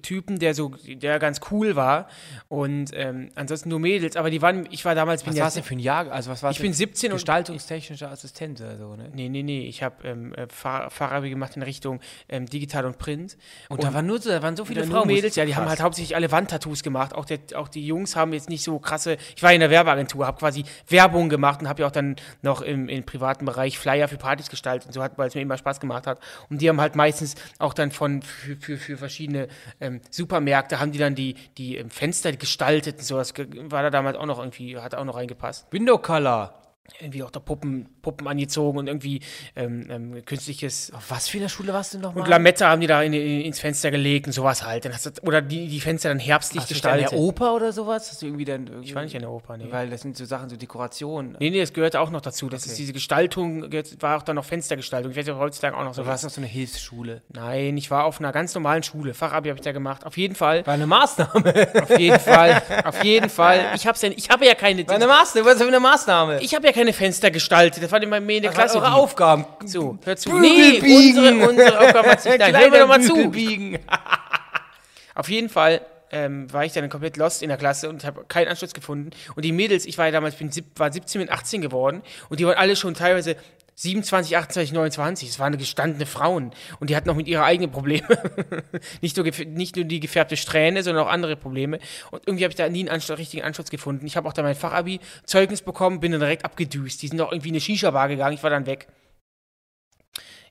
Typen, 0.00 0.38
der 0.38 0.54
so, 0.54 0.72
der 0.86 1.18
ganz 1.18 1.40
cool 1.50 1.76
war 1.76 2.08
und 2.48 2.90
ähm, 2.94 3.30
ansonsten 3.34 3.68
nur 3.68 3.78
Mädels, 3.78 4.16
aber 4.16 4.30
die 4.30 4.40
waren, 4.40 4.66
ich 4.70 4.84
war 4.84 4.94
damals, 4.94 5.26
Was 5.26 5.36
ja, 5.36 5.42
war 5.42 5.48
es 5.48 5.54
denn 5.54 5.64
für 5.64 5.74
ein 5.74 5.80
Jahr? 5.80 6.10
Also 6.10 6.30
was 6.30 6.42
war 6.42 6.50
ich 6.50 6.60
bin 6.60 6.72
17 6.72 7.10
und 7.10 7.16
gestaltungstechnischer 7.16 8.10
Assistent 8.10 8.60
oder 8.60 8.78
so, 8.78 8.96
ne? 8.96 9.10
Nee, 9.12 9.28
nee, 9.28 9.42
nee. 9.42 9.66
Ich 9.66 9.82
habe 9.82 10.08
ähm, 10.08 10.34
äh, 10.34 10.46
Fahr 10.48 10.90
Fachabi 10.90 11.28
gemacht 11.28 11.56
in 11.56 11.62
Richtung 11.62 12.00
ähm, 12.28 12.46
Digital 12.46 12.86
und 12.86 12.98
Print. 12.98 13.36
Und, 13.68 13.82
da 13.84 13.92
waren 13.92 14.06
nur 14.06 14.20
so, 14.20 14.30
da 14.30 14.42
waren 14.42 14.56
so 14.56 14.64
viele 14.64 14.84
Frauen. 14.84 15.06
Mädels, 15.06 15.36
ja, 15.36 15.44
die 15.44 15.54
haben 15.54 15.68
halt 15.68 15.80
hauptsächlich 15.80 16.16
alle 16.16 16.30
Wandtattoos 16.30 16.82
gemacht. 16.82 17.14
Auch, 17.14 17.26
der, 17.26 17.40
auch 17.56 17.68
die 17.68 17.86
Jungs 17.86 18.16
haben 18.16 18.32
jetzt 18.32 18.48
nicht 18.48 18.62
so 18.62 18.78
krasse. 18.78 19.18
Ich 19.36 19.42
war 19.42 19.52
in 19.52 19.60
der 19.60 19.70
Werbeagentur, 19.70 20.26
habe 20.26 20.38
quasi 20.38 20.64
Werbung 20.88 21.28
gemacht 21.28 21.60
und 21.60 21.68
habe 21.68 21.82
ja 21.82 21.88
auch 21.88 21.92
dann 21.92 22.16
noch 22.40 22.62
im, 22.62 22.88
im 22.88 23.04
privaten 23.04 23.44
Bereich 23.44 23.78
Flyer 23.78 24.08
für 24.08 24.16
Partys 24.16 24.48
gestaltet 24.48 24.86
und 24.86 24.94
so 24.94 25.01
hat, 25.02 25.18
weil 25.18 25.28
es 25.28 25.34
mir 25.34 25.42
immer 25.42 25.58
Spaß 25.58 25.80
gemacht 25.80 26.06
hat. 26.06 26.18
Und 26.50 26.60
die 26.62 26.68
haben 26.68 26.80
halt 26.80 26.96
meistens 26.96 27.34
auch 27.58 27.74
dann 27.74 27.90
von 27.90 28.22
für, 28.22 28.56
für, 28.56 28.76
für 28.76 28.96
verschiedene 28.96 29.48
ähm, 29.80 30.00
Supermärkte 30.10 30.80
haben 30.80 30.92
die 30.92 30.98
dann 30.98 31.14
die, 31.14 31.34
die 31.58 31.76
ähm, 31.76 31.90
Fenster 31.90 32.32
gestaltet 32.32 32.98
und 32.98 33.04
so. 33.04 33.16
Das 33.16 33.34
war 33.36 33.82
da 33.82 33.90
damals 33.90 34.16
auch 34.16 34.26
noch 34.26 34.38
irgendwie, 34.38 34.78
hat 34.78 34.94
auch 34.94 35.04
noch 35.04 35.16
reingepasst 35.16 35.66
Window 35.70 35.98
Color. 35.98 36.61
Irgendwie 37.00 37.22
auch 37.22 37.30
da 37.30 37.40
Puppen, 37.40 37.88
Puppen 38.02 38.26
angezogen 38.28 38.76
und 38.78 38.86
irgendwie 38.88 39.20
ähm, 39.56 39.86
ähm, 39.88 40.24
künstliches. 40.24 40.92
Auf 40.92 41.10
was 41.10 41.28
für 41.28 41.38
einer 41.38 41.48
Schule 41.48 41.72
warst 41.72 41.94
du 41.94 41.98
nochmal? 41.98 42.22
Und 42.24 42.28
Lametta 42.28 42.68
haben 42.68 42.80
die 42.80 42.86
da 42.86 43.02
in, 43.02 43.12
in, 43.12 43.40
ins 43.42 43.60
Fenster 43.60 43.90
gelegt 43.90 44.26
und 44.26 44.32
sowas 44.32 44.64
halt. 44.64 44.84
Dann 44.84 44.92
hast 44.92 45.06
du, 45.06 45.10
oder 45.22 45.40
die, 45.40 45.68
die 45.68 45.80
Fenster 45.80 46.08
dann 46.10 46.18
herbstlich 46.18 46.60
Hast 46.62 46.70
du 46.70 46.74
in 46.74 46.76
gestaltet. 46.76 47.12
der 47.12 47.18
Oper 47.18 47.54
oder 47.54 47.72
sowas? 47.72 48.10
Hast 48.10 48.20
du 48.22 48.26
irgendwie 48.26 48.44
dann 48.44 48.66
irgendwie, 48.66 48.88
ich 48.88 48.94
war 48.94 49.02
nicht 49.04 49.14
in 49.14 49.20
der 49.20 49.30
Oper, 49.30 49.56
nee. 49.56 49.66
Weil 49.70 49.90
das 49.90 50.02
sind 50.02 50.16
so 50.16 50.24
Sachen, 50.24 50.48
so 50.48 50.56
Dekorationen. 50.56 51.36
Nee, 51.38 51.50
nee, 51.50 51.60
das 51.60 51.72
gehörte 51.72 52.00
auch 52.00 52.10
noch 52.10 52.20
dazu. 52.20 52.48
Das 52.48 52.66
ist 52.66 52.76
diese 52.78 52.92
Gestaltung, 52.92 53.70
gehört- 53.70 54.02
war 54.02 54.18
auch 54.18 54.22
dann 54.22 54.36
noch 54.36 54.44
Fenstergestaltung. 54.44 55.12
Ich 55.12 55.16
weiß 55.16 55.26
nicht, 55.26 55.36
heutzutage 55.36 55.76
auch 55.76 55.84
noch 55.84 55.94
so 55.94 56.02
Du 56.02 56.08
warst 56.08 56.26
auf 56.26 56.32
so 56.32 56.40
eine 56.40 56.48
Hilfsschule. 56.48 57.22
Nein, 57.32 57.76
ich 57.76 57.90
war 57.90 58.04
auf 58.04 58.18
einer 58.18 58.32
ganz 58.32 58.54
normalen 58.54 58.82
Schule. 58.82 59.14
Fachabi 59.14 59.48
habe 59.50 59.58
ich 59.58 59.64
da 59.64 59.72
gemacht. 59.72 60.04
Auf 60.04 60.16
jeden 60.16 60.34
Fall. 60.34 60.66
War 60.66 60.74
eine 60.74 60.86
Maßnahme. 60.88 61.68
Auf 61.82 61.98
jeden 61.98 62.18
Fall. 62.20 62.62
Auf 62.84 63.02
jeden 63.04 63.30
Fall. 63.30 63.66
Ich 63.76 63.86
hab's 63.86 64.02
ja, 64.02 64.10
ich 64.10 64.28
habe 64.30 64.44
ja 64.46 64.54
keine. 64.54 64.86
War 64.88 64.96
eine 64.96 65.06
Maßnahme. 65.06 65.46
Was 65.46 65.58
für 65.62 65.68
eine 65.68 65.80
Maßnahme? 65.80 66.40
Ich 66.42 66.54
habe 66.54 66.66
ja 66.66 66.71
keine 66.72 66.92
Fenster 66.92 67.30
gestaltet. 67.30 67.82
Das 67.82 67.90
war 67.92 68.02
immer 68.02 68.20
mehr 68.20 68.36
in 68.36 68.42
der 68.42 68.52
waren 68.52 68.58
Klasse. 68.60 68.78
eure 68.78 68.92
Aufgaben. 68.94 69.46
So, 69.64 69.98
hör 70.04 70.16
zu. 70.16 70.30
Bügel 70.30 70.40
Nee, 70.50 70.80
biegen. 70.80 71.18
unsere, 71.42 71.48
unsere 71.50 71.80
Aufgabe 71.80 72.10
hat 72.10 72.20
sich 72.22 72.32
Nein, 72.38 72.56
hör 72.56 72.70
mir 72.70 72.78
doch 72.80 72.88
mal 72.88 73.00
zu. 73.00 73.30
biegen. 73.30 73.78
Auf 75.14 75.28
jeden 75.28 75.48
Fall 75.48 75.82
ähm, 76.10 76.52
war 76.52 76.64
ich 76.64 76.72
dann 76.72 76.88
komplett 76.88 77.16
lost 77.16 77.42
in 77.42 77.48
der 77.48 77.58
Klasse 77.58 77.88
und 77.88 78.04
habe 78.04 78.24
keinen 78.26 78.48
Anschluss 78.48 78.72
gefunden. 78.74 79.10
Und 79.34 79.44
die 79.44 79.52
Mädels, 79.52 79.86
ich 79.86 79.96
war 79.98 80.06
ja 80.06 80.12
damals, 80.12 80.34
bin 80.36 80.50
sieb, 80.50 80.66
war 80.76 80.92
17 80.92 81.22
und 81.22 81.30
18 81.30 81.60
geworden 81.60 82.02
und 82.28 82.40
die 82.40 82.46
waren 82.46 82.56
alle 82.56 82.76
schon 82.76 82.94
teilweise 82.94 83.36
27, 83.82 84.36
28, 84.36 84.72
29. 84.72 85.28
Das 85.28 85.38
waren 85.40 85.58
gestandene 85.58 86.06
Frauen 86.06 86.52
und 86.78 86.88
die 86.88 86.96
hatten 86.96 87.10
auch 87.10 87.16
mit 87.16 87.26
ihre 87.26 87.42
eigenen 87.42 87.72
Probleme. 87.72 88.06
nicht, 89.00 89.16
nur, 89.16 89.26
nicht 89.46 89.74
nur 89.74 89.84
die 89.84 89.98
gefärbte 89.98 90.36
Strähne, 90.36 90.84
sondern 90.84 91.04
auch 91.04 91.10
andere 91.10 91.34
Probleme. 91.34 91.80
Und 92.12 92.22
irgendwie 92.26 92.44
habe 92.44 92.52
ich 92.52 92.56
da 92.56 92.68
nie 92.68 92.80
einen 92.80 92.90
Anschluss, 92.90 93.18
richtigen 93.18 93.42
Anschluss 93.42 93.70
gefunden. 93.70 94.06
Ich 94.06 94.16
habe 94.16 94.28
auch 94.28 94.32
dann 94.32 94.44
mein 94.44 94.54
Fachabi 94.54 95.00
Zeugnis 95.24 95.62
bekommen, 95.62 95.98
bin 95.98 96.12
dann 96.12 96.20
direkt 96.20 96.44
abgedüst. 96.44 97.02
Die 97.02 97.08
sind 97.08 97.20
auch 97.20 97.32
irgendwie 97.32 97.48
in 97.48 97.54
eine 97.54 97.60
Shisha-Bar 97.60 98.08
gegangen, 98.08 98.34
ich 98.34 98.42
war 98.42 98.50
dann 98.50 98.66
weg. 98.66 98.86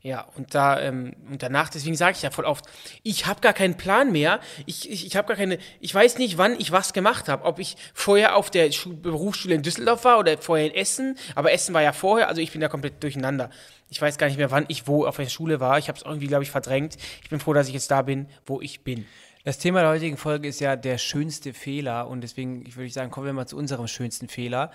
Ja, 0.04 0.28
und 0.36 0.56
da 0.56 0.80
ähm, 0.80 1.14
und 1.30 1.44
danach, 1.44 1.70
deswegen 1.70 1.96
sage 1.96 2.16
ich 2.18 2.24
ja 2.24 2.32
voll 2.32 2.46
oft, 2.46 2.66
ich 3.04 3.28
habe 3.28 3.40
gar 3.40 3.54
keinen 3.54 3.78
Plan 3.78 4.12
mehr. 4.12 4.40
Ich, 4.66 4.90
ich, 4.90 5.06
ich 5.06 5.16
habe 5.16 5.28
gar 5.28 5.38
keine, 5.38 5.60
ich 5.80 5.94
weiß 5.94 6.18
nicht, 6.18 6.40
wann 6.40 6.60
ich 6.60 6.72
was 6.72 6.94
gemacht 6.94 7.30
habe. 7.30 7.46
Ob 7.46 7.60
ich 7.60 7.78
vorher 7.94 8.36
auf 8.36 8.50
der 8.50 8.72
Schu 8.72 8.96
Berufsschule 8.96 9.54
in 9.54 9.62
Düsseldorf 9.62 10.04
war 10.04 10.18
oder 10.18 10.40
vorher 10.40 10.66
in 10.66 10.74
Essen. 10.74 11.18
Aber 11.36 11.52
Essen 11.52 11.76
war 11.76 11.84
ja 11.84 11.94
vorher, 11.94 12.30
also 12.30 12.42
ich 12.42 12.52
bin 12.52 12.62
da 12.62 12.68
komplett 12.68 13.04
durcheinander. 13.04 13.52
Ich 13.90 14.02
weiß 14.02 14.18
gar 14.18 14.28
nicht 14.28 14.38
mehr, 14.38 14.50
wann 14.50 14.66
ich 14.70 14.88
wo 14.88 15.06
auf 15.06 15.18
der 15.18 15.30
Schule 15.30 15.60
war. 15.60 15.78
Ich 15.78 15.88
habe 15.88 16.00
es 16.00 16.04
irgendwie, 16.04 16.28
glaube 16.28 16.44
ich, 16.44 16.50
verdrängt. 16.50 16.98
Ich 17.22 17.30
bin 17.30 17.40
froh, 17.40 17.54
dass 17.54 17.68
ich 17.68 17.74
jetzt 17.74 17.92
da 17.92 18.02
bin, 18.02 18.28
wo 18.46 18.60
ich 18.60 18.82
bin. 18.82 19.06
Das 19.44 19.58
Thema 19.58 19.82
der 19.82 19.90
heutigen 19.90 20.18
Folge 20.18 20.48
ist 20.48 20.60
ja 20.60 20.76
der 20.76 21.00
schönste 21.00 21.54
Fehler 21.54 22.08
und 22.08 22.22
deswegen 22.22 22.64
würde 22.76 22.86
ich 22.86 22.94
sagen, 22.94 23.10
kommen 23.10 23.26
wir 23.26 23.34
mal 23.34 23.48
zu 23.48 23.58
unserem 23.58 23.88
schönsten 23.88 24.28
Fehler. 24.28 24.72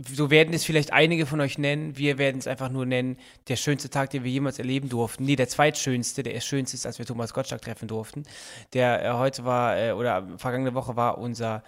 So 0.00 0.30
werden 0.30 0.54
es 0.54 0.64
vielleicht 0.64 0.92
einige 0.92 1.26
von 1.26 1.40
euch 1.40 1.58
nennen. 1.58 1.96
Wir 1.96 2.18
werden 2.18 2.38
es 2.38 2.46
einfach 2.46 2.68
nur 2.68 2.86
nennen, 2.86 3.16
der 3.48 3.56
schönste 3.56 3.90
Tag, 3.90 4.10
den 4.10 4.22
wir 4.22 4.30
jemals 4.30 4.58
erleben 4.58 4.88
durften. 4.88 5.24
Nee, 5.24 5.34
der 5.34 5.48
zweitschönste, 5.48 6.22
der 6.22 6.38
schönste 6.40 6.76
ist, 6.76 6.86
als 6.86 6.98
wir 7.00 7.06
Thomas 7.06 7.34
Gottschalk 7.34 7.62
treffen 7.62 7.88
durften. 7.88 8.22
Der 8.74 9.04
äh, 9.04 9.12
heute 9.14 9.44
war, 9.44 9.76
äh, 9.76 9.92
oder 9.92 10.26
vergangene 10.36 10.74
Woche 10.74 10.94
war 10.94 11.18
unser 11.18 11.64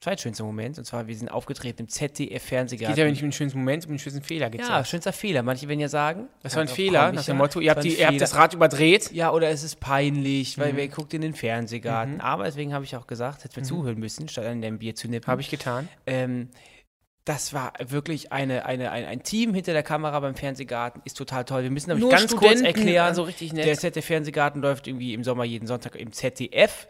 zweitschönster 0.00 0.44
Moment. 0.44 0.76
Und 0.78 0.84
zwar, 0.84 1.06
wir 1.06 1.16
sind 1.16 1.30
aufgetreten 1.30 1.82
im 1.82 1.86
Es 1.86 1.98
geht 1.98 2.16
ZDF-Fernsehgarten. 2.16 2.98
ja 2.98 3.04
nicht 3.06 3.22
um 3.22 3.28
den 3.28 3.32
schönsten 3.32 3.58
Moment, 3.60 3.86
um 3.86 3.92
den 3.92 3.98
schönsten 3.98 4.22
Fehler 4.22 4.50
geht's 4.50 4.68
ja, 4.68 4.84
schönster 4.84 5.12
Fehler. 5.12 5.42
Manche 5.42 5.68
werden 5.68 5.80
ja 5.80 5.88
sagen. 5.88 6.28
Das 6.42 6.54
war 6.56 6.62
ein 6.62 6.68
ja, 6.68 6.74
Fehler, 6.74 7.12
nach 7.12 7.24
dem 7.24 7.36
ja. 7.36 7.38
Motto, 7.38 7.60
ihr 7.60 7.70
habt, 7.70 7.84
die, 7.84 7.94
ihr 7.98 8.08
habt 8.08 8.20
das 8.20 8.34
Rad 8.34 8.52
überdreht. 8.52 9.12
Ja, 9.12 9.30
oder 9.30 9.48
es 9.48 9.62
ist 9.62 9.80
peinlich, 9.80 10.56
Mhm. 10.58 10.62
weil 10.62 10.76
wer 10.76 10.88
guckt 10.88 11.14
in 11.14 11.22
den 11.22 11.34
Fernsehgarten. 11.34 12.20
Aber 12.20 12.44
deswegen 12.44 12.74
habe 12.74 12.84
ich 12.84 12.96
auch 12.96 13.06
gesagt, 13.06 13.44
hätten 13.44 13.56
wir 13.56 13.62
zuhören 13.62 13.98
müssen, 13.98 14.28
statt 14.28 14.44
an 14.44 14.60
dem 14.60 14.78
Bier 14.78 14.94
zu 14.94 15.08
nippen. 15.08 15.28
Habe 15.28 15.40
ich 15.40 15.50
getan. 15.50 15.88
Ähm, 16.06 16.48
das 17.24 17.52
war 17.52 17.72
wirklich 17.86 18.32
eine, 18.32 18.66
eine, 18.66 18.90
ein, 18.90 19.04
ein 19.04 19.22
Team 19.22 19.54
hinter 19.54 19.72
der 19.72 19.82
Kamera 19.84 20.18
beim 20.20 20.34
Fernsehgarten. 20.34 21.02
Ist 21.04 21.16
total 21.16 21.44
toll. 21.44 21.62
Wir 21.62 21.70
müssen 21.70 21.90
nämlich 21.90 22.10
ganz 22.10 22.32
kurz 22.34 22.52
Studenten, 22.58 22.64
erklären. 22.66 23.06
also 23.06 23.22
richtig 23.22 23.52
nett. 23.52 23.64
Der 23.66 23.78
ZDF-Fernsehgarten 23.78 24.60
läuft 24.60 24.86
irgendwie 24.88 25.14
im 25.14 25.22
Sommer 25.22 25.44
jeden 25.44 25.66
Sonntag 25.66 25.94
im 25.96 26.12
ZDF. 26.12 26.88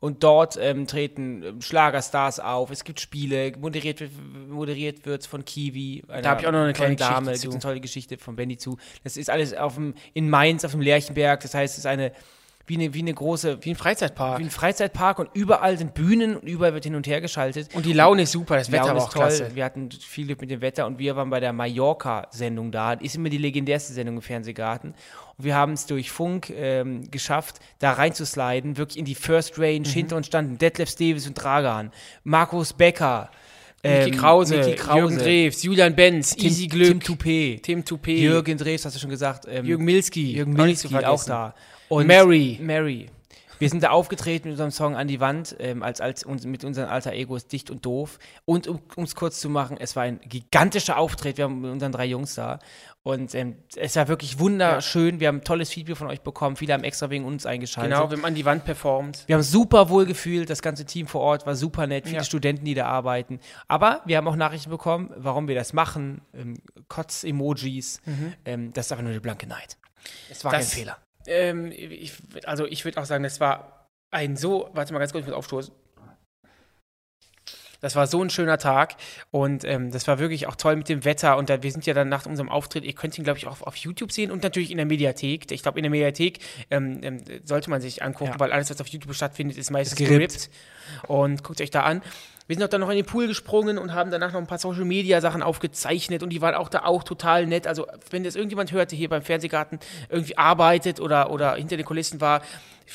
Und 0.00 0.22
dort 0.24 0.56
ähm, 0.58 0.86
treten 0.86 1.42
ähm, 1.42 1.60
Schlagerstars 1.60 2.40
auf. 2.40 2.70
Es 2.70 2.84
gibt 2.84 3.00
Spiele. 3.00 3.52
Moderiert, 3.58 4.00
wird- 4.00 4.12
moderiert 4.48 5.04
wird 5.04 5.26
von 5.26 5.44
Kiwi. 5.44 6.02
einer 6.08 6.28
hab 6.28 6.40
ich 6.40 6.46
auch 6.46 6.52
noch 6.52 6.60
eine 6.60 6.72
kleine 6.72 6.96
Dame. 6.96 7.32
Geschichte 7.32 7.48
Gibt 7.48 7.52
zu. 7.62 7.68
eine 7.68 7.74
tolle 7.74 7.80
Geschichte 7.82 8.16
von 8.18 8.34
Benny 8.36 8.56
zu. 8.56 8.78
Das 9.04 9.18
ist 9.18 9.28
alles 9.28 9.52
auf 9.54 9.74
dem, 9.74 9.94
in 10.14 10.30
Mainz, 10.30 10.64
auf 10.64 10.70
dem 10.70 10.80
Lerchenberg. 10.80 11.40
Das 11.40 11.52
heißt, 11.52 11.74
es 11.74 11.78
ist 11.80 11.86
eine, 11.86 12.12
wie 12.66 12.74
eine, 12.76 12.94
wie 12.94 13.00
eine 13.00 13.12
große, 13.14 13.58
Wie 13.62 13.70
ein 13.70 13.76
Freizeitpark. 13.76 14.38
wie 14.38 14.44
ein 14.44 14.50
Freizeitpark 14.50 15.18
und 15.18 15.28
überall 15.34 15.76
sind 15.76 15.92
Bühnen 15.94 16.36
und 16.36 16.46
überall 16.48 16.72
wird 16.72 16.84
hin 16.84 16.94
und 16.94 17.06
her 17.06 17.20
geschaltet. 17.20 17.74
Und 17.74 17.84
die 17.84 17.92
Laune 17.92 18.22
ist 18.22 18.32
super, 18.32 18.56
das 18.56 18.70
Wetter 18.70 18.84
Laune 18.86 18.94
war 18.94 19.02
ist 19.02 19.08
auch 19.08 19.12
toll. 19.12 19.22
klasse. 19.22 19.50
Wir 19.54 19.64
hatten 19.64 19.88
viel 19.90 20.26
Glück 20.26 20.40
mit 20.40 20.50
dem 20.50 20.60
Wetter 20.60 20.86
und 20.86 20.98
wir 20.98 21.16
waren 21.16 21.30
bei 21.30 21.40
der 21.40 21.52
Mallorca-Sendung 21.52 22.70
da. 22.70 22.92
Ist 22.92 23.16
immer 23.16 23.28
die 23.28 23.38
legendärste 23.38 23.92
Sendung 23.92 24.16
im 24.16 24.22
Fernsehgarten. 24.22 24.94
Und 25.36 25.44
wir 25.44 25.54
haben 25.56 25.72
es 25.72 25.86
durch 25.86 26.10
Funk 26.10 26.50
ähm, 26.50 27.10
geschafft, 27.10 27.60
da 27.80 27.92
reinzusliden, 27.92 28.76
wirklich 28.76 28.98
in 28.98 29.04
die 29.04 29.14
First 29.14 29.58
Range. 29.58 29.80
Mhm. 29.80 29.84
Hinter 29.92 30.16
uns 30.16 30.26
standen 30.28 30.58
Detlef 30.58 30.94
Davis 30.94 31.26
und 31.26 31.34
Dragan, 31.34 31.90
Markus 32.24 32.72
Becker, 32.72 33.30
Niki 33.82 34.10
ähm, 34.10 34.16
Krause, 34.16 34.56
Niki 34.58 34.74
Krause, 34.76 34.98
Jürgen 34.98 35.18
Drews, 35.18 35.62
Julian 35.62 35.96
Benz, 35.96 36.36
Tim, 36.36 36.46
Easy 36.46 36.66
Glück, 36.66 36.88
Tim 36.88 37.00
Toupet, 37.00 37.62
Tim 37.62 37.84
Toupet, 37.84 38.18
Jürgen 38.18 38.58
Drews, 38.58 38.84
hast 38.84 38.94
du 38.94 39.00
schon 39.00 39.10
gesagt. 39.10 39.46
Ähm, 39.48 39.64
Jürgen 39.64 39.84
Milski, 39.84 40.32
Jürgen 40.34 40.52
auch 40.60 40.64
Milski 40.64 40.88
auch 40.88 41.00
vergessen. 41.00 41.28
da. 41.30 41.54
Und 41.90 42.06
Mary. 42.06 42.58
Mary. 42.62 43.10
Wir 43.58 43.68
sind 43.68 43.82
da 43.82 43.90
aufgetreten 43.90 44.48
mit 44.48 44.52
unserem 44.54 44.70
Song 44.70 44.96
An 44.96 45.06
die 45.06 45.20
Wand, 45.20 45.54
ähm, 45.58 45.82
als, 45.82 46.00
als 46.00 46.24
uns, 46.24 46.46
mit 46.46 46.64
unseren 46.64 46.88
alter 46.88 47.12
Egos 47.12 47.46
Dicht 47.46 47.70
und 47.70 47.84
Doof. 47.84 48.18
Und 48.46 48.66
um 48.68 48.80
es 49.04 49.14
kurz 49.14 49.38
zu 49.38 49.50
machen, 49.50 49.76
es 49.78 49.96
war 49.96 50.04
ein 50.04 50.18
gigantischer 50.26 50.96
Auftritt. 50.96 51.36
Wir 51.36 51.44
haben 51.44 51.60
mit 51.60 51.70
unseren 51.70 51.92
drei 51.92 52.06
Jungs 52.06 52.34
da. 52.36 52.58
Und 53.02 53.34
ähm, 53.34 53.56
es 53.76 53.96
war 53.96 54.08
wirklich 54.08 54.38
wunderschön. 54.38 55.20
Wir 55.20 55.28
haben 55.28 55.44
tolles 55.44 55.68
Feedback 55.68 55.98
von 55.98 56.06
euch 56.06 56.22
bekommen. 56.22 56.56
Viele 56.56 56.72
haben 56.72 56.84
extra 56.84 57.10
wegen 57.10 57.26
uns 57.26 57.44
eingeschaltet. 57.44 57.92
Genau, 57.92 58.10
wir 58.10 58.16
haben 58.16 58.24
an 58.24 58.34
die 58.34 58.46
Wand 58.46 58.64
performt. 58.64 59.24
Wir 59.26 59.34
haben 59.34 59.42
super 59.42 59.90
wohl 59.90 60.06
gefühlt, 60.06 60.48
das 60.48 60.62
ganze 60.62 60.86
Team 60.86 61.06
vor 61.06 61.20
Ort 61.20 61.44
war 61.44 61.54
super 61.54 61.86
nett, 61.86 62.04
viele 62.06 62.18
Ja. 62.18 62.24
Studenten, 62.24 62.64
die 62.64 62.72
da 62.74 62.86
arbeiten. 62.86 63.40
Aber 63.68 64.00
wir 64.06 64.16
haben 64.16 64.26
auch 64.28 64.36
Nachrichten 64.36 64.70
bekommen, 64.70 65.10
warum 65.18 65.48
wir 65.48 65.54
das 65.54 65.74
machen, 65.74 66.22
ähm, 66.32 66.54
Kotz-Emojis. 66.88 68.00
Ähm, 68.46 68.72
das 68.72 68.86
ist 68.86 68.92
aber 68.92 69.02
nur 69.02 69.12
die 69.12 69.20
blanke 69.20 69.46
Neid. 69.46 69.76
Es 70.30 70.44
war 70.44 70.52
Mhm. 70.52 70.56
Das- 70.56 70.70
kein 70.70 70.78
Fehler. 70.78 70.96
Ähm, 71.26 71.70
ich, 71.72 72.12
also 72.44 72.66
ich 72.66 72.84
würde 72.84 73.00
auch 73.00 73.04
sagen, 73.06 73.22
das 73.24 73.40
war 73.40 73.88
ein 74.10 74.36
so, 74.36 74.70
warte 74.72 74.92
mal 74.92 74.98
ganz 74.98 75.12
kurz, 75.12 75.22
ich 75.22 75.28
muss 75.28 75.36
aufstoßen. 75.36 75.74
Das 77.82 77.96
war 77.96 78.06
so 78.06 78.22
ein 78.22 78.28
schöner 78.28 78.58
Tag 78.58 78.96
und 79.30 79.64
ähm, 79.64 79.90
das 79.90 80.06
war 80.06 80.18
wirklich 80.18 80.46
auch 80.46 80.54
toll 80.56 80.76
mit 80.76 80.90
dem 80.90 81.06
Wetter. 81.06 81.38
Und 81.38 81.48
da, 81.48 81.62
wir 81.62 81.72
sind 81.72 81.86
ja 81.86 81.94
dann 81.94 82.10
nach 82.10 82.26
unserem 82.26 82.50
Auftritt, 82.50 82.84
ihr 82.84 82.92
könnt 82.92 83.16
ihn, 83.16 83.24
glaube 83.24 83.38
ich, 83.38 83.46
auch 83.46 83.62
auf 83.62 83.74
YouTube 83.76 84.12
sehen 84.12 84.30
und 84.30 84.42
natürlich 84.42 84.70
in 84.70 84.76
der 84.76 84.84
Mediathek. 84.84 85.50
Ich 85.50 85.62
glaube, 85.62 85.78
in 85.78 85.84
der 85.84 85.90
Mediathek 85.90 86.40
ähm, 86.70 87.00
ähm, 87.02 87.22
sollte 87.44 87.70
man 87.70 87.80
sich 87.80 88.02
angucken, 88.02 88.32
Ja. 88.32 88.40
weil 88.40 88.52
alles, 88.52 88.68
was 88.68 88.82
auf 88.82 88.86
YouTube 88.88 89.14
stattfindet, 89.14 89.56
ist 89.56 89.70
meistens 89.70 89.98
Ist 89.98 90.06
gerippt. 90.08 90.32
gerippt. 90.34 90.50
Und 91.08 91.42
guckt 91.42 91.62
euch 91.62 91.70
da 91.70 91.84
an. 91.84 92.02
Wir 92.50 92.56
sind 92.56 92.64
auch 92.64 92.68
dann 92.68 92.80
noch 92.80 92.90
in 92.90 92.96
den 92.96 93.06
Pool 93.06 93.28
gesprungen 93.28 93.78
und 93.78 93.94
haben 93.94 94.10
danach 94.10 94.32
noch 94.32 94.40
ein 94.40 94.48
paar 94.48 94.58
Social 94.58 94.84
Media 94.84 95.20
Sachen 95.20 95.40
aufgezeichnet 95.40 96.24
und 96.24 96.30
die 96.30 96.40
waren 96.40 96.56
auch 96.56 96.68
da 96.68 96.80
auch 96.80 97.04
total 97.04 97.46
nett. 97.46 97.68
Also, 97.68 97.86
wenn 98.10 98.24
das 98.24 98.34
irgendjemand 98.34 98.72
hörte, 98.72 98.96
hier 98.96 99.08
beim 99.08 99.22
Fernsehgarten 99.22 99.78
irgendwie 100.08 100.36
arbeitet 100.36 100.98
oder, 100.98 101.30
oder 101.30 101.54
hinter 101.54 101.76
den 101.76 101.86
Kulissen 101.86 102.20
war, 102.20 102.42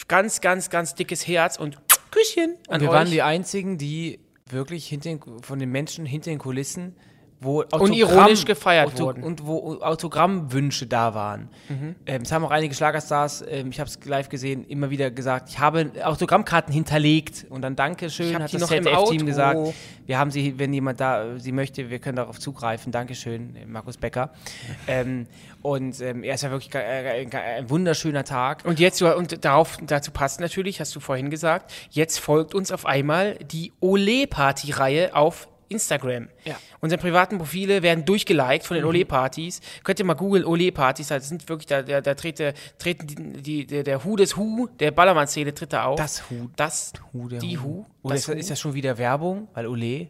ganz, 0.10 0.42
ganz, 0.42 0.70
ganz 0.70 0.94
dickes 0.96 1.26
Herz 1.26 1.56
und 1.58 1.78
Küsschen 2.12 2.58
Und 2.68 2.82
wir 2.82 2.90
waren 2.90 3.10
die 3.10 3.22
Einzigen, 3.22 3.78
die 3.78 4.20
wirklich 4.50 4.90
hinter 4.90 5.08
den, 5.08 5.22
von 5.42 5.58
den 5.58 5.72
Menschen 5.72 6.06
hinter 6.06 6.32
den 6.32 6.40
Kulissen, 6.40 6.94
wo 7.42 7.64
Unironisch 7.72 8.46
gefeiert 8.46 8.88
Auto, 8.88 9.06
wurden. 9.06 9.24
Und 9.24 9.46
wo 9.46 9.80
Autogrammwünsche 9.82 10.88
da 10.88 11.14
waren. 11.14 11.50
Mhm. 11.70 11.96
Ähm, 12.06 12.22
es 12.22 12.32
haben 12.32 12.46
auch 12.46 12.52
einige 12.52 12.74
Schlagerstars, 12.74 13.44
ähm, 13.48 13.70
ich 13.70 13.80
habe 13.80 13.90
es 13.90 14.00
live 14.06 14.30
gesehen, 14.30 14.66
immer 14.66 14.90
wieder 14.90 15.12
gesagt, 15.12 15.50
ich 15.50 15.60
habe 15.60 15.92
Autogrammkarten 16.04 16.74
hinterlegt. 16.74 17.46
Und 17.50 17.62
dann 17.62 17.76
Dankeschön, 17.76 18.34
hat 18.42 18.54
das 18.54 18.68
ZDF-Team 18.68 19.26
gesagt. 19.26 19.60
Wir 20.06 20.18
haben 20.18 20.32
sie, 20.32 20.58
wenn 20.60 20.74
jemand 20.74 21.00
da 21.00 21.38
sie 21.38 21.52
möchte, 21.52 21.90
wir 21.90 22.00
können 22.00 22.16
darauf 22.16 22.40
zugreifen. 22.40 22.92
Dankeschön, 22.92 23.56
äh, 23.56 23.66
Markus 23.66 23.98
Becker. 23.98 24.32
ähm, 24.88 25.28
und 25.62 26.00
ähm, 26.00 26.24
er 26.24 26.36
ist 26.36 26.44
ja 26.44 26.52
wirklich 26.52 26.74
äh, 26.74 27.24
äh, 27.24 27.38
ein 27.58 27.70
wunderschöner 27.70 28.24
Tag. 28.24 28.64
Und 28.66 28.80
jetzt, 28.80 29.02
und 29.02 29.44
darauf, 29.44 29.78
dazu 29.82 30.12
passt 30.12 30.40
natürlich, 30.40 30.80
hast 30.80 30.96
du 30.96 31.00
vorhin 31.00 31.30
gesagt, 31.30 31.74
jetzt 31.90 32.20
folgt 32.20 32.56
uns 32.56 32.72
auf 32.72 32.86
einmal 32.86 33.36
die 33.52 33.74
Ole-Party-Reihe 33.82 35.16
auf 35.16 35.48
Instagram. 35.70 36.30
Ja. 36.44 36.56
Unsere 36.80 37.02
privaten 37.02 37.38
Profile 37.38 37.82
werden 37.82 38.06
durchgeliked 38.06 38.66
von 38.66 38.76
den 38.76 38.86
Ole-Partys. 38.86 39.62
Könnt 39.84 40.00
ihr 40.00 40.06
mal 40.06 40.14
googeln, 40.14 40.46
Ole-Partys, 40.46 41.08
das 41.08 41.30
sind 41.30 41.48
wirklich, 41.50 41.68
da, 41.68 41.82
da, 41.82 42.02
da 42.02 42.14
trete, 42.14 42.54
treten 42.78 43.08
die, 43.08 43.66
die, 43.66 43.84
der, 43.84 44.04
Hu 44.04 44.16
des 44.16 44.36
Hu, 44.38 44.68
der 44.80 44.92
Ballermann-Szene 44.92 45.54
tritt 45.54 45.74
da 45.74 45.86
auf. 45.86 45.98
Das 45.98 46.30
Hu. 46.30 46.50
Das, 46.56 46.94
Hu, 47.14 47.28
der 47.28 47.40
die 47.40 47.58
Hu. 47.58 47.86
Hu. 48.04 48.10
Das 48.10 48.28
ist, 48.28 48.36
ist 48.36 48.50
das 48.52 48.60
schon 48.60 48.74
wieder 48.74 48.98
Werbung? 48.98 49.48
Weil 49.54 49.68
Ole. 49.68 50.10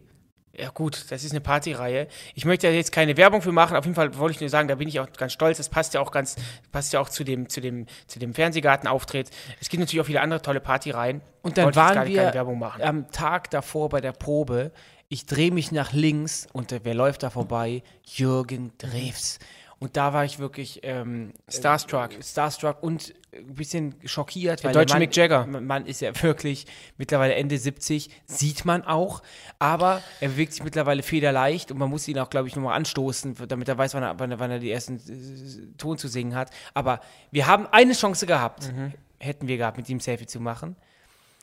Ja 0.58 0.70
gut, 0.70 1.06
das 1.10 1.24
ist 1.26 1.32
eine 1.32 1.42
Partyreihe. 1.42 2.08
Ich 2.34 2.46
möchte 2.46 2.68
ja 2.68 2.74
jetzt 2.74 2.94
keine 2.94 3.18
Werbung 3.18 3.42
für 3.42 3.52
machen. 3.52 3.76
Auf 3.76 3.84
jeden 3.84 3.96
Fall 3.96 4.18
wollte 4.18 4.36
ich 4.36 4.40
nur 4.40 4.50
sagen, 4.50 4.70
da 4.70 4.76
bin 4.76 4.88
ich 4.88 5.00
auch 5.02 5.12
ganz 5.12 5.34
stolz. 5.34 5.58
Das 5.58 5.68
passt 5.68 5.94
ja 5.94 6.00
auch 6.00 6.12
ganz, 6.12 6.38
passt 6.72 6.94
ja 6.94 7.02
auch 7.02 7.10
zu 7.10 7.26
dem, 7.26 7.50
zu 7.50 7.60
dem, 7.60 7.88
zu 8.08 8.20
dem 8.20 8.34
Fernsehgartenauftritt. 8.34 9.32
Es 9.60 9.68
gibt 9.68 9.82
natürlich 9.82 10.02
auch 10.02 10.06
viele 10.06 10.22
andere 10.22 10.42
tolle 10.42 10.62
Partyreihen. 10.62 11.22
Und 11.42 11.58
dann 11.58 11.66
Wollte 11.66 11.78
waren 11.78 12.08
wir 12.08 12.18
keine 12.22 12.34
Werbung 12.34 12.58
machen. 12.58 12.82
am 12.82 13.12
Tag 13.12 13.50
davor 13.50 13.90
bei 13.90 14.00
der 14.00 14.14
Probe. 14.14 14.72
Ich 15.08 15.26
drehe 15.26 15.52
mich 15.52 15.72
nach 15.72 15.94
links 15.94 16.48
und 16.54 16.72
äh, 16.72 16.80
wer 16.84 16.94
läuft 16.96 17.24
da 17.24 17.30
vorbei? 17.30 17.84
Jürgen 18.04 18.72
Drews. 18.78 19.40
Und 19.78 19.98
da 19.98 20.14
war 20.14 20.24
ich 20.26 20.40
wirklich 20.40 20.80
ähm, 20.84 21.34
Starstruck. 21.50 22.14
äh, 22.18 22.24
Starstruck 22.24 22.82
und 22.82 23.14
ein 23.36 23.54
bisschen 23.56 23.94
schockiert. 24.06 24.64
Der 24.64 24.72
deutsche 24.72 24.94
Mann, 24.94 25.00
Mick 25.02 25.16
Jagger. 25.16 25.46
Man 25.46 25.86
ist 25.86 26.00
ja 26.02 26.12
wirklich 26.24 26.66
mittlerweile 26.98 27.36
Ende 27.36 27.58
70, 27.58 28.10
sieht 28.26 28.64
man 28.66 28.84
auch. 28.84 29.22
Aber 29.60 30.02
er 30.22 30.30
bewegt 30.30 30.54
sich 30.54 30.64
mittlerweile 30.64 31.04
federleicht 31.04 31.72
und 31.72 31.78
man 31.78 31.90
muss 31.90 32.08
ihn 32.08 32.18
auch, 32.18 32.30
glaube 32.30 32.48
ich, 32.48 32.56
nochmal 32.56 32.76
anstoßen, 32.78 33.36
damit 33.48 33.68
er 33.68 33.78
weiß, 33.78 33.94
wann 33.94 34.04
er, 34.04 34.18
wann 34.18 34.32
er, 34.32 34.40
wann 34.40 34.52
er 34.52 34.60
die 34.60 34.72
ersten 34.72 34.96
äh, 34.96 35.78
Ton 35.78 35.98
zu 35.98 36.08
singen 36.08 36.36
hat. 36.36 36.50
Aber 36.74 37.02
wir 37.32 37.46
haben 37.46 37.68
eine 37.72 37.94
Chance 37.94 38.26
gehabt, 38.26 38.72
Mhm. 38.74 38.94
hätten 39.20 39.48
wir 39.48 39.58
gehabt, 39.58 39.78
mit 39.78 39.90
ihm 39.90 40.00
Selfie 40.00 40.26
zu 40.26 40.40
machen. 40.40 40.78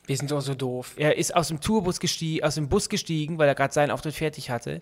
Wir 0.05 0.17
sind 0.17 0.31
doch 0.31 0.41
so 0.41 0.53
doof. 0.53 0.93
Er 0.97 1.17
ist 1.17 1.35
aus 1.35 1.47
dem 1.47 1.61
Tourbus 1.61 1.99
gestiegen, 1.99 2.43
aus 2.43 2.55
dem 2.55 2.67
Bus 2.69 2.89
gestiegen, 2.89 3.37
weil 3.37 3.47
er 3.47 3.55
gerade 3.55 3.73
seinen 3.73 3.91
Auftritt 3.91 4.15
fertig 4.15 4.49
hatte. 4.49 4.81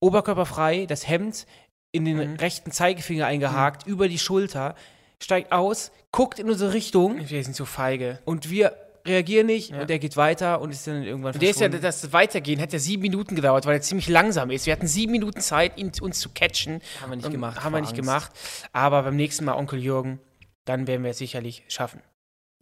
Oberkörperfrei, 0.00 0.86
das 0.86 1.06
Hemd 1.08 1.46
in 1.92 2.04
den 2.04 2.16
Mhm. 2.32 2.36
rechten 2.36 2.70
Zeigefinger 2.72 3.26
eingehakt, 3.26 3.86
über 3.86 4.08
die 4.08 4.18
Schulter, 4.18 4.74
steigt 5.22 5.52
aus, 5.52 5.92
guckt 6.10 6.38
in 6.38 6.48
unsere 6.50 6.72
Richtung 6.72 7.18
Wir 7.28 7.44
sind 7.44 7.54
so 7.54 7.64
feige. 7.64 8.18
und 8.24 8.50
wir 8.50 8.74
reagieren 9.06 9.46
nicht 9.46 9.72
und 9.72 9.90
er 9.90 9.98
geht 9.98 10.16
weiter 10.16 10.60
und 10.60 10.70
ist 10.70 10.86
dann 10.86 11.02
irgendwann 11.02 11.38
Der 11.38 11.50
ist 11.50 11.60
ja, 11.60 11.68
das 11.68 12.12
Weitergehen 12.12 12.60
hat 12.60 12.72
ja 12.72 12.78
sieben 12.78 13.02
Minuten 13.02 13.34
gedauert, 13.36 13.66
weil 13.66 13.74
er 13.74 13.80
ziemlich 13.82 14.08
langsam 14.08 14.50
ist. 14.50 14.66
Wir 14.66 14.72
hatten 14.72 14.86
sieben 14.86 15.12
Minuten 15.12 15.40
Zeit, 15.40 15.76
ihn, 15.78 15.92
uns 16.00 16.18
zu 16.20 16.30
catchen. 16.30 16.80
Haben 17.00 17.10
wir 17.10 17.16
nicht 17.16 17.26
Und 17.26 17.32
gemacht, 17.32 17.62
Haben 17.62 17.72
wir 17.72 17.80
nicht 17.80 17.90
Angst. 17.90 18.00
gemacht. 18.00 18.32
Aber 18.72 19.02
beim 19.02 19.16
nächsten 19.16 19.44
Mal 19.44 19.54
Onkel 19.54 19.80
Jürgen, 19.80 20.18
dann 20.64 20.86
werden 20.86 21.02
wir 21.02 21.10
es 21.10 21.18
sicherlich 21.18 21.64
schaffen. 21.68 22.00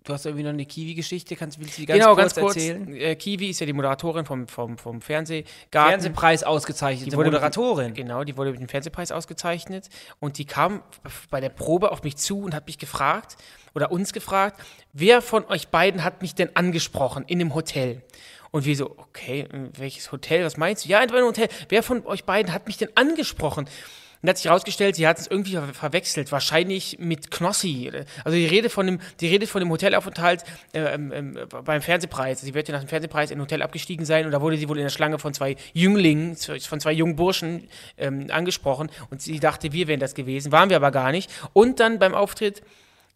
Du 0.04 0.14
hast 0.14 0.24
irgendwie 0.24 0.44
noch 0.44 0.50
eine 0.50 0.64
Kiwi-Geschichte, 0.64 1.36
kannst 1.36 1.60
willst 1.60 1.76
du 1.76 1.82
die 1.82 1.86
ganz 1.86 1.98
genau, 2.00 2.14
kurz 2.14 2.34
ganz 2.34 2.34
kurz. 2.34 2.56
erzählen? 2.56 2.96
Äh, 2.96 3.16
Kiwi 3.16 3.50
ist 3.50 3.60
ja 3.60 3.66
die 3.66 3.74
Moderatorin 3.74 4.24
vom, 4.24 4.48
vom, 4.48 4.78
vom 4.78 5.02
Fernsehgarten. 5.02 5.90
Fernsehpreis 5.90 6.42
ausgezeichnete 6.42 7.10
Die 7.10 7.16
wurde 7.16 7.30
mit 7.30 7.34
Moderatorin. 7.34 7.92
Genau, 7.92 8.24
die 8.24 8.36
wurde 8.36 8.52
mit 8.52 8.60
dem 8.60 8.68
Fernsehpreis 8.68 9.12
ausgezeichnet 9.12 9.90
und 10.18 10.38
die 10.38 10.46
kam 10.46 10.82
bei 11.30 11.40
der 11.40 11.50
Probe 11.50 11.92
auf 11.92 12.02
mich 12.02 12.16
zu 12.16 12.40
und 12.40 12.54
hat 12.54 12.66
mich 12.66 12.78
gefragt 12.78 13.36
oder 13.74 13.92
uns 13.92 14.14
gefragt, 14.14 14.60
wer 14.94 15.20
von 15.20 15.44
euch 15.46 15.68
beiden 15.68 16.02
hat 16.02 16.22
mich 16.22 16.34
denn 16.34 16.56
angesprochen 16.56 17.24
in 17.26 17.38
dem 17.38 17.54
Hotel? 17.54 18.02
Und 18.52 18.64
wir 18.64 18.74
so, 18.74 18.96
okay, 18.96 19.46
welches 19.76 20.10
Hotel, 20.10 20.44
was 20.44 20.56
meinst 20.56 20.84
du? 20.84 20.88
Ja, 20.88 21.00
in 21.02 21.10
einem 21.10 21.26
Hotel. 21.26 21.48
Wer 21.68 21.82
von 21.82 22.04
euch 22.06 22.24
beiden 22.24 22.52
hat 22.52 22.66
mich 22.66 22.78
denn 22.78 22.88
angesprochen? 22.96 23.68
Und 24.22 24.28
hat 24.28 24.36
sich 24.36 24.46
herausgestellt, 24.46 24.96
sie 24.96 25.08
hat 25.08 25.18
es 25.18 25.26
irgendwie 25.26 25.52
ver 25.52 25.72
verwechselt, 25.72 26.30
wahrscheinlich 26.30 26.98
mit 26.98 27.30
Knossi. 27.30 27.90
Also 28.22 28.36
die 28.36 28.46
Rede 28.46 28.68
von 28.68 28.86
dem, 28.86 29.00
die 29.20 29.28
Rede 29.28 29.46
von 29.46 29.60
dem 29.60 29.70
Hotelaufenthalt 29.70 30.44
äh, 30.72 30.80
ähm, 30.80 31.38
beim 31.64 31.80
Fernsehpreis. 31.80 32.42
Sie 32.42 32.52
wird 32.52 32.68
ja 32.68 32.74
nach 32.74 32.84
dem 32.84 32.88
Fernsehpreis 32.88 33.30
in 33.30 33.38
ein 33.38 33.42
Hotel 33.42 33.62
abgestiegen 33.62 34.04
sein 34.04 34.26
und 34.26 34.32
da 34.32 34.42
wurde 34.42 34.58
sie 34.58 34.68
wohl 34.68 34.76
in 34.76 34.84
der 34.84 34.90
Schlange 34.90 35.18
von 35.18 35.32
zwei 35.32 35.56
Jünglingen, 35.72 36.36
von 36.36 36.80
zwei 36.80 36.92
jungen 36.92 37.16
Burschen 37.16 37.68
ähm, 37.96 38.26
angesprochen 38.30 38.90
und 39.10 39.22
sie 39.22 39.40
dachte, 39.40 39.72
wir 39.72 39.88
wären 39.88 40.00
das 40.00 40.14
gewesen, 40.14 40.52
waren 40.52 40.68
wir 40.68 40.76
aber 40.76 40.90
gar 40.90 41.12
nicht. 41.12 41.30
Und 41.54 41.80
dann 41.80 41.98
beim 41.98 42.14
Auftritt 42.14 42.62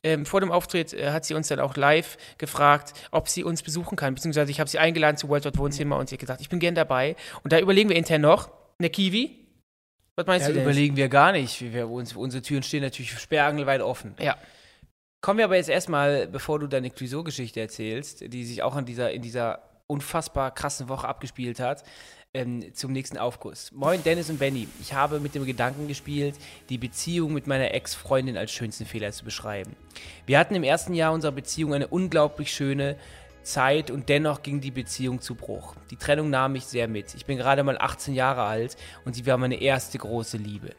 ähm, 0.05 0.27
vor 0.27 0.41
dem 0.41 0.53
Auftritt 0.53 0.93
äh, 0.93 1.11
hat 1.11 1.25
sie 1.25 1.35
uns 1.35 1.49
dann 1.49 1.61
auch 1.61 1.77
live 1.77 2.17
gefragt, 2.39 2.93
ob 3.11 3.29
sie 3.29 3.43
uns 3.43 3.63
besuchen 3.63 3.97
kann. 3.97 4.15
Beziehungsweise 4.15 4.51
ich 4.51 4.61
habe 4.61 4.71
sie 4.71 4.79
eingeladen 4.79 5.17
zu 5.17 5.29
World 5.29 5.45
Wide 5.47 5.59
Wohnzimmer 5.59 5.97
und 5.97 6.09
sie 6.09 6.15
hat 6.15 6.21
gesagt, 6.21 6.41
ich 6.41 6.51
bin 6.51 6.61
gern 6.61 6.75
dabei. 6.75 7.17
Und 7.43 7.53
da 7.53 7.59
überlegen 7.59 7.89
wir 7.89 7.97
intern 7.97 8.21
noch, 8.21 8.51
eine 8.79 8.91
Kiwi? 8.91 9.44
Was 10.17 10.27
meinst 10.27 10.47
Ja, 10.47 10.49
du 10.49 10.55
denn? 10.55 10.63
überlegen 10.65 10.97
wir 10.97 11.09
gar 11.09 11.33
nicht. 11.33 11.61
Wir, 11.61 11.73
wir, 11.73 11.89
uns, 11.89 12.15
unsere 12.15 12.43
Türen 12.43 12.63
stehen 12.63 12.83
natürlich 12.83 13.19
sperrangelweit 13.19 13.81
offen. 13.81 14.15
Ja. 14.21 14.37
Kommen 15.21 15.39
wir 15.39 15.47
aber 15.47 15.57
jetzt 15.57 15.71
erstmal, 15.71 16.27
bevor 16.29 16.59
du 16.59 16.67
deine 16.67 16.91
Clouseau-Geschichte 16.91 17.61
erzählst, 17.61 18.21
die 18.21 18.45
sich 18.45 18.63
auch 18.63 18.77
in 18.77 18.85
dieser, 18.85 19.11
in 19.11 19.23
dieser 19.23 19.61
unfassbar 19.87 20.51
krassen 20.53 20.89
Woche 20.89 21.09
abgespielt 21.09 21.61
hat, 21.61 21.83
ähm, 22.35 22.75
zum 22.75 22.93
nächsten 22.93 23.17
Aufguss. 23.17 23.71
Moin, 23.73 24.03
Dennis 24.03 24.29
und 24.29 24.39
Benny. 24.39 24.69
Ich 24.81 24.93
habe 24.93 25.21
mit 25.21 25.35
dem 25.35 25.47
Gedanken 25.47 25.89
gespielt, 25.89 26.35
die 26.69 26.79
Beziehung 26.79 27.33
mit 27.33 27.47
meiner 27.47 27.73
Ex-Freundin 27.73 28.37
als 28.37 28.53
schönsten 28.53 28.87
Fehler 28.87 29.13
zu 29.13 29.25
beschreiben. 29.25 29.77
Wir 30.27 30.39
hatten 30.39 30.55
im 30.55 30.65
ersten 30.65 30.95
Jahr 30.95 31.13
unserer 31.13 31.33
Beziehung 31.33 31.75
eine 31.75 31.87
unglaublich 31.87 32.53
schöne 32.53 32.97
Zeit 33.45 33.91
und 33.91 34.09
dennoch 34.09 34.43
ging 34.43 34.61
die 34.61 34.71
Beziehung 34.71 35.21
zu 35.21 35.35
Bruch. 35.35 35.75
Die 35.91 35.97
Trennung 35.97 36.31
nahm 36.31 36.53
mich 36.53 36.65
sehr 36.65 36.89
mit. 36.89 37.15
Ich 37.15 37.27
bin 37.27 37.39
gerade 37.39 37.63
mal 37.63 37.79
18 37.79 38.15
Jahre 38.15 38.43
alt 38.43 38.77
und 39.05 39.15
sie 39.15 39.27
war 39.27 39.39
meine 39.39 39.61
erste 39.61 39.99
große 39.99 40.37
Liebe. 40.37 40.73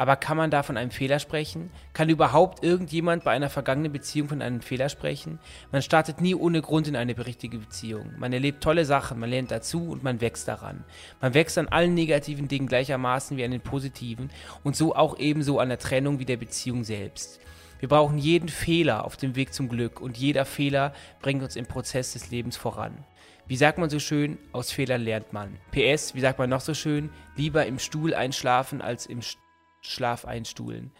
Aber 0.00 0.16
kann 0.16 0.38
man 0.38 0.50
da 0.50 0.62
von 0.62 0.78
einem 0.78 0.90
Fehler 0.90 1.18
sprechen? 1.18 1.70
Kann 1.92 2.08
überhaupt 2.08 2.64
irgendjemand 2.64 3.22
bei 3.22 3.32
einer 3.32 3.50
vergangenen 3.50 3.92
Beziehung 3.92 4.28
von 4.28 4.40
einem 4.40 4.62
Fehler 4.62 4.88
sprechen? 4.88 5.38
Man 5.72 5.82
startet 5.82 6.22
nie 6.22 6.34
ohne 6.34 6.62
Grund 6.62 6.88
in 6.88 6.96
eine 6.96 7.14
richtige 7.26 7.58
Beziehung. 7.58 8.14
Man 8.16 8.32
erlebt 8.32 8.62
tolle 8.62 8.86
Sachen, 8.86 9.20
man 9.20 9.28
lernt 9.28 9.50
dazu 9.50 9.90
und 9.90 10.02
man 10.02 10.22
wächst 10.22 10.48
daran. 10.48 10.84
Man 11.20 11.34
wächst 11.34 11.58
an 11.58 11.68
allen 11.68 11.92
negativen 11.92 12.48
Dingen 12.48 12.66
gleichermaßen 12.66 13.36
wie 13.36 13.44
an 13.44 13.50
den 13.50 13.60
positiven 13.60 14.30
und 14.64 14.74
so 14.74 14.96
auch 14.96 15.18
ebenso 15.18 15.58
an 15.58 15.68
der 15.68 15.78
Trennung 15.78 16.18
wie 16.18 16.24
der 16.24 16.38
Beziehung 16.38 16.82
selbst. 16.82 17.38
Wir 17.80 17.88
brauchen 17.88 18.18
jeden 18.18 18.48
Fehler 18.48 19.04
auf 19.04 19.16
dem 19.16 19.34
Weg 19.34 19.52
zum 19.52 19.68
Glück 19.68 20.00
und 20.00 20.16
jeder 20.16 20.44
Fehler 20.44 20.92
bringt 21.20 21.42
uns 21.42 21.56
im 21.56 21.66
Prozess 21.66 22.12
des 22.12 22.30
Lebens 22.30 22.56
voran. 22.56 23.04
Wie 23.46 23.56
sagt 23.56 23.78
man 23.78 23.90
so 23.90 23.98
schön, 23.98 24.38
aus 24.52 24.70
Fehlern 24.70 25.02
lernt 25.02 25.32
man. 25.32 25.56
PS, 25.72 26.14
wie 26.14 26.20
sagt 26.20 26.38
man 26.38 26.48
noch 26.48 26.60
so 26.60 26.74
schön, 26.74 27.10
lieber 27.36 27.66
im 27.66 27.78
Stuhl 27.80 28.14
einschlafen 28.14 28.80
als 28.80 29.06
im 29.06 29.22
Sch 29.22 29.38
Schlaf 29.82 30.26
einstuhlen. 30.26 30.92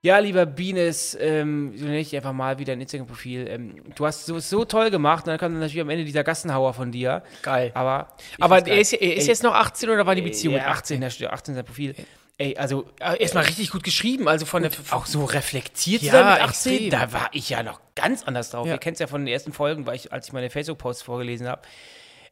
Ja, 0.00 0.18
lieber 0.18 0.46
Bienes, 0.46 1.18
ähm, 1.20 1.72
so 1.76 1.86
nenne 1.86 1.98
ich 1.98 2.10
dich 2.10 2.16
einfach 2.16 2.32
mal 2.32 2.58
wieder 2.58 2.72
ein 2.72 2.80
Instagram-Profil. 2.80 3.48
Ähm, 3.48 3.82
du 3.96 4.06
hast 4.06 4.26
so, 4.26 4.38
so 4.38 4.64
toll 4.64 4.90
gemacht 4.90 5.24
und 5.24 5.30
dann 5.30 5.38
kommt 5.38 5.54
natürlich 5.54 5.80
am 5.80 5.90
Ende 5.90 6.04
dieser 6.04 6.22
Gassenhauer 6.22 6.72
von 6.72 6.92
dir. 6.92 7.24
Geil. 7.42 7.72
Aber, 7.74 8.14
Aber 8.38 8.58
er 8.58 8.62
geil. 8.62 8.78
ist, 8.80 8.92
er 8.92 9.16
ist 9.16 9.26
jetzt 9.26 9.42
noch 9.42 9.54
18 9.54 9.88
oder 9.88 10.06
war 10.06 10.14
die 10.14 10.22
Beziehung 10.22 10.54
ja, 10.54 10.60
mit 10.60 10.68
18? 10.68 10.96
18, 10.96 11.00
da 11.00 11.10
steht 11.10 11.30
18 11.30 11.54
sein 11.56 11.64
Profil. 11.64 11.94
Ey, 12.36 12.56
also 12.56 12.86
äh, 12.98 13.20
erstmal 13.20 13.44
richtig 13.44 13.70
gut 13.70 13.84
geschrieben. 13.84 14.26
Also 14.26 14.44
von 14.44 14.62
der. 14.62 14.72
Auch 14.90 15.06
so 15.06 15.24
reflektiert 15.24 16.02
Ja, 16.02 16.32
mit 16.32 16.42
18, 16.42 16.72
extrem. 16.72 16.90
da 16.90 17.12
war 17.12 17.28
ich 17.32 17.48
ja 17.48 17.62
noch 17.62 17.80
ganz 17.94 18.24
anders 18.24 18.50
drauf. 18.50 18.66
Ja. 18.66 18.72
Ihr 18.72 18.78
kennt 18.78 18.94
es 18.94 19.00
ja 19.00 19.06
von 19.06 19.24
den 19.24 19.32
ersten 19.32 19.52
Folgen, 19.52 19.86
weil 19.86 19.94
ich, 19.94 20.12
als 20.12 20.26
ich 20.26 20.32
meine 20.32 20.50
Facebook-Posts 20.50 21.02
vorgelesen 21.02 21.46
habe. 21.46 21.62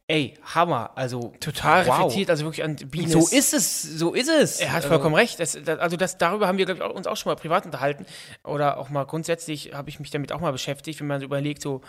Ey, 0.07 0.33
Hammer, 0.43 0.91
also 0.95 1.33
total 1.39 1.87
wow. 1.87 1.95
reflektiert, 1.99 2.29
also 2.29 2.43
wirklich 2.43 2.65
an 2.65 2.75
Bienen. 2.75 3.07
So 3.09 3.19
ist 3.19 3.53
es, 3.53 3.81
so 3.81 4.13
ist 4.13 4.27
es. 4.29 4.59
Er 4.59 4.69
hat 4.71 4.75
Also, 4.77 4.89
vollkommen 4.89 5.15
recht. 5.15 5.39
Das, 5.39 5.57
das, 5.63 5.79
also 5.79 5.95
das, 5.95 6.17
darüber 6.17 6.47
haben 6.47 6.57
wir 6.57 6.65
glaub 6.65 6.89
ich, 6.89 6.95
uns 6.97 7.07
auch 7.07 7.15
schon 7.15 7.31
mal 7.31 7.37
privat 7.37 7.65
unterhalten. 7.65 8.05
Oder 8.43 8.79
auch 8.79 8.89
mal 8.89 9.05
grundsätzlich 9.05 9.73
habe 9.73 9.89
ich 9.89 10.01
mich 10.01 10.09
damit 10.11 10.33
auch 10.33 10.41
mal 10.41 10.51
beschäftigt, 10.51 10.99
wenn 10.99 11.07
man 11.07 11.21
so 11.21 11.25
überlegt, 11.25 11.61
so 11.61 11.79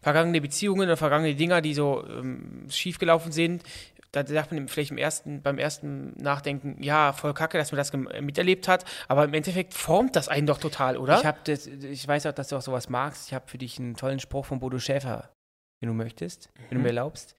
vergangene 0.00 0.40
Beziehungen 0.40 0.82
oder 0.82 0.96
vergangene 0.96 1.34
Dinger, 1.34 1.62
die 1.62 1.74
so 1.74 2.04
ähm, 2.08 2.66
schiefgelaufen 2.70 3.32
sind. 3.32 3.64
Da 4.14 4.24
sagt 4.24 4.52
man 4.52 4.68
vielleicht 4.68 4.92
im 4.92 4.98
ersten, 4.98 5.42
beim 5.42 5.58
ersten 5.58 6.12
Nachdenken, 6.22 6.80
ja, 6.82 7.12
voll 7.12 7.34
kacke, 7.34 7.58
dass 7.58 7.72
man 7.72 7.78
das 7.78 7.92
miterlebt 7.92 8.68
hat. 8.68 8.84
Aber 9.08 9.24
im 9.24 9.34
Endeffekt 9.34 9.74
formt 9.74 10.14
das 10.14 10.28
einen 10.28 10.46
doch 10.46 10.58
total, 10.58 10.96
oder? 10.96 11.18
Ich, 11.18 11.26
hab 11.26 11.44
das, 11.44 11.66
ich 11.66 12.06
weiß 12.06 12.26
auch, 12.26 12.32
dass 12.32 12.48
du 12.48 12.56
auch 12.56 12.62
sowas 12.62 12.88
magst. 12.88 13.26
Ich 13.28 13.34
habe 13.34 13.48
für 13.48 13.58
dich 13.58 13.78
einen 13.78 13.96
tollen 13.96 14.20
Spruch 14.20 14.46
von 14.46 14.60
Bodo 14.60 14.78
Schäfer, 14.78 15.32
wenn 15.80 15.88
du 15.88 15.94
möchtest, 15.94 16.48
wenn 16.54 16.68
du 16.70 16.74
Mhm. 16.76 16.82
mir 16.82 16.88
erlaubst. 16.88 17.34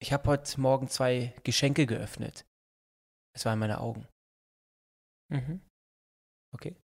Ich 0.00 0.12
habe 0.12 0.28
heute 0.30 0.60
Morgen 0.60 0.88
zwei 0.88 1.34
Geschenke 1.42 1.86
geöffnet. 1.86 2.44
Es 3.36 3.44
waren 3.44 3.58
meine 3.58 3.80
Augen. 3.80 4.06
Mhm. 5.32 5.60
Okay. 6.54 6.76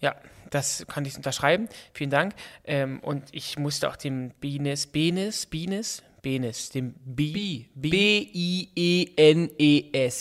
Ja, 0.00 0.20
das 0.50 0.84
kann 0.86 1.04
ich 1.04 1.16
unterschreiben. 1.16 1.68
Vielen 1.94 2.10
Dank. 2.10 2.34
Ähm, 2.64 3.00
und 3.00 3.32
ich 3.32 3.58
musste 3.58 3.88
auch 3.88 3.96
dem 3.96 4.30
Benes, 4.40 4.86
Benes, 4.86 5.46
Benes, 5.46 6.02
Benes, 6.22 6.70
dem 6.70 6.94
B, 7.04 7.66
B-I-E-N-E-S. 7.74 8.22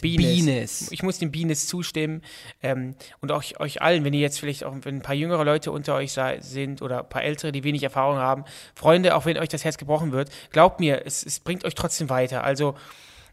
Benes. 0.01 0.91
Ich 0.91 1.03
muss 1.03 1.19
dem 1.19 1.31
Benes 1.31 1.67
zustimmen. 1.67 2.23
Ähm, 2.63 2.95
und 3.21 3.31
auch 3.31 3.43
euch 3.59 3.81
allen, 3.81 4.03
wenn 4.03 4.13
ihr 4.13 4.19
jetzt 4.19 4.39
vielleicht 4.39 4.63
auch 4.63 4.75
wenn 4.81 4.95
ein 4.95 5.01
paar 5.01 5.15
jüngere 5.15 5.45
Leute 5.45 5.71
unter 5.71 5.95
euch 5.95 6.17
sind 6.39 6.81
oder 6.81 7.03
ein 7.03 7.09
paar 7.09 7.23
ältere, 7.23 7.51
die 7.51 7.63
wenig 7.63 7.83
Erfahrung 7.83 8.17
haben, 8.17 8.43
Freunde, 8.73 9.15
auch 9.15 9.25
wenn 9.25 9.37
euch 9.37 9.49
das 9.49 9.63
Herz 9.63 9.77
gebrochen 9.77 10.11
wird, 10.11 10.31
glaubt 10.51 10.79
mir, 10.79 11.05
es, 11.05 11.23
es 11.23 11.39
bringt 11.39 11.63
euch 11.65 11.75
trotzdem 11.75 12.09
weiter. 12.09 12.43
Also 12.43 12.75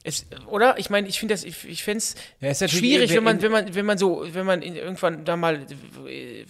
es, 0.05 0.27
oder? 0.47 0.79
Ich 0.79 0.91
meine, 0.91 1.09
ich 1.09 1.19
finde 1.19 1.35
das, 1.35 1.45
ich, 1.45 1.65
ich 1.69 1.83
finde 1.83 1.99
es 1.99 2.15
Ja, 2.41 2.49
natürlich- 2.49 2.73
schwierig, 2.73 3.15
wenn 3.15 3.25
man, 3.25 3.43
wenn 3.43 3.53
man, 3.53 3.75
wenn 3.75 3.85
man 3.87 3.99
so, 3.99 4.25
wenn 4.33 4.47
man 4.47 4.63
irgendwann 4.63 5.25
da 5.25 5.37
mal 5.37 5.67
äh, 6.07 6.45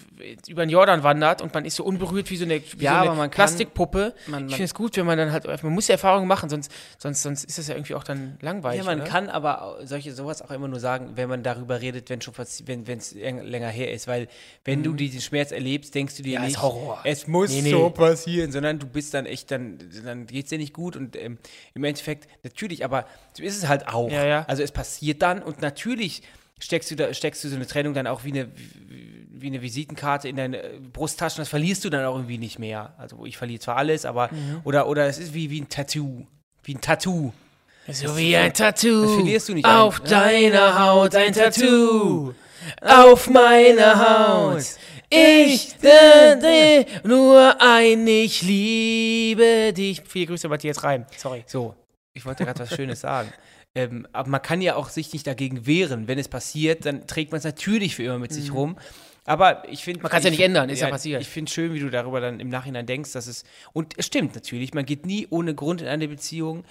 über 0.48 0.64
den 0.66 0.70
Jordan 0.70 1.02
wandert 1.02 1.42
und 1.42 1.52
man 1.54 1.64
ist 1.64 1.76
so 1.76 1.84
unberührt 1.84 2.30
wie 2.30 2.36
so 2.36 2.44
eine, 2.44 2.60
wie 2.60 2.84
Ja, 2.84 3.02
so 3.04 3.10
eine 3.10 3.18
man 3.18 3.30
kann- 3.30 3.36
Plastikpuppe. 3.46 4.14
man- 4.26 4.44
ich 4.48 4.52
finde 4.52 4.64
es 4.64 4.74
gut, 4.74 4.96
wenn 4.96 5.06
man 5.06 5.18
dann 5.18 5.32
halt, 5.32 5.46
man 5.62 5.72
muss 5.72 5.88
ja 5.88 5.94
Erfahrungen 5.94 6.28
machen, 6.28 6.48
sonst, 6.50 6.70
sonst, 6.98 7.22
sonst 7.22 7.44
ist 7.44 7.58
das 7.58 7.68
ja 7.68 7.74
irgendwie 7.74 7.94
auch 7.94 8.04
dann 8.04 8.36
langweilig. 8.40 8.78
Ja, 8.80 8.84
man 8.84 9.00
oder? 9.00 9.08
kann 9.08 9.28
aber 9.30 9.78
solche 9.84 10.12
sowas 10.12 10.42
auch 10.42 10.50
immer 10.50 10.68
nur 10.68 10.80
sagen, 10.80 11.12
wenn 11.16 11.28
man 11.28 11.42
darüber 11.42 11.80
redet, 11.80 12.10
wenn 12.10 12.20
schon 12.20 12.34
wenn 12.66 12.98
es 12.98 13.14
länger 13.14 13.68
her 13.70 13.92
ist, 13.92 14.06
weil 14.06 14.28
wenn 14.64 14.82
du 14.82 14.92
diesen 14.92 15.20
Schmerz 15.20 15.50
erlebst, 15.52 15.94
denkst 15.94 16.16
du 16.16 16.22
dir 16.22 16.38
Mhm. 16.38 16.44
Ja, 16.44 16.48
nicht, 16.48 16.58
es 17.04 17.26
muss 17.26 17.50
Nee, 17.50 17.62
nee. 17.62 17.70
so 17.70 17.90
passieren, 17.90 18.52
sondern 18.52 18.78
du 18.78 18.86
bist 18.86 19.14
dann 19.14 19.26
echt 19.26 19.50
dann 19.50 19.78
dann 20.04 20.26
geht's 20.26 20.50
dir 20.50 20.58
nicht 20.58 20.72
gut 20.74 20.94
und 20.96 21.16
ähm, 21.16 21.38
im 21.74 21.84
Endeffekt 21.84 22.28
natürlich, 22.44 22.84
aber 22.84 23.06
so 23.38 23.42
ist 23.44 23.56
es 23.56 23.68
halt 23.68 23.88
auch. 23.88 24.10
Ja, 24.10 24.24
ja. 24.26 24.44
Also 24.48 24.62
es 24.62 24.72
passiert 24.72 25.22
dann 25.22 25.42
und 25.42 25.62
natürlich 25.62 26.22
steckst 26.60 26.90
du 26.90 26.96
da 26.96 27.14
steckst 27.14 27.42
du 27.44 27.48
so 27.48 27.56
eine 27.56 27.66
Trennung 27.66 27.94
dann 27.94 28.06
auch 28.06 28.24
wie 28.24 28.32
eine 28.32 28.48
wie 29.40 29.46
eine 29.46 29.62
Visitenkarte 29.62 30.28
in 30.28 30.34
deine 30.36 30.60
äh, 30.60 30.78
Brusttasche, 30.92 31.36
das 31.38 31.48
verlierst 31.48 31.84
du 31.84 31.90
dann 31.90 32.04
auch 32.04 32.16
irgendwie 32.16 32.38
nicht 32.38 32.58
mehr. 32.58 32.94
Also 32.98 33.24
ich 33.24 33.36
verliere 33.36 33.60
zwar 33.60 33.76
alles, 33.76 34.04
aber 34.04 34.28
Mhm. 34.32 34.60
oder 34.64 34.88
oder 34.88 35.06
es 35.06 35.18
ist 35.18 35.32
wie 35.34 35.48
wie 35.50 35.60
ein 35.60 35.68
Tattoo, 35.68 36.26
wie 36.64 36.74
ein 36.74 36.80
Tattoo. 36.80 37.32
So 37.90 38.16
wie 38.18 38.36
ein 38.36 38.52
Tattoo. 38.52 39.02
Das 39.02 39.14
verlierst 39.14 39.48
du 39.48 39.54
nicht 39.54 39.64
Auf 39.66 40.02
ein. 40.02 40.10
deiner 40.10 40.84
Haut 40.84 41.14
ein 41.14 41.32
Tattoo. 41.32 42.34
Auf 42.82 43.30
meiner 43.30 43.94
Haut. 44.50 44.64
Ich 45.10 45.74
nur 47.04 47.56
ein 47.62 48.06
Ich 48.06 48.42
liebe 48.42 49.72
dich. 49.72 50.02
Viele 50.06 50.26
Grüße, 50.26 50.48
Matthias 50.48 50.82
Reim. 50.84 51.06
Sorry. 51.16 51.44
So, 51.46 51.74
ich 52.18 52.26
wollte 52.26 52.44
gerade 52.44 52.60
was 52.60 52.74
Schönes 52.74 53.00
sagen. 53.00 53.32
Ähm, 53.74 54.08
aber 54.12 54.30
man 54.30 54.40
kann 54.40 54.62
ja 54.62 54.76
auch 54.76 54.88
sich 54.88 55.12
nicht 55.12 55.26
dagegen 55.26 55.66
wehren. 55.66 56.08
Wenn 56.08 56.18
es 56.18 56.26
passiert, 56.26 56.86
dann 56.86 57.06
trägt 57.06 57.32
man 57.32 57.38
es 57.38 57.44
natürlich 57.44 57.94
für 57.94 58.02
immer 58.02 58.18
mit 58.18 58.32
sich 58.32 58.52
rum. 58.52 58.78
Aber 59.24 59.68
ich 59.68 59.84
finde. 59.84 60.00
Mhm. 60.00 60.04
Man 60.04 60.10
kann's 60.10 60.24
ja 60.24 60.30
nicht 60.30 60.40
ändern, 60.40 60.70
ist 60.70 60.80
ja 60.80 60.88
passiert. 60.88 61.20
Ich 61.20 61.28
finde 61.28 61.52
schön, 61.52 61.74
wie 61.74 61.78
du 61.78 61.90
darüber 61.90 62.18
dann 62.18 62.40
im 62.40 62.48
Nachhinein 62.48 62.86
denkst, 62.86 63.12
dass 63.12 63.26
es. 63.26 63.44
Und 63.74 63.92
es 63.98 64.06
stimmt 64.06 64.34
natürlich, 64.34 64.72
man 64.72 64.86
geht 64.86 65.04
nie 65.04 65.26
ohne 65.28 65.54
Grund 65.54 65.82
in 65.82 65.86
eine 65.86 66.08
Beziehung. 66.08 66.64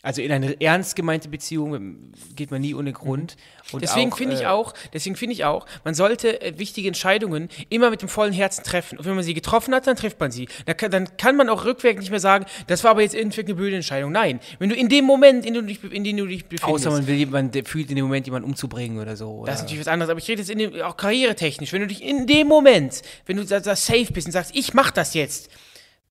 Also 0.00 0.22
in 0.22 0.30
eine 0.30 0.60
ernst 0.60 0.94
gemeinte 0.94 1.28
Beziehung 1.28 1.74
ähm, 1.74 2.12
geht 2.36 2.52
man 2.52 2.60
nie 2.60 2.72
ohne 2.72 2.92
Grund. 2.92 3.36
Und 3.72 3.82
Deswegen 3.82 4.12
finde 4.12 4.36
ich 4.36 4.42
äh, 4.42 4.46
auch, 4.46 4.72
deswegen 4.92 5.16
finde 5.16 5.32
ich 5.32 5.44
auch, 5.44 5.66
man 5.82 5.94
sollte 5.94 6.40
äh, 6.40 6.56
wichtige 6.56 6.86
Entscheidungen 6.86 7.48
immer 7.68 7.90
mit 7.90 8.00
dem 8.00 8.08
vollen 8.08 8.32
Herzen 8.32 8.62
treffen. 8.62 8.96
Und 8.96 9.06
wenn 9.06 9.16
man 9.16 9.24
sie 9.24 9.34
getroffen 9.34 9.74
hat, 9.74 9.88
dann 9.88 9.96
trifft 9.96 10.20
man 10.20 10.30
sie. 10.30 10.48
Da 10.66 10.74
kann, 10.74 10.92
dann 10.92 11.16
kann 11.16 11.34
man 11.34 11.48
auch 11.48 11.64
rückwärts 11.64 11.98
nicht 11.98 12.10
mehr 12.10 12.20
sagen, 12.20 12.46
das 12.68 12.84
war 12.84 12.92
aber 12.92 13.02
jetzt 13.02 13.16
irgendwie 13.16 13.40
eine 13.40 13.54
blöde 13.56 13.74
Entscheidung. 13.74 14.12
Nein, 14.12 14.38
wenn 14.60 14.68
du 14.68 14.76
in 14.76 14.88
dem 14.88 15.04
Moment, 15.04 15.44
in, 15.44 15.54
dem 15.54 15.66
du 15.66 15.72
dich, 15.72 15.82
in 15.92 16.04
dem 16.04 16.16
du 16.16 16.26
dich 16.26 16.44
befindest, 16.46 16.86
Außer 16.86 16.90
man 16.92 17.06
will 17.08 17.16
jemanden, 17.16 17.64
fühlt 17.64 17.90
in 17.90 17.96
dem 17.96 18.04
Moment 18.04 18.24
jemanden 18.24 18.48
umzubringen 18.48 19.00
oder 19.00 19.16
so. 19.16 19.44
Das 19.44 19.56
ist 19.56 19.60
oder- 19.60 19.62
natürlich 19.64 19.80
was 19.80 19.88
anderes, 19.88 20.10
aber 20.10 20.20
ich 20.20 20.28
rede 20.28 20.40
jetzt 20.40 20.50
in 20.50 20.58
dem, 20.58 20.80
auch 20.82 20.96
karrieretechnisch. 20.96 21.72
Wenn 21.72 21.80
du 21.80 21.88
dich 21.88 22.04
in 22.04 22.28
dem 22.28 22.46
Moment, 22.46 23.02
wenn 23.26 23.36
du 23.36 23.44
da, 23.44 23.58
da 23.58 23.74
safe 23.74 24.12
bist 24.12 24.28
und 24.28 24.32
sagst, 24.32 24.52
ich 24.54 24.74
mach 24.74 24.92
das 24.92 25.14
jetzt, 25.14 25.50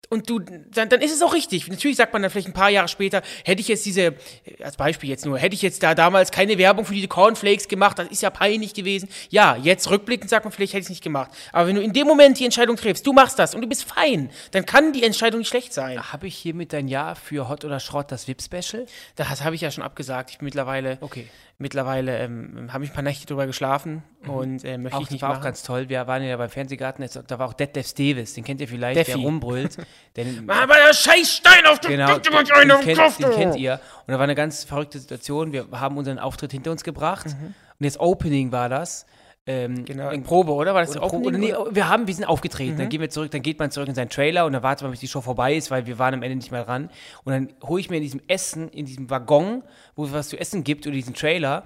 und 0.10 0.30
du, 0.30 0.40
dann, 0.40 0.90
dann 0.90 1.02
ist 1.02 1.14
es 1.14 1.22
auch 1.22 1.34
richtig. 1.34 1.68
Natürlich 1.68 1.98
sagt 1.98 2.14
man 2.14 2.22
dann 2.22 2.32
vielleicht 2.32 2.48
ein 2.48 2.54
paar 2.54 2.70
Jahre 2.70 2.88
später, 2.88 3.22
hätte 3.44 3.62
ich 3.62 3.68
jetzt 3.68 3.86
diese, 3.86 4.16
als 4.62 4.78
Beispiel 4.78 5.10
jetzt 5.10 5.26
nur, 5.26 5.38
hätte 5.38 5.56
ich 5.56 5.62
jetzt 5.62 5.84
da 5.84 5.96
damals 5.96 6.32
keine 6.32 6.58
Werbung 6.58 6.86
für 6.86 6.94
diese 6.94 7.08
Cornflakes 7.08 7.68
gemacht, 7.68 8.00
das 8.00 8.08
ist 8.08 8.22
ja 8.22 8.30
peinlich 8.30 8.74
gewesen. 8.74 9.10
Ja, 9.30 9.56
jetzt 9.56 9.90
rückblickend 9.90 10.30
sagt 10.30 10.46
man, 10.46 10.52
vielleicht 10.52 10.74
hätte 10.74 10.82
ich 10.82 10.86
es 10.86 10.90
nicht 10.90 11.04
gemacht. 11.04 11.32
Aber 11.52 11.68
wenn 11.68 11.76
du 11.76 11.82
in 11.82 11.94
dem 11.94 12.08
Moment 12.08 12.40
die 12.40 12.46
Entscheidung 12.46 12.76
triffst, 12.76 13.06
du 13.06 13.14
machst 13.14 13.40
das 13.40 13.56
und 13.56 13.62
du 13.62 13.68
bist 13.68 13.84
fein, 13.84 14.30
dann 14.52 14.66
kann 14.66 14.94
die 14.94 15.04
Entscheidung 15.04 15.40
nicht 15.40 15.50
schlecht 15.50 15.74
sein. 15.74 16.12
Habe 16.12 16.28
ich 16.28 16.36
hiermit 16.36 16.74
dein 16.74 16.88
Ja 16.88 17.16
für 17.16 17.50
Hot 17.50 17.66
oder 17.66 17.80
Schrott 17.80 18.12
das 18.12 18.28
VIP-Special? 18.28 18.86
Das 19.16 19.44
habe 19.44 19.56
ich 19.56 19.62
ja 19.62 19.72
schon 19.72 19.84
abgesagt. 19.84 20.32
Ich 20.32 20.38
bin 20.40 20.46
mittlerweile, 20.46 20.98
Okay. 21.02 21.28
Mittlerweile 21.60 22.20
ähm, 22.20 22.72
habe 22.72 22.84
ich 22.84 22.92
ein 22.92 22.94
paar 22.94 23.04
Nächte 23.04 23.26
drüber 23.26 23.48
geschlafen 23.48 24.04
und 24.28 24.64
äh, 24.64 24.78
möchte 24.78 24.98
Auch, 24.98 25.02
ich 25.02 25.08
das 25.08 25.12
nicht 25.14 25.22
war 25.22 25.30
auch 25.30 25.34
machen. 25.36 25.44
ganz 25.44 25.64
toll. 25.64 25.90
Wir 25.90 26.06
waren 26.08 26.24
ja 26.24 26.38
beim 26.38 26.50
Fernsehgarten, 26.50 27.04
jetzt, 27.04 27.20
da 27.28 27.40
war 27.40 27.48
auch 27.48 27.54
Detlef 27.54 27.88
Steves, 27.88 28.34
den 28.34 28.44
kennt 28.44 28.62
ihr 28.62 28.68
vielleicht, 28.68 29.00
Deffi. 29.00 29.14
der 29.14 29.22
rumbrüllt. 29.22 29.78
Den, 30.16 30.50
Aber 30.50 30.74
der 30.76 30.94
scheiß 30.94 31.38
Stein 31.38 31.66
auf 31.68 31.80
dem 31.80 31.92
genau, 31.92 32.14
Kopf, 32.14 32.22
den, 32.22 32.32
der 32.32 32.42
macht 32.42 32.52
einen 32.52 32.72
auf 32.72 32.80
den 32.80 32.96
kennt, 32.96 33.00
Kopf, 33.00 33.18
den 33.18 33.32
kennt 33.32 33.56
ihr. 33.56 33.74
Und 34.06 34.12
da 34.12 34.14
war 34.16 34.24
eine 34.24 34.36
ganz 34.36 34.64
verrückte 34.64 35.00
Situation. 35.00 35.52
Wir 35.52 35.68
haben 35.72 35.98
unseren 35.98 36.18
Auftritt 36.20 36.52
hinter 36.52 36.72
uns 36.72 36.84
gebracht. 36.84 37.28
Mhm. 37.28 37.54
Und 37.80 37.84
jetzt 37.84 38.00
Opening 38.00 38.52
war 38.52 38.70
das. 38.70 39.06
Ähm, 39.50 39.86
Genau, 39.86 40.10
in- 40.10 40.24
Probe, 40.24 40.52
oder? 40.52 40.74
War 40.74 40.82
das 40.82 40.92
Oder, 40.92 41.04
auch 41.04 41.10
Pro- 41.12 41.20
oder 41.20 41.38
nee, 41.38 41.54
wir 41.72 41.88
haben, 41.88 42.06
wir 42.06 42.14
sind 42.14 42.26
aufgetreten. 42.26 42.78
Dann 42.78 42.90
gehen 42.90 43.00
wir 43.00 43.10
zurück, 43.10 43.32
dann 43.32 43.42
geht 43.42 43.58
man 43.60 43.72
zurück 43.72 43.88
in 43.88 43.96
seinen 43.96 44.10
Trailer 44.10 44.46
und 44.46 44.52
dann 44.52 44.62
wartet 44.62 44.82
man, 44.84 44.92
bis 44.92 45.00
die 45.00 45.08
Show 45.08 45.22
vorbei 45.22 45.56
ist, 45.56 45.72
weil 45.72 45.86
wir 45.88 45.98
waren 45.98 46.14
am 46.14 46.22
Ende 46.22 46.36
nicht 46.36 46.52
mehr 46.52 46.66
dran. 46.66 46.90
Und 47.24 47.32
dann 47.32 47.54
hole 47.64 47.80
ich 47.80 47.90
mir 47.90 47.96
in 47.96 48.04
diesem 48.04 48.20
Essen, 48.28 48.68
in 48.70 48.86
diesem 48.86 49.10
Waggon, 49.10 49.64
wo 49.96 50.04
es 50.06 50.12
was 50.12 50.28
zu 50.28 50.38
essen 50.38 50.66
gibt, 50.66 50.86
oder 50.86 50.96
diesen 50.96 51.14
Trailer, 51.14 51.66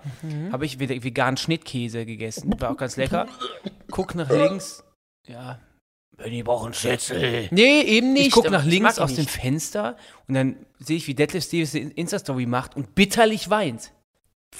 habe 0.51 0.65
ich 0.65 0.79
ve- 0.79 1.03
veganen 1.03 1.37
Schnittkäse 1.37 2.05
gegessen. 2.05 2.53
War 2.59 2.69
auch 2.71 2.77
ganz 2.77 2.97
lecker. 2.97 3.27
Guck 3.89 4.13
nach 4.13 4.29
links. 4.29 4.83
Ja. 5.27 5.57
Wenn 6.17 6.33
die 6.33 6.43
brauchen 6.43 6.73
Schnitzel. 6.75 7.47
Nee, 7.49 7.81
eben 7.81 8.13
nicht. 8.13 8.27
Ich 8.27 8.33
gucke 8.33 8.51
nach 8.51 8.63
links 8.63 8.99
aus 8.99 9.09
ich 9.09 9.15
dem 9.15 9.21
nicht. 9.23 9.31
Fenster 9.31 9.97
und 10.27 10.35
dann 10.35 10.55
sehe 10.77 10.97
ich, 10.97 11.07
wie 11.07 11.15
Detlef 11.15 11.43
Stevens 11.45 11.73
eine 11.73 11.89
Insta-Story 11.89 12.45
macht 12.45 12.75
und 12.75 12.93
bitterlich 12.93 13.49
weint. 13.49 13.91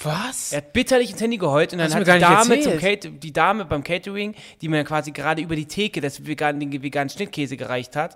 Was? 0.04 0.51
Er 0.51 0.58
hat 0.58 0.73
bitterlich 0.73 1.12
ins 1.12 1.21
Handy 1.21 1.38
geheult 1.38 1.73
und 1.73 1.80
dann 1.80 1.93
hat 1.93 2.08
die 2.08 2.19
Dame, 2.19 2.60
zum 2.99 3.19
die 3.19 3.34
Dame 3.34 3.65
beim 3.65 3.84
Catering, 3.84 4.36
die 4.62 4.69
mir 4.69 4.84
quasi 4.84 5.12
gerade 5.12 5.41
über 5.41 5.56
die 5.56 5.67
Theke 5.67 6.01
das 6.01 6.25
vegan, 6.25 6.60
den 6.60 6.71
veganen 6.82 7.10
Schnittkäse 7.10 7.58
gereicht 7.58 7.95
hat, 7.95 8.15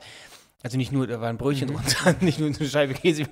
also 0.64 0.78
nicht 0.78 0.92
nur, 0.92 1.06
da 1.06 1.22
war 1.22 1.30
ein 1.30 1.38
Brötchen 1.38 1.70
Mhm. 1.70 1.74
drunter, 1.74 2.16
nicht 2.22 2.40
nur 2.40 2.50
eine 2.50 2.68
Scheibe 2.68 2.94
Käse. 2.96 3.26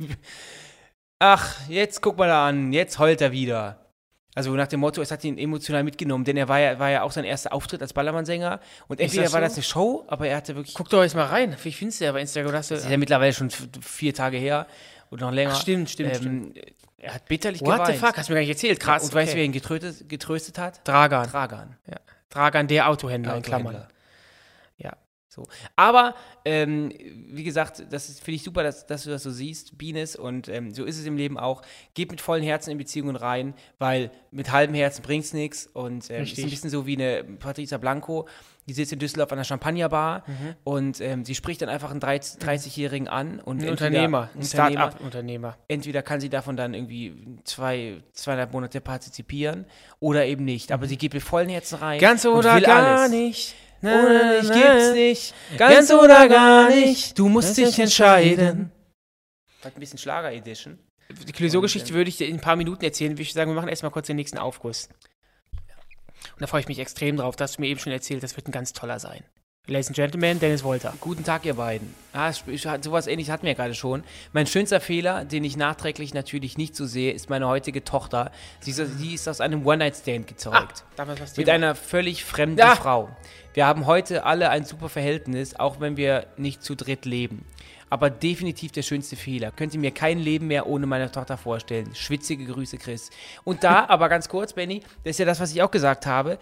Ach, 1.20 1.56
jetzt 1.70 2.02
guck 2.02 2.18
mal 2.18 2.28
da 2.28 2.48
an, 2.48 2.74
jetzt 2.74 3.00
heult 3.00 3.22
er 3.22 3.32
wieder. 3.32 3.80
Also 4.36 4.52
nach 4.56 4.68
dem 4.68 4.80
Motto, 4.80 5.02
es 5.02 5.12
hat 5.12 5.24
ihn 5.24 5.38
emotional 5.38 5.84
mitgenommen, 5.84 6.26
denn 6.26 6.38
er 6.38 6.48
war 6.48 6.60
ja, 6.60 6.80
war 6.80 6.90
ja 6.90 7.04
auch 7.04 7.12
sein 7.12 7.24
erster 7.24 7.54
Auftritt 7.54 7.82
als 7.82 7.94
Ballermann-Sänger. 7.94 8.60
Und 8.88 9.00
entweder 9.00 9.24
das 9.24 9.34
war 9.34 9.42
so? 9.42 9.46
das 9.46 9.54
eine 9.54 9.64
Show, 9.64 10.04
aber 10.08 10.28
er 10.28 10.38
hatte 10.38 10.56
wirklich. 10.56 10.74
Guck 10.76 10.90
doch 10.90 11.04
jetzt 11.04 11.16
mal 11.16 11.26
rein. 11.26 11.56
Wie 11.64 11.72
findest 11.72 12.02
du 12.02 12.06
ja 12.06 12.12
bei 12.12 12.22
Instagram? 12.22 12.52
Das 12.52 12.72
ist 12.72 12.90
ja 12.90 12.98
mittlerweile 12.98 13.32
schon 13.34 13.50
vier 13.52 14.14
Tage 14.14 14.38
her 14.38 14.66
und 15.12 15.22
noch 15.22 15.32
länger. 15.32 15.52
Ach, 15.54 15.62
stimmt, 15.62 15.90
stimmt, 15.92 16.20
ähm, 16.26 16.54
Er 17.04 17.16
hat 17.16 17.26
bitterlich 17.26 17.62
What 17.62 17.80
geweint. 17.80 18.00
the 18.00 18.06
fuck? 18.06 18.18
Hast 18.18 18.30
du 18.30 18.34
mir 18.34 18.38
gar 18.38 18.42
nicht 18.42 18.50
erzählt. 18.50 18.80
Krass. 18.80 19.04
Und 19.04 19.14
weißt 19.14 19.28
du, 19.28 19.32
okay. 19.34 19.38
wer 19.40 19.46
ihn 19.46 19.52
getröstet, 19.52 20.08
getröstet 20.08 20.58
hat? 20.58 20.88
Dragan. 20.88 21.30
Dragan. 21.30 21.76
Dragan, 22.30 22.68
der 22.68 22.90
Autohändler 22.90 23.36
in 23.36 23.42
Klammern. 23.42 23.86
So. 25.34 25.48
Aber, 25.76 26.14
ähm, 26.46 26.92
wie 27.28 27.44
gesagt, 27.44 27.84
das 27.90 28.20
finde 28.20 28.36
ich 28.36 28.44
super, 28.44 28.62
dass, 28.62 28.86
dass 28.86 29.04
du 29.04 29.10
das 29.10 29.24
so 29.24 29.32
siehst, 29.32 29.78
Bines, 29.80 30.16
und 30.16 30.48
ähm, 30.48 30.74
so 30.74 30.84
ist 30.86 31.00
es 31.00 31.06
im 31.06 31.18
Leben 31.18 31.40
auch. 31.40 31.64
Geht 31.96 32.12
mit 32.12 32.22
vollen 32.22 32.44
Herzen 32.44 32.70
in 32.70 32.78
Beziehungen 32.78 33.16
rein, 33.16 33.56
weil 33.80 34.12
mit 34.30 34.52
halbem 34.52 34.76
Herzen 34.76 35.02
bringt 35.02 35.26
es 35.26 35.34
nichts. 35.34 35.66
Und 35.66 36.12
ähm, 36.12 36.24
ist 36.24 36.38
ein 36.38 36.50
bisschen 36.50 36.70
so 36.70 36.86
wie 36.86 36.96
eine 36.96 37.24
Patricia 37.24 37.80
Blanco, 37.80 38.28
die 38.68 38.74
sitzt 38.74 38.94
in 38.94 39.00
Düsseldorf 39.00 39.32
an 39.32 39.40
einer 39.40 39.44
Champagnerbar 39.44 40.24
und 40.64 41.02
ähm, 41.02 41.26
sie 41.26 41.36
spricht 41.36 41.62
dann 41.62 41.68
einfach 41.68 41.92
einen 41.92 42.00
30 42.00 42.42
30-Jährigen 42.42 43.08
an. 43.08 43.40
Und 43.40 43.62
Ein 43.62 43.70
Unternehmer. 43.72 44.30
Ein 44.34 44.42
Unternehmer, 44.42 44.46
Start-up-Unternehmer. 44.46 45.58
entweder 45.68 46.02
kann 46.02 46.22
sie 46.22 46.30
davon 46.30 46.56
dann 46.56 46.74
irgendwie 46.74 47.14
zwei, 47.44 48.02
zweieinhalb 48.14 48.54
Monate 48.54 48.80
partizipieren 48.80 49.66
oder 50.00 50.26
eben 50.26 50.46
nicht. 50.46 50.72
Aber 50.72 50.88
sie 50.88 50.98
geht 50.98 51.14
mit 51.14 51.24
vollen 51.24 51.50
Herzen 51.50 51.76
rein. 51.80 52.00
Ganz 52.00 52.24
und 52.24 52.36
oder 52.36 52.56
will 52.56 52.62
gar 52.62 53.00
alles. 53.00 53.12
nicht. 53.12 53.56
Oder 53.84 54.42
nicht, 54.42 54.54
gibt's 54.54 54.94
nicht. 54.94 55.34
Ganz 55.58 55.92
oder 55.92 56.30
gar 56.30 56.70
nicht. 56.70 57.20
Du 57.20 57.28
musst 57.28 57.58
dich 57.58 57.78
entscheiden. 57.78 58.72
Hat 59.64 59.76
ein 59.76 59.80
bisschen 59.80 60.00
Schlager-Edition. 60.00 60.80
Die 61.28 61.32
Clouseau-Geschichte 61.32 61.94
würde 61.94 62.10
ich 62.10 62.18
dir 62.18 62.28
in 62.28 62.38
ein 62.38 62.42
paar 62.42 62.56
Minuten 62.56 62.84
erzählen. 62.84 63.12
Würde 63.12 63.22
ich 63.24 63.34
sagen, 63.34 63.52
wir 63.52 63.56
machen 63.56 63.70
erstmal 63.70 63.92
kurz 63.92 64.08
den 64.08 64.16
nächsten 64.16 64.38
Aufguss. 64.38 64.90
Und 66.34 66.42
da 66.42 66.48
freue 66.48 66.62
ich 66.62 66.68
mich 66.68 66.80
extrem 66.80 67.18
drauf. 67.18 67.36
Das 67.36 67.52
hast 67.52 67.58
du 67.58 67.62
mir 67.62 67.68
eben 67.68 67.80
schon 67.80 67.92
erzählt. 67.92 68.24
Das 68.24 68.36
wird 68.36 68.48
ein 68.48 68.52
ganz 68.52 68.74
toller 68.74 69.00
sein. 69.00 69.24
Ladies 69.66 69.88
and 69.88 69.96
Gentlemen, 69.96 70.42
Dennis 70.42 70.62
Wolter. 70.66 70.94
Guten 71.00 71.24
Tag, 71.24 71.46
ihr 71.46 71.54
beiden. 71.54 71.96
Ah, 72.12 72.34
sowas 72.34 73.08
ähnliches 73.08 73.32
hatten 73.32 73.44
wir 73.44 73.52
ja 73.52 73.56
gerade 73.56 73.74
schon. 73.74 74.04
Mein 74.34 74.46
schönster 74.46 74.82
Fehler, 74.82 75.24
den 75.24 75.46
ich 75.46 75.56
nachträglich 75.56 76.14
natürlich 76.14 76.58
nicht 76.58 76.76
so 76.76 76.86
sehe, 76.86 77.14
ist 77.14 77.30
meine 77.30 77.48
heutige 77.48 77.82
Tochter. 77.86 78.34
Sie 78.60 78.72
ist, 78.72 78.98
sie 79.00 79.14
ist 79.14 79.30
aus 79.30 79.40
einem 79.40 79.66
One-Night-Stand 79.66 80.28
gezeugt. 80.28 80.84
was 80.98 81.38
Mit 81.38 81.48
einer 81.48 81.76
völlig 81.76 82.26
fremden 82.26 82.58
Ja. 82.60 82.76
Frau. 82.76 83.16
Wir 83.54 83.66
haben 83.66 83.86
heute 83.86 84.26
alle 84.26 84.50
ein 84.50 84.66
super 84.66 84.90
Verhältnis, 84.90 85.56
auch 85.56 85.80
wenn 85.80 85.96
wir 85.96 86.28
nicht 86.36 86.62
zu 86.62 86.76
dritt 86.76 87.06
leben. 87.06 87.46
Aber 87.90 88.10
definitiv 88.10 88.74
der 88.74 88.82
schönste 88.82 89.16
Fehler. 89.16 89.52
Könnte 89.52 89.78
mir 89.78 89.92
kein 89.92 90.20
Leben 90.20 90.48
mehr 90.48 90.68
ohne 90.68 90.88
meine 90.88 91.10
Tochter 91.10 91.38
vorstellen. 91.38 91.96
Schwitzige 91.96 92.44
Grüße, 92.48 92.78
Chris. 92.80 93.12
Und 93.46 93.64
da, 93.64 93.86
aber 93.88 94.10
ganz 94.10 94.28
kurz, 94.28 94.52
Benny, 94.52 94.82
das 95.06 95.12
ist 95.12 95.20
ja 95.20 95.26
das, 95.26 95.40
was 95.40 95.54
ich 95.54 95.62
auch 95.62 95.72
gesagt 95.72 96.06
habe. 96.06 96.38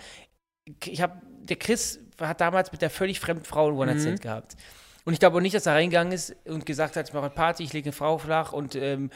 Ich 0.85 1.03
habe, 1.03 1.21
der 1.43 1.57
Chris 1.57 1.99
hat 2.27 2.41
damals 2.41 2.71
mit 2.71 2.81
der 2.81 2.89
völlig 2.89 3.19
fremden 3.19 3.45
Frau 3.45 3.65
einen 3.67 3.73
Mhm. 3.75 3.79
One-Night-Stand 3.81 4.21
gehabt. 4.21 4.55
Und 5.03 5.13
ich 5.13 5.19
glaube 5.19 5.37
auch 5.37 5.41
nicht, 5.41 5.55
dass 5.55 5.65
er 5.65 5.73
reingegangen 5.73 6.13
ist 6.13 6.35
und 6.45 6.63
gesagt 6.63 6.95
hat, 6.95 7.07
ich 7.07 7.13
mache 7.13 7.25
eine 7.25 7.33
Party, 7.33 7.63
ich 7.63 7.73
lege 7.73 7.85
eine 7.87 7.91
Frau 7.93 8.19
flach 8.19 8.53
und 8.53 8.75
ähm, 8.75 9.09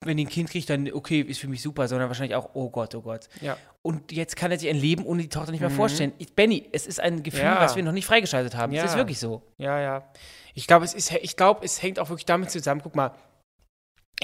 wenn 0.00 0.16
die 0.16 0.24
ein 0.24 0.30
Kind 0.30 0.48
kriegt, 0.48 0.70
dann 0.70 0.90
okay, 0.90 1.20
ist 1.20 1.40
für 1.40 1.48
mich 1.48 1.60
super, 1.60 1.88
sondern 1.88 2.08
wahrscheinlich 2.08 2.34
auch, 2.34 2.50
oh 2.54 2.70
Gott, 2.70 2.94
oh 2.94 3.02
Gott. 3.02 3.28
Ja. 3.42 3.58
Und 3.82 4.12
jetzt 4.12 4.34
kann 4.36 4.50
er 4.50 4.58
sich 4.58 4.70
ein 4.70 4.76
Leben 4.76 5.04
ohne 5.04 5.20
die 5.20 5.28
Tochter 5.28 5.50
nicht 5.52 5.60
mehr 5.60 5.68
vorstellen. 5.70 6.12
Ich, 6.16 6.34
Benny, 6.34 6.66
es 6.72 6.86
ist 6.86 7.00
ein 7.00 7.22
Gefühl, 7.22 7.40
Mhm. 7.42 7.46
Ja. 7.48 7.60
was 7.60 7.76
wir 7.76 7.82
noch 7.82 7.92
nicht 7.92 8.06
freigeschaltet 8.06 8.56
haben. 8.56 8.72
Ja. 8.72 8.82
Es 8.84 8.92
ist 8.92 8.96
wirklich 8.96 9.18
so. 9.18 9.42
Ja, 9.58 9.78
ja. 9.78 10.04
Ich 10.54 10.66
glaube, 10.66 10.86
es 10.86 10.94
ist, 10.94 11.12
ich 11.12 11.36
glaube, 11.36 11.62
es 11.66 11.82
hängt 11.82 11.98
auch 11.98 12.08
wirklich 12.08 12.24
damit 12.24 12.50
zusammen. 12.50 12.80
Guck 12.82 12.96
mal. 12.96 13.12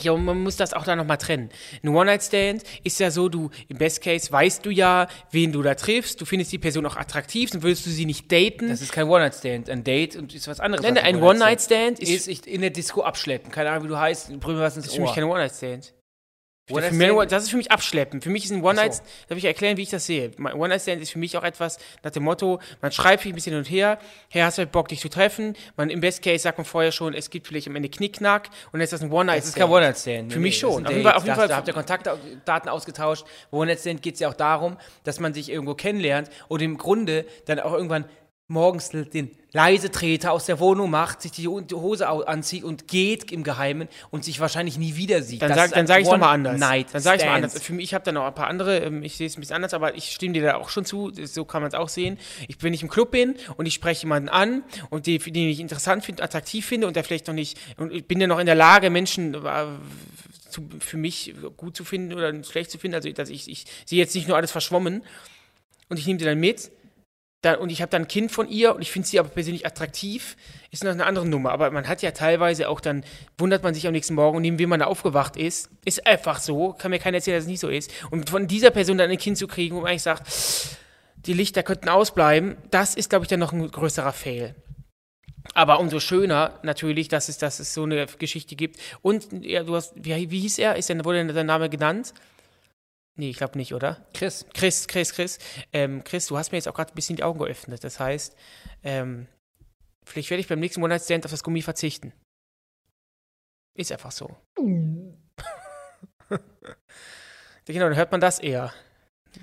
Ja, 0.01 0.13
und 0.13 0.25
man 0.25 0.43
muss 0.43 0.57
das 0.57 0.73
auch 0.73 0.85
da 0.85 0.97
nochmal 0.97 1.19
trennen. 1.19 1.51
Ein 1.83 1.91
One-Night-Stand 1.91 2.63
ist 2.83 2.99
ja 2.99 3.11
so, 3.11 3.29
du, 3.29 3.51
im 3.69 3.77
Best 3.77 4.01
Case 4.01 4.33
weißt 4.33 4.65
du 4.65 4.71
ja, 4.71 5.07
wen 5.31 5.53
du 5.53 5.63
da 5.63 5.75
triffst, 5.75 6.21
du 6.21 6.25
findest 6.25 6.51
die 6.51 6.59
Person 6.59 6.87
auch 6.87 6.97
attraktiv, 6.97 7.51
dann 7.51 7.63
würdest 7.63 7.85
du 7.85 7.91
sie 7.91 8.07
nicht 8.07 8.33
daten. 8.33 8.69
Das 8.69 8.81
ist 8.81 8.93
kein 8.93 9.07
One-Night-Stand, 9.07 9.69
ein 9.69 9.85
Date 9.85 10.17
und 10.17 10.35
ist 10.35 10.49
was 10.49 10.61
anderes. 10.61 10.83
Nein, 10.83 10.97
ein 10.97 11.23
One-Night-Stand 11.23 12.01
ist, 12.01 12.11
ist 12.11 12.29
ich 12.29 12.47
in 12.47 12.63
der 12.63 12.71
Disco 12.71 13.03
abschleppen. 13.03 13.51
Keine 13.51 13.71
Ahnung, 13.71 13.85
wie 13.85 13.89
du 13.89 13.99
heißt, 13.99 14.41
brüllen 14.41 14.61
was 14.61 14.77
ins 14.77 14.87
ist 14.87 14.95
für 14.95 15.03
mich 15.03 15.15
kein 15.15 15.25
One-Night-Stand. 15.25 15.93
Mich- 16.71 17.29
Das 17.29 17.43
ist 17.43 17.51
für 17.51 17.57
mich 17.57 17.73
abschleppen. 17.73 18.23
Für 18.23 18.31
mich 18.31 18.45
ist 18.45 18.53
ein 18.53 18.63
One-Night, 18.63 18.95
so. 18.95 19.03
darf 19.29 19.37
ich 19.37 19.45
erklären, 19.45 19.77
wie 19.77 19.83
ich 19.83 19.91
das 19.91 20.07
sehe. 20.07 20.31
One-Night-Stand 20.39 21.03
ist 21.03 21.11
für 21.11 21.19
mich 21.19 21.37
auch 21.37 21.43
etwas 21.43 21.79
nach 22.05 22.13
dem 22.13 22.23
Motto, 22.23 22.61
man 22.81 22.93
schreibt 22.93 23.25
sich 23.25 23.33
ein 23.33 23.35
bisschen 23.35 23.53
hin 23.53 23.59
und 23.59 23.69
her, 23.69 23.99
hey, 24.31 24.43
hast 24.43 24.59
du 24.59 24.67
Bock, 24.67 24.87
dich 24.89 25.01
zu 25.01 25.09
treffen? 25.09 25.57
Man, 25.77 25.91
im 25.91 26.01
Best 26.01 26.23
Case 26.23 26.39
sagt 26.39 26.59
man 26.59 26.65
vorher 26.65 26.93
schon, 26.93 27.15
es 27.15 27.31
gibt 27.31 27.49
vielleicht 27.49 27.67
am 27.67 27.75
Ende 27.77 27.89
Knickknack 27.89 28.49
und 28.67 28.75
dann 28.75 28.81
ist 28.83 28.93
das 28.93 29.03
ein 29.03 29.11
One-Night-Stand. 29.11 29.39
Das 29.43 29.49
ist 29.49 29.57
kein 29.57 29.71
One-Night-Stand. 29.71 30.33
Für 30.33 30.39
mich 30.41 30.57
schon. 30.59 30.87
Auf 30.87 30.93
jeden 30.93 31.03
Fall, 31.03 31.15
auf 31.15 31.25
jeden 31.25 31.37
Fall- 31.37 31.49
da 31.49 31.57
habt 31.57 31.67
ihr 31.69 31.75
Kontaktdaten 31.75 32.69
ausgetauscht. 32.71 33.25
Bei 33.51 33.59
One-Night-Stand 33.59 34.01
geht 34.01 34.15
es 34.15 34.21
ja 34.21 34.29
auch 34.29 34.35
darum, 34.35 34.77
dass 35.03 35.19
man 35.19 35.35
sich 35.35 35.51
irgendwo 35.51 35.75
kennenlernt 35.75 36.31
und 36.49 36.63
im 36.63 36.79
Grunde 36.79 37.27
dann 37.47 37.59
auch 37.59 37.73
irgendwann 37.73 38.05
morgens 38.53 38.91
den 38.91 39.31
Leisetreter 39.55 40.33
aus 40.33 40.47
der 40.47 40.61
Wohnung 40.61 40.91
macht, 40.91 41.21
sich 41.23 41.33
die 41.33 41.47
Ho- 41.47 41.61
die 41.61 41.75
Hose 41.75 42.09
anzieht 42.09 42.65
und 42.65 42.89
geht 42.89 43.31
im 43.33 43.43
Geheimen 43.45 43.89
und 44.11 44.25
sich 44.25 44.41
wahrscheinlich 44.41 44.79
nie 44.79 44.97
wieder 44.97 45.23
sieht. 45.23 45.43
Dann 45.43 45.51
Das 45.51 45.71
sag, 45.71 45.87
dann 45.87 46.01
ich 46.01 46.07
noch 46.09 46.17
mal 46.19 46.33
anders. 46.33 46.55
One-Night 46.55 46.87
Dann 46.93 47.03
sag 47.03 47.19
ich 47.19 47.27
mal 47.27 47.35
anders. 47.35 47.61
Für 47.63 47.73
mich, 47.75 47.85
ich 47.85 47.95
habe 47.95 48.03
da 48.05 48.13
noch 48.13 48.25
ein 48.25 48.35
paar 48.35 48.47
andere, 48.47 48.79
ähm, 48.79 49.03
ich 49.03 49.17
sehe 49.17 49.27
es 49.27 49.37
ein 49.37 49.41
bisschen 49.41 49.57
anders, 49.57 49.75
aber 49.75 49.95
ich 49.95 50.11
stimme 50.13 50.33
dir 50.35 50.43
da 50.43 50.55
auch 50.57 50.71
schon 50.71 50.85
zu, 50.87 51.13
so 51.25 51.45
kann 51.45 51.61
man 51.61 51.69
es 51.69 51.75
auch 51.75 51.91
sehen. 51.91 52.19
Ich, 52.49 52.57
wenn 52.63 52.73
ich 52.73 52.83
im 52.83 52.89
Club 52.89 53.11
bin 53.11 53.35
und 53.59 53.67
ich 53.67 53.75
spreche 53.75 54.03
jemanden 54.03 54.31
an 54.31 54.65
und 54.89 55.07
die, 55.07 55.19
den 55.19 55.49
ich 55.49 55.61
interessant 55.61 56.05
finde, 56.05 56.23
attraktiv 56.23 56.65
finde 56.65 56.87
und 56.87 56.97
der 56.97 57.05
vielleicht 57.05 57.27
noch 57.27 57.35
nicht, 57.35 57.59
und 57.77 57.93
ich 57.93 58.07
bin 58.07 58.21
ja 58.21 58.27
noch 58.27 58.39
in 58.39 58.47
der 58.47 58.55
Lage, 58.55 58.89
Menschen 58.89 59.35
äh, 59.35 59.67
zu, 60.49 60.67
für 60.81 60.97
mich 60.97 61.35
gut 61.59 61.77
zu 61.77 61.85
finden 61.85 62.15
oder 62.15 62.43
schlecht 62.45 62.71
zu 62.71 62.79
finden, 62.79 62.95
also 62.95 63.11
dass 63.11 63.29
ich, 63.29 63.51
ich 63.51 63.67
sehe 63.85 63.99
jetzt 63.99 64.15
nicht 64.15 64.29
nur 64.29 64.37
alles 64.39 64.51
verschwommen 64.51 65.03
und 65.91 65.99
ich 65.99 66.07
nehme 66.07 66.19
die 66.19 66.25
dann 66.25 66.41
mit, 66.41 66.71
dann, 67.43 67.57
und 67.59 67.71
ich 67.71 67.83
habe 67.83 67.91
dann 67.91 68.03
ein 68.03 68.09
Kind 68.09 68.31
von 68.31 68.49
ihr 68.49 68.75
und 68.75 68.83
ich 68.83 68.91
finde 68.93 69.09
sie 69.09 69.19
aber 69.19 69.29
persönlich 69.29 69.67
attraktiv, 69.67 70.37
ist 70.71 70.85
noch 70.85 70.93
eine 70.93 71.05
andere 71.05 71.27
Nummer. 71.27 71.51
Aber 71.51 71.71
man 71.73 71.89
hat 71.89 72.01
ja 72.01 72.13
teilweise 72.13 72.69
auch 72.69 72.81
dann, 72.81 73.05
wundert 73.37 73.65
man 73.65 73.75
sich 73.75 73.87
am 73.87 73.93
nächsten 73.93 74.15
Morgen, 74.15 74.41
neben 74.41 74.61
wem 74.61 74.69
man 74.69 74.81
da 74.81 74.87
aufgewacht 74.87 75.37
ist. 75.37 75.69
Ist 75.85 76.07
einfach 76.07 76.39
so, 76.39 76.73
kann 76.73 76.93
mir 76.93 77.01
keiner 77.01 77.17
erzählen, 77.17 77.37
dass 77.37 77.45
es 77.45 77.51
nicht 77.51 77.61
so 77.61 77.69
ist. 77.69 77.91
Und 78.11 78.31
von 78.31 78.47
dieser 78.47 78.71
Person 78.71 78.97
dann 78.97 79.11
ein 79.11 79.19
Kind 79.19 79.39
zu 79.39 79.49
kriegen, 79.49 79.75
wo 79.75 79.81
man 79.81 79.91
eigentlich 79.91 80.03
sagt, 80.03 80.29
die 81.17 81.33
Lichter 81.33 81.65
könnten 81.65 81.89
ausbleiben, 81.89 82.57
das 82.71 82.95
ist, 82.95 83.11
glaube 83.11 83.25
ich, 83.25 83.29
dann 83.29 83.41
noch 83.41 83.53
ein 83.53 83.69
größerer 83.69 84.13
Fail. 84.13 84.55
Aber 85.55 85.81
umso 85.81 85.99
schöner 85.99 86.59
natürlich, 86.63 87.09
dass 87.09 87.29
es, 87.29 87.39
dass 87.39 87.59
es 87.59 87.75
so 87.75 87.83
eine 87.83 88.07
Geschichte 88.07 88.55
gibt. 88.55 88.79
Und 89.03 89.45
ja, 89.45 89.65
du 89.65 89.75
hast, 89.75 89.95
wie, 89.97 90.31
wie 90.31 90.41
hieß 90.41 90.59
er? 90.59 90.77
Ist 90.77 90.89
denn, 90.89 91.05
wurde 91.05 91.19
denn 91.19 91.35
dein 91.35 91.47
Name 91.47 91.69
genannt? 91.69 92.15
Nee, 93.15 93.31
ich 93.31 93.37
glaube 93.37 93.59
nicht, 93.59 93.75
oder? 93.75 94.07
Chris, 94.15 94.47
Chris, 94.55 94.89
Chris, 94.89 95.13
Chris. 95.13 95.39
Ähm, 95.73 96.03
Chris, 96.03 96.27
du 96.27 96.39
hast 96.39 96.51
mir 96.51 96.59
jetzt 96.59 96.69
auch 96.69 96.75
gerade 96.75 96.93
ein 96.93 96.95
bisschen 96.95 97.17
die 97.17 97.23
Augen 97.23 97.39
geöffnet. 97.39 97.85
Das 97.85 98.01
heißt, 98.01 98.35
ähm, 98.83 99.27
vielleicht 100.05 100.31
werde 100.31 100.41
ich 100.41 100.49
beim 100.49 100.61
nächsten 100.61 100.83
One-Night-Stand 100.83 101.27
auf 101.27 101.31
das 101.31 101.43
Gummi 101.43 101.61
verzichten. 101.61 102.13
Ist 103.75 103.93
einfach 103.93 104.13
so. 104.13 104.37
genau, 107.67 107.89
dann 107.89 107.97
hört 107.97 108.13
man 108.13 108.21
das 108.21 108.39
eher 108.39 108.73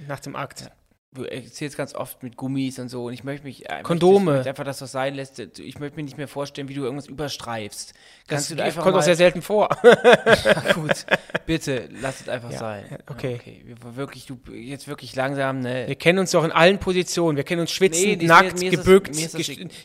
nach 0.07 0.19
dem 0.19 0.35
Akt. 0.35 0.71
Du 1.11 1.23
erzählst 1.23 1.75
ganz 1.75 1.95
oft 1.95 2.21
mit 2.21 2.37
Gummis 2.37 2.77
und 2.77 2.89
so 2.89 3.05
und 3.05 3.13
ich 3.13 3.23
möchte 3.23 3.45
mich 3.45 3.67
äh, 3.69 3.81
Kondome. 3.81 4.25
möchte, 4.25 4.41
ich 4.41 4.47
einfach, 4.49 4.63
dass 4.63 4.77
das 4.79 4.91
sein 4.91 5.15
lässt. 5.15 5.39
Ich 5.59 5.79
möchte 5.79 5.97
mir 5.97 6.03
nicht 6.03 6.17
mehr 6.17 6.27
vorstellen, 6.27 6.69
wie 6.69 6.75
du 6.75 6.83
irgendwas 6.83 7.07
überstreifst. 7.07 7.93
Kannst 8.27 8.51
Das 8.51 8.57
du 8.57 8.63
einfach 8.63 8.83
kommt 8.83 8.93
auch 8.93 8.99
mal- 8.99 9.03
sehr 9.03 9.15
selten 9.15 9.41
vor. 9.41 9.69
Gut, 10.75 11.05
bitte, 11.45 11.89
lass 12.01 12.21
es 12.21 12.29
einfach 12.29 12.51
Ja, 12.51 12.59
sein. 12.59 12.85
ja, 12.91 12.97
okay. 13.07 13.35
okay. 13.39 13.61
Wir, 13.65 13.95
wirklich, 13.95 14.27
du, 14.27 14.37
jetzt 14.53 14.87
wirklich 14.87 15.15
langsam, 15.15 15.61
ne? 15.61 15.87
Wir 15.87 15.95
kennen 15.95 16.19
uns 16.19 16.31
doch 16.31 16.43
in 16.43 16.51
allen 16.51 16.77
Positionen. 16.79 17.37
Wir 17.37 17.43
kennen 17.43 17.61
uns 17.61 17.71
schwitzend, 17.71 18.21
Nee, 18.21 18.27
nackt, 18.27 18.59
gebückt, 18.59 19.15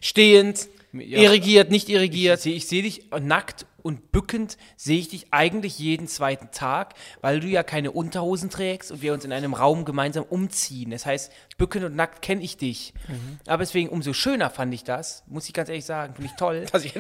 stehend, 0.03 0.69
Ja. 1.01 1.19
irrigiert, 1.21 1.71
nicht 1.71 1.89
Ich 1.89 1.95
irrigiert. 1.95 2.41
sehe 2.41 2.55
ich 2.55 2.67
seh 2.67 2.83
dich 2.83 3.11
nackt 3.21 3.67
und 3.83 4.13
bückend, 4.13 4.57
sehe 4.77 4.99
ich 4.99 5.09
dich 5.11 5.27
eigentlich 5.31 5.79
jeden 5.79 6.09
zweiten 6.09 6.51
Tag, 6.53 6.95
weil 7.21 7.41
du 7.41 7.49
ja 7.49 7.63
keine 7.63 7.91
Unterhosen 7.91 8.49
trägst 8.49 8.91
und 8.91 9.03
wir 9.03 9.13
uns 9.13 9.27
in 9.27 9.33
einem 9.33 9.53
Raum 9.53 9.85
gemeinsam 9.85 10.25
umziehen. 10.25 10.91
Das 10.91 11.05
heißt, 11.05 11.31
bückend 11.59 11.85
und 11.85 11.95
nackt 11.95 12.23
kenne 12.23 12.43
ich 12.43 12.57
dich. 12.57 12.95
Mhm. 13.09 13.39
Aber 13.47 13.63
deswegen 13.63 13.91
umso 13.91 14.15
schöner 14.15 14.49
fand 14.49 14.73
ich 14.73 14.85
das, 14.85 15.23
muss 15.27 15.47
ich 15.49 15.53
ganz 15.53 15.69
ehrlich 15.69 15.85
sagen, 15.85 16.15
finde 16.15 16.31
ich 16.33 16.37
toll, 16.39 16.65
Dass 16.73 16.85
ich 16.85 16.95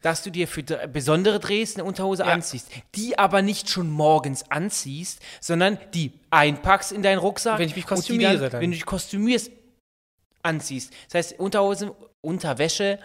dass 0.00 0.22
du 0.22 0.30
dir 0.30 0.48
für 0.48 0.62
besondere 0.62 1.38
Drehs 1.38 1.74
eine 1.74 1.84
Unterhose 1.84 2.22
Ja. 2.22 2.28
anziehst, 2.28 2.68
die 2.94 3.18
aber 3.18 3.42
nicht 3.42 3.68
schon 3.68 3.90
morgens 3.90 4.50
anziehst, 4.50 5.20
sondern 5.40 5.78
die 5.92 6.12
einpackst 6.30 6.92
in 6.92 7.02
deinen 7.02 7.18
Rucksack. 7.18 7.58
Wenn 7.58 7.68
ich 7.68 7.76
mich 7.76 7.86
kostümiere 7.86 8.38
dann, 8.38 8.50
dann. 8.52 8.60
Wenn 8.62 8.70
du 8.70 8.76
dich 8.76 8.86
kostümierst, 8.86 9.50
anziehst. 10.42 10.92
Das 11.10 11.14
heißt, 11.14 11.38
Unterhose, 11.40 11.94
Unterwäsche 12.20 12.98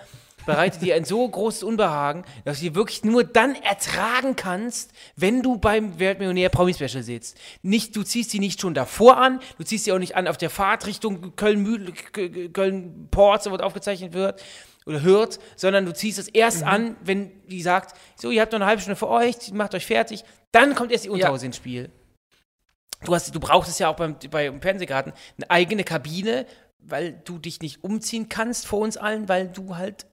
bereitet 0.47 0.81
dir 0.81 0.95
ein 0.95 1.05
so 1.05 1.29
großes 1.29 1.61
Unbehagen, 1.61 2.23
dass 2.43 2.57
du 2.57 2.63
dir 2.65 2.75
wirklich 2.75 3.03
nur 3.03 3.23
dann 3.23 3.53
ertragen 3.53 4.35
kannst, 4.35 4.91
wenn 5.15 5.43
du 5.43 5.59
beim 5.59 5.99
Weltmillionär 5.99 6.49
Promi 6.49 6.73
Special 6.73 7.03
sitzt. 7.03 7.37
Nicht, 7.61 7.95
du 7.95 8.01
ziehst 8.01 8.31
sie 8.31 8.39
nicht 8.39 8.59
schon 8.59 8.73
davor 8.73 9.17
an, 9.17 9.39
du 9.59 9.63
ziehst 9.63 9.85
sie 9.85 9.91
auch 9.91 9.99
nicht 9.99 10.15
an 10.15 10.27
auf 10.27 10.37
der 10.37 10.49
Fahrt 10.49 10.87
Richtung 10.87 11.35
Köln, 11.35 11.93
Köln 12.53 13.07
Port, 13.11 13.43
so 13.43 13.51
wird 13.51 13.61
aufgezeichnet 13.61 14.13
wird 14.13 14.43
oder 14.87 15.01
hört, 15.01 15.39
sondern 15.55 15.85
du 15.85 15.93
ziehst 15.93 16.17
es 16.17 16.29
erst 16.29 16.61
Mhm. 16.61 16.67
an, 16.67 16.95
wenn 17.03 17.31
die 17.47 17.61
sagt, 17.61 17.95
so, 18.15 18.31
ihr 18.31 18.41
habt 18.41 18.53
noch 18.53 18.59
eine 18.59 18.65
halbe 18.65 18.81
Stunde 18.81 18.95
für 18.95 19.09
euch, 19.09 19.51
macht 19.51 19.75
euch 19.75 19.85
fertig, 19.85 20.23
dann 20.51 20.73
kommt 20.73 20.91
erst 20.91 21.05
die 21.05 21.09
Unterhose 21.09 21.45
ins 21.45 21.57
Spiel. 21.57 21.91
Du, 23.03 23.13
hast, 23.13 23.35
du 23.35 23.39
brauchst 23.39 23.69
es 23.69 23.77
ja 23.79 23.89
auch 23.89 23.95
beim, 23.97 24.15
beim 24.31 24.61
Fernsehgarten 24.61 25.13
eine 25.37 25.51
eigene 25.51 25.83
Kabine, 25.83 26.47
weil 26.79 27.21
du 27.25 27.37
dich 27.37 27.59
nicht 27.59 27.83
umziehen 27.83 28.29
kannst 28.29 28.65
vor 28.65 28.79
uns 28.79 28.95
allen, 28.95 29.27
weil 29.27 29.49
du 29.49 29.75
halt 29.75 30.05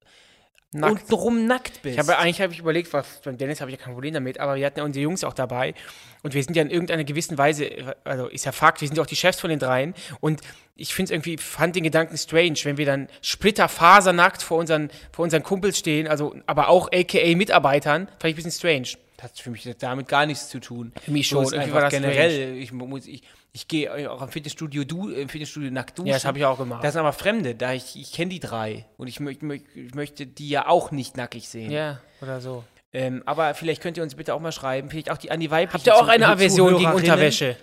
Nackt. 0.75 1.03
untenrum 1.03 1.47
nackt 1.47 1.83
bist. 1.83 1.95
Ich 1.95 1.99
habe 1.99 2.18
eigentlich 2.18 2.41
habe 2.41 2.53
ich 2.53 2.59
überlegt, 2.59 2.93
was, 2.93 3.20
beim 3.25 3.39
Dennis 3.39 3.61
habe 3.61 3.70
ich 3.70 3.79
ja 3.79 3.85
kein 3.85 3.95
Problem 3.95 4.12
damit, 4.12 4.41
aber 4.41 4.57
wir 4.57 4.66
hatten 4.66 4.79
ja 4.79 4.85
unsere 4.85 5.03
Jungs 5.03 5.22
auch 5.22 5.33
dabei 5.33 5.75
und 6.22 6.35
wir 6.35 6.43
sind 6.43 6.57
ja 6.57 6.62
in 6.62 6.70
irgendeiner 6.70 7.05
gewissen 7.05 7.39
Weise, 7.39 7.95
also 8.03 8.27
ist 8.27 8.45
ja 8.45 8.53
Fakt, 8.53 8.81
wir 8.81 8.89
sind 8.89 8.97
ja 8.97 9.03
auch 9.03 9.07
die 9.07 9.16
Chefs 9.16 9.41
von 9.41 9.51
den 9.51 9.61
dreien 9.61 9.95
und 10.20 10.41
ich 10.77 10.93
finde 10.93 11.05
es 11.05 11.11
irgendwie, 11.12 11.37
fand 11.39 11.77
den 11.77 11.85
Gedanken 11.85 12.18
strange, 12.18 12.59
wenn 12.64 12.77
wir 12.77 12.87
dann 12.87 13.09
splitterfasernackt 13.22 14.43
vor 14.43 14.59
unseren, 14.59 14.91
vor 15.12 15.22
unseren 15.22 15.45
Kumpels 15.45 15.79
stehen, 15.79 16.09
also 16.09 16.35
aber 16.47 16.68
auch 16.68 16.91
aka 16.93 17.37
Mitarbeitern, 17.37 18.09
fand 18.09 18.25
ich 18.25 18.33
ein 18.33 18.37
bisschen 18.37 18.51
strange. 18.51 18.89
Das 19.16 19.31
hat 19.31 19.39
für 19.39 19.51
mich 19.51 19.68
damit 19.79 20.09
gar 20.09 20.27
nichts 20.27 20.49
zu 20.49 20.59
tun. 20.59 20.93
Für 21.01 21.12
mich 21.12 21.29
schon, 21.29 21.45
irgendwie 21.45 21.72
war 21.72 21.83
das 21.83 21.93
generell. 21.93 22.57
Ich, 22.57 22.72
muss, 22.72 23.07
ich, 23.07 23.22
ich 23.57 23.69
gehe 23.69 24.11
auch 24.11 24.21
im 24.21 24.29
Fitnessstudio, 24.29 24.83
du, 24.83 25.11
im 25.11 25.29
Fitnessstudio 25.29 25.71
nackt 25.71 25.97
duschen. 25.97 26.09
Ja, 26.09 26.15
das 26.15 26.25
habe 26.25 26.39
ich 26.39 26.45
auch 26.45 26.59
gemacht. 26.59 26.83
Das 26.83 26.93
sind 26.93 27.01
aber 27.01 27.13
Fremde, 27.13 27.55
da 27.55 27.73
ich, 27.73 27.95
ich 27.95 28.13
kenne 28.13 28.31
die 28.31 28.41
drei 28.41 28.85
und 28.97 29.07
ich, 29.07 29.21
möcht, 29.21 29.43
ich 29.75 29.95
möchte 29.95 30.27
die 30.27 30.49
ja 30.49 30.67
auch 30.67 30.91
nicht 30.91 31.17
nackig 31.17 31.49
sehen. 31.49 31.71
ja, 31.71 32.01
oder 32.21 32.41
so. 32.41 32.65
Ähm, 32.93 33.23
aber 33.27 33.55
vielleicht 33.55 33.81
könnt 33.81 33.97
ihr 33.97 34.03
uns 34.03 34.17
bitte 34.17 34.35
auch 34.35 34.41
mal 34.41 34.51
schreiben, 34.53 34.91
vielleicht 34.91 35.09
auch 35.11 35.19
die 35.19 35.31
an 35.31 35.39
die 35.39 35.53
weiblichen 35.53 35.73
Habt 35.75 35.87
ihr 35.87 35.97
auch 35.97 36.09
eine 36.09 36.27
Aversion 36.27 36.79
gegen. 36.79 36.93
Unterwäsche? 36.93 37.57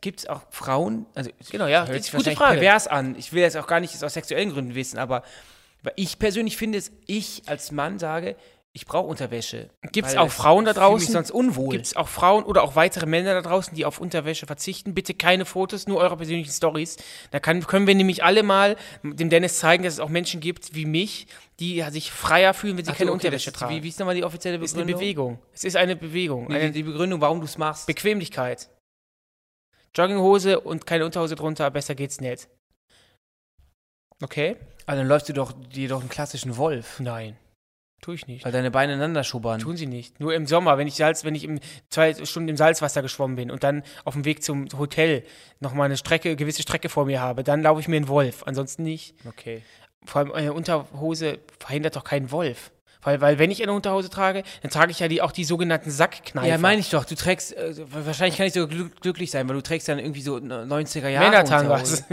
Gibt 0.00 0.20
es 0.20 0.28
auch 0.28 0.42
Frauen? 0.50 1.06
Also, 1.14 1.30
Genau, 1.50 1.66
ja, 1.66 1.80
hört 1.80 1.90
das 1.90 1.96
ist 1.96 2.04
sich 2.06 2.14
eine 2.14 2.22
gute 2.24 2.36
Frage. 2.36 2.60
pervers 2.60 2.86
an. 2.86 3.16
Ich 3.18 3.32
will 3.32 3.42
jetzt 3.42 3.56
auch 3.56 3.66
gar 3.66 3.80
nicht 3.80 4.00
aus 4.02 4.14
sexuellen 4.14 4.52
Gründen 4.52 4.76
wissen, 4.76 4.98
aber 4.98 5.24
ich 5.96 6.18
persönlich 6.18 6.56
finde 6.56 6.78
es, 6.78 6.92
ich 7.06 7.42
als 7.46 7.72
Mann 7.72 7.98
sage, 7.98 8.36
ich 8.78 8.86
brauche 8.86 9.08
Unterwäsche. 9.08 9.70
Gibt 9.90 10.06
es 10.06 10.16
auch 10.16 10.30
Frauen 10.30 10.64
da 10.64 10.72
fühle 10.72 10.86
mich 10.86 10.98
draußen? 11.02 11.12
sonst 11.12 11.30
unwohl. 11.32 11.72
Gibt 11.72 11.86
es 11.86 11.96
auch 11.96 12.06
Frauen 12.06 12.44
oder 12.44 12.62
auch 12.62 12.76
weitere 12.76 13.06
Männer 13.06 13.34
da 13.34 13.42
draußen, 13.42 13.74
die 13.74 13.84
auf 13.84 14.00
Unterwäsche 14.00 14.46
verzichten? 14.46 14.94
Bitte 14.94 15.14
keine 15.14 15.44
Fotos, 15.44 15.88
nur 15.88 15.98
eure 15.98 16.16
persönlichen 16.16 16.52
Stories. 16.52 16.96
Da 17.32 17.40
kann, 17.40 17.66
können 17.66 17.88
wir 17.88 17.96
nämlich 17.96 18.22
alle 18.22 18.44
mal 18.44 18.76
dem 19.02 19.30
Dennis 19.30 19.58
zeigen, 19.58 19.82
dass 19.82 19.94
es 19.94 20.00
auch 20.00 20.10
Menschen 20.10 20.40
gibt 20.40 20.76
wie 20.76 20.86
mich, 20.86 21.26
die 21.58 21.84
sich 21.90 22.12
freier 22.12 22.54
fühlen, 22.54 22.76
wenn 22.78 22.84
sie 22.84 22.92
Ach 22.92 22.96
keine 22.96 23.10
okay, 23.10 23.26
Unterwäsche 23.26 23.50
tragen. 23.52 23.74
Wie, 23.74 23.82
wie 23.82 23.88
ist 23.88 23.98
nochmal 23.98 24.14
die 24.14 24.22
offizielle 24.22 24.58
ist 24.58 24.76
eine 24.76 24.84
Begründung? 24.84 25.00
Bewegung. 25.00 25.38
Es 25.52 25.64
ist 25.64 25.74
eine 25.74 25.96
Bewegung. 25.96 26.46
Nee, 26.46 26.54
Eine 26.54 26.70
die, 26.70 26.84
Begründung, 26.84 27.20
warum 27.20 27.40
du 27.40 27.46
es 27.46 27.58
machst. 27.58 27.88
Bequemlichkeit. 27.88 28.68
Jogginghose 29.96 30.60
und 30.60 30.86
keine 30.86 31.04
Unterhose 31.04 31.34
drunter, 31.34 31.68
besser 31.72 31.96
geht's 31.96 32.20
nicht. 32.20 32.46
Okay? 34.22 34.56
also 34.86 35.00
dann 35.00 35.08
läufst 35.08 35.28
du 35.28 35.32
doch 35.32 35.52
dir 35.52 35.88
doch 35.88 36.00
einen 36.00 36.08
klassischen 36.08 36.56
Wolf, 36.56 37.00
Nein. 37.00 37.36
Tue 38.00 38.14
ich 38.14 38.26
nicht. 38.26 38.44
weil 38.44 38.52
deine 38.52 38.70
Beine 38.70 38.92
ineinander 38.92 39.24
schubbern. 39.24 39.60
Tun 39.60 39.76
sie 39.76 39.86
nicht. 39.86 40.20
Nur 40.20 40.34
im 40.34 40.46
Sommer, 40.46 40.78
wenn 40.78 40.86
ich 40.86 40.94
Salz, 40.94 41.24
wenn 41.24 41.34
ich 41.34 41.44
im 41.44 41.58
zwei 41.90 42.14
Stunden 42.14 42.48
im 42.48 42.56
Salzwasser 42.56 43.02
geschwommen 43.02 43.36
bin 43.36 43.50
und 43.50 43.64
dann 43.64 43.82
auf 44.04 44.14
dem 44.14 44.24
Weg 44.24 44.42
zum 44.44 44.68
Hotel 44.78 45.24
nochmal 45.60 45.86
eine 45.86 45.96
Strecke, 45.96 46.36
gewisse 46.36 46.62
Strecke 46.62 46.88
vor 46.88 47.06
mir 47.06 47.20
habe, 47.20 47.42
dann 47.42 47.62
laufe 47.62 47.80
ich 47.80 47.88
mir 47.88 47.96
einen 47.96 48.08
Wolf. 48.08 48.44
Ansonsten 48.46 48.84
nicht. 48.84 49.14
Okay. 49.26 49.62
Vor 50.04 50.20
allem 50.20 50.32
eine 50.32 50.52
Unterhose 50.52 51.38
verhindert 51.58 51.96
doch 51.96 52.04
keinen 52.04 52.30
Wolf. 52.30 52.70
Weil, 53.02 53.20
weil 53.20 53.38
wenn 53.38 53.50
ich 53.50 53.62
eine 53.62 53.72
Unterhose 53.72 54.10
trage, 54.10 54.42
dann 54.62 54.70
trage 54.70 54.90
ich 54.90 54.98
ja 55.00 55.08
die, 55.08 55.22
auch 55.22 55.32
die 55.32 55.44
sogenannten 55.44 55.90
Sackkneifer. 55.90 56.48
Ja, 56.48 56.58
meine 56.58 56.80
ich 56.80 56.90
doch. 56.90 57.04
Du 57.04 57.14
trägst, 57.14 57.56
äh, 57.56 57.74
wahrscheinlich 57.90 58.36
kann 58.36 58.46
ich 58.46 58.52
sogar 58.52 58.68
glück, 58.68 59.00
glücklich 59.00 59.30
sein, 59.30 59.48
weil 59.48 59.56
du 59.56 59.62
trägst 59.62 59.88
dann 59.88 59.98
irgendwie 59.98 60.22
so 60.22 60.36
90er 60.36 61.08
Jahre 61.08 61.30
Männertangas. 61.30 62.04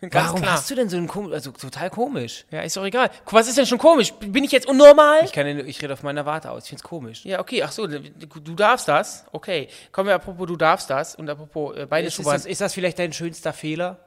Warum 0.00 0.40
klar. 0.40 0.52
hast 0.52 0.70
du 0.70 0.76
denn 0.76 0.88
so 0.88 0.96
einen 0.96 1.08
kom 1.08 1.32
also 1.32 1.50
total 1.50 1.90
komisch? 1.90 2.44
Ja, 2.52 2.60
ist 2.60 2.76
doch 2.76 2.84
egal. 2.84 3.10
Was 3.26 3.48
ist 3.48 3.58
denn 3.58 3.66
schon 3.66 3.78
komisch? 3.78 4.12
Bin 4.12 4.44
ich 4.44 4.52
jetzt 4.52 4.68
unnormal? 4.68 5.24
Ich 5.24 5.32
kann 5.32 5.46
ich 5.46 5.82
rede 5.82 5.92
auf 5.92 6.04
meiner 6.04 6.24
Warte 6.24 6.52
aus. 6.52 6.64
Ich 6.64 6.68
find's 6.68 6.84
komisch. 6.84 7.24
ja, 7.24 7.40
okay, 7.40 7.64
ach 7.64 7.72
so, 7.72 7.86
du 7.86 8.54
darfst 8.54 8.86
das. 8.86 9.24
Okay. 9.32 9.68
Kommen 9.90 10.06
wir 10.06 10.14
apropos, 10.14 10.46
du 10.46 10.56
darfst 10.56 10.88
das. 10.88 11.16
Und 11.16 11.28
apropos, 11.28 11.76
äh, 11.76 11.86
beide 11.86 12.06
Ist, 12.06 12.18
ist, 12.20 12.26
das, 12.26 12.46
ist 12.46 12.60
das 12.60 12.74
vielleicht 12.74 12.98
dein 13.00 13.12
schönster 13.12 13.52
Fehler? 13.52 13.98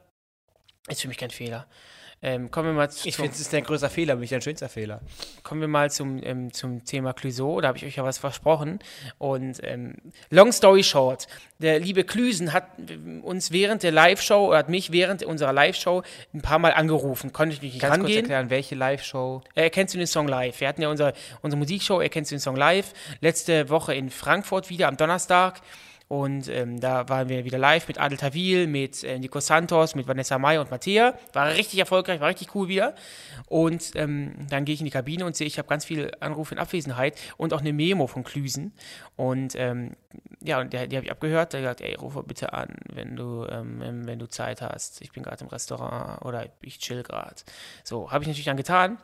Ist 0.87 1.01
für 1.01 1.09
mich 1.09 1.17
kein 1.17 1.29
Fehler. 1.29 1.67
Ähm, 2.23 2.51
kommen 2.51 2.67
wir 2.67 2.73
mal 2.73 2.91
zu, 2.91 3.07
Ich 3.07 3.15
finde, 3.15 3.31
es 3.31 3.39
ist 3.39 3.51
dein 3.51 3.63
größter 3.63 3.89
Fehler, 3.89 4.15
nicht 4.15 4.31
dein 4.31 4.43
schönster 4.43 4.69
Fehler. 4.69 5.01
kommen 5.41 5.59
wir 5.59 5.67
mal 5.67 5.89
zum, 5.89 6.21
ähm, 6.21 6.53
zum 6.53 6.85
Thema 6.85 7.13
Clouseau. 7.13 7.61
Da 7.61 7.69
habe 7.69 7.79
ich 7.79 7.85
euch 7.85 7.95
ja 7.95 8.03
was 8.03 8.19
versprochen. 8.19 8.77
Und 9.17 9.59
ähm, 9.63 9.95
long 10.29 10.51
story 10.51 10.83
short, 10.83 11.25
der 11.57 11.79
liebe 11.79 12.03
Klüsen 12.03 12.53
hat 12.53 12.65
ähm, 12.77 13.23
uns 13.23 13.51
während 13.51 13.81
der 13.81 13.91
Live-Show 13.91 14.49
oder 14.49 14.59
hat 14.59 14.69
mich 14.69 14.91
während 14.91 15.23
unserer 15.23 15.51
Live-Show 15.51 16.03
ein 16.35 16.41
paar 16.43 16.59
Mal 16.59 16.73
angerufen. 16.73 17.33
Konnte 17.33 17.55
ich 17.55 17.61
nicht 17.63 17.79
Ganz 17.79 17.95
kurz 17.95 18.03
rangehen. 18.03 18.19
erklären, 18.19 18.49
welche 18.51 18.75
Live-Show? 18.75 19.41
Er 19.55 19.71
kennst 19.71 19.95
du 19.95 19.97
den 19.97 20.05
Song 20.05 20.27
live. 20.27 20.59
Wir 20.59 20.67
hatten 20.67 20.83
ja 20.83 20.89
unsere, 20.89 21.13
unsere 21.41 21.57
Musikshow, 21.57 22.01
er 22.01 22.09
kennst 22.09 22.29
du 22.29 22.35
den 22.35 22.41
Song 22.41 22.55
live. 22.55 22.93
Letzte 23.21 23.69
Woche 23.69 23.95
in 23.95 24.11
Frankfurt 24.11 24.69
wieder 24.69 24.87
am 24.89 24.95
Donnerstag. 24.95 25.61
Und 26.11 26.49
ähm, 26.49 26.81
da 26.81 27.07
waren 27.07 27.29
wir 27.29 27.45
wieder 27.45 27.57
live 27.57 27.87
mit 27.87 27.97
Adel 27.97 28.17
Tawil, 28.17 28.67
mit 28.67 29.01
äh, 29.05 29.17
Nico 29.17 29.39
Santos, 29.39 29.95
mit 29.95 30.09
Vanessa 30.09 30.37
Mai 30.37 30.59
und 30.59 30.69
Mattea. 30.69 31.17
War 31.31 31.53
richtig 31.53 31.79
erfolgreich, 31.79 32.19
war 32.19 32.27
richtig 32.27 32.53
cool 32.53 32.67
wieder. 32.67 32.95
Und 33.47 33.93
ähm, 33.95 34.33
dann 34.49 34.65
gehe 34.65 34.75
ich 34.75 34.81
in 34.81 34.85
die 34.85 34.91
Kabine 34.91 35.25
und 35.25 35.37
sehe, 35.37 35.47
ich 35.47 35.57
habe 35.57 35.69
ganz 35.69 35.85
viele 35.85 36.21
Anrufe 36.21 36.53
in 36.53 36.59
Abwesenheit 36.59 37.17
und 37.37 37.53
auch 37.53 37.61
eine 37.61 37.71
Memo 37.71 38.07
von 38.07 38.25
Klüsen. 38.25 38.73
Und 39.15 39.55
ähm, 39.55 39.95
ja, 40.41 40.59
und 40.59 40.73
der, 40.73 40.87
die 40.87 40.97
habe 40.97 41.05
ich 41.05 41.11
abgehört. 41.13 41.53
Der 41.53 41.61
hat 41.61 41.77
gesagt, 41.77 41.81
ey, 41.89 41.95
rufe 41.95 42.23
bitte 42.23 42.51
an, 42.51 42.75
wenn 42.91 43.15
du, 43.15 43.47
ähm, 43.49 43.79
wenn 44.05 44.19
du 44.19 44.27
Zeit 44.27 44.61
hast. 44.61 44.99
Ich 44.99 45.13
bin 45.13 45.23
gerade 45.23 45.45
im 45.45 45.47
Restaurant 45.47 46.25
oder 46.25 46.45
ich 46.61 46.79
chill 46.79 47.03
gerade. 47.03 47.35
So, 47.85 48.11
habe 48.11 48.25
ich 48.25 48.27
natürlich 48.27 48.47
dann 48.47 48.57
getan. 48.57 48.97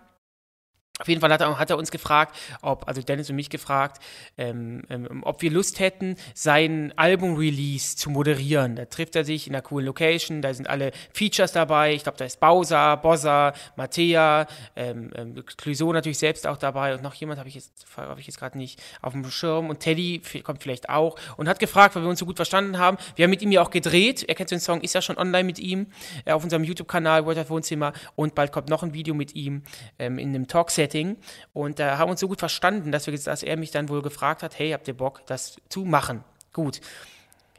Auf 1.00 1.08
jeden 1.08 1.22
Fall 1.22 1.32
hat 1.32 1.41
er, 1.41 1.60
hat 1.60 1.70
er 1.70 1.78
uns 1.78 1.91
gefragt, 1.91 2.36
ob, 2.62 2.88
also 2.88 3.02
Dennis 3.02 3.30
und 3.30 3.36
mich 3.36 3.52
gefragt, 3.52 4.02
ähm, 4.38 4.82
ähm, 4.89 5.22
ob 5.24 5.43
wir 5.43 5.52
Lust 5.52 5.80
hätten, 5.80 6.16
sein 6.34 6.91
Album-Release 6.95 7.95
zu 7.98 8.10
moderieren. 8.10 8.76
Da 8.76 8.86
trifft 8.86 9.16
er 9.16 9.24
sich 9.24 9.48
in 9.48 9.54
einer 9.54 9.62
coolen 9.62 9.86
Location, 9.86 10.41
da 10.41 10.54
sind 10.54 10.68
alle 10.68 10.91
Features 11.14 11.52
dabei. 11.52 11.93
Ich 11.93 12.02
glaube, 12.02 12.18
da 12.18 12.26
ist 12.26 12.39
Bowser, 12.39 12.98
Bossa, 12.98 13.54
Mattea, 13.76 14.48
ähm, 14.76 15.12
ähm, 15.16 15.45
Clouseau 15.45 15.93
natürlich 15.93 16.18
selbst 16.18 16.48
auch 16.48 16.58
dabei 16.58 16.95
und 16.95 17.04
noch 17.04 17.14
jemand 17.14 17.38
habe 17.38 17.48
ich 17.48 17.56
jetzt, 17.56 17.86
ich 18.18 18.26
jetzt 18.26 18.39
gerade 18.39 18.58
nicht 18.58 18.82
auf 19.04 19.14
dem 19.14 19.30
Schirm 19.30 19.70
und 19.70 19.80
Teddy 19.80 20.22
kommt 20.43 20.64
vielleicht 20.64 20.89
auch 20.89 21.16
und 21.38 21.48
hat 21.48 21.60
gefragt, 21.60 21.95
weil 21.95 22.02
wir 22.02 22.10
uns 22.10 22.20
so 22.20 22.26
gut 22.26 22.38
verstanden 22.38 22.80
haben. 22.80 22.98
Wir 23.16 23.24
haben 23.24 23.30
mit 23.30 23.43
ihm 23.43 23.52
ja 23.52 23.62
auch 23.62 23.70
gedreht. 23.70 24.24
Er 24.28 24.34
kennt 24.34 24.50
den 24.50 24.60
Song, 24.60 24.82
ist 24.82 24.95
ja 24.95 25.02
schon 25.04 25.18
online 25.18 25.43
mit 25.43 25.60
ihm 25.60 25.88
äh, 26.26 26.32
auf 26.32 26.43
unserem 26.43 26.64
YouTube-Kanal 26.64 27.22
of 27.28 27.50
Wohnzimmer 27.52 27.93
und 28.16 28.34
bald 28.34 28.52
kommt 28.52 28.70
noch 28.70 28.82
ein 28.82 28.95
Video 28.95 29.14
mit 29.14 29.36
ihm 29.36 29.62
ähm, 30.00 30.18
in 30.18 30.30
einem 30.30 30.48
Talk-Setting 30.88 31.18
und 31.54 31.80
da 31.80 31.98
haben 31.98 32.10
uns 32.10 32.20
so 32.20 32.28
gut 32.28 32.40
verstanden, 32.40 32.92
dass, 32.92 33.08
wir, 33.08 33.18
dass 33.18 33.44
er 33.44 33.58
mich 33.58 33.72
dann 33.72 33.90
wohl 33.90 34.02
gefragt 34.02 34.44
hat, 34.44 34.58
hey, 34.58 34.72
habt 34.72 34.88
ihr 34.88 34.96
Bock, 34.96 35.26
das 35.26 35.58
zu 35.70 35.82
machen? 35.82 36.24
Gut. 36.54 36.82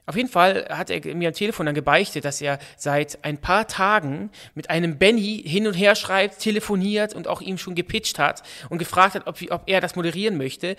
Auf 0.06 0.16
jeden 0.16 0.30
Fall 0.30 0.66
hat 0.70 0.88
er 0.88 1.14
mir 1.14 1.28
am 1.28 1.34
Telefon 1.34 1.66
dann 1.66 1.74
gebeichtet, 1.74 2.24
dass 2.24 2.40
er 2.40 2.58
seit 2.78 3.22
ein 3.26 3.36
paar 3.36 3.68
Tagen 3.68 4.30
mit 4.54 4.70
einem 4.70 4.96
Benny 4.96 5.42
hin 5.44 5.66
und 5.66 5.74
her 5.74 5.94
schreibt, 5.94 6.38
telefoniert 6.38 7.12
und 7.14 7.28
auch 7.28 7.42
ihm 7.42 7.58
schon 7.58 7.74
gepitcht 7.74 8.18
hat 8.18 8.42
und 8.70 8.78
gefragt 8.78 9.16
hat, 9.16 9.26
ob, 9.26 9.36
ob 9.50 9.64
er 9.66 9.82
das 9.82 9.96
moderieren 9.96 10.38
möchte. 10.38 10.76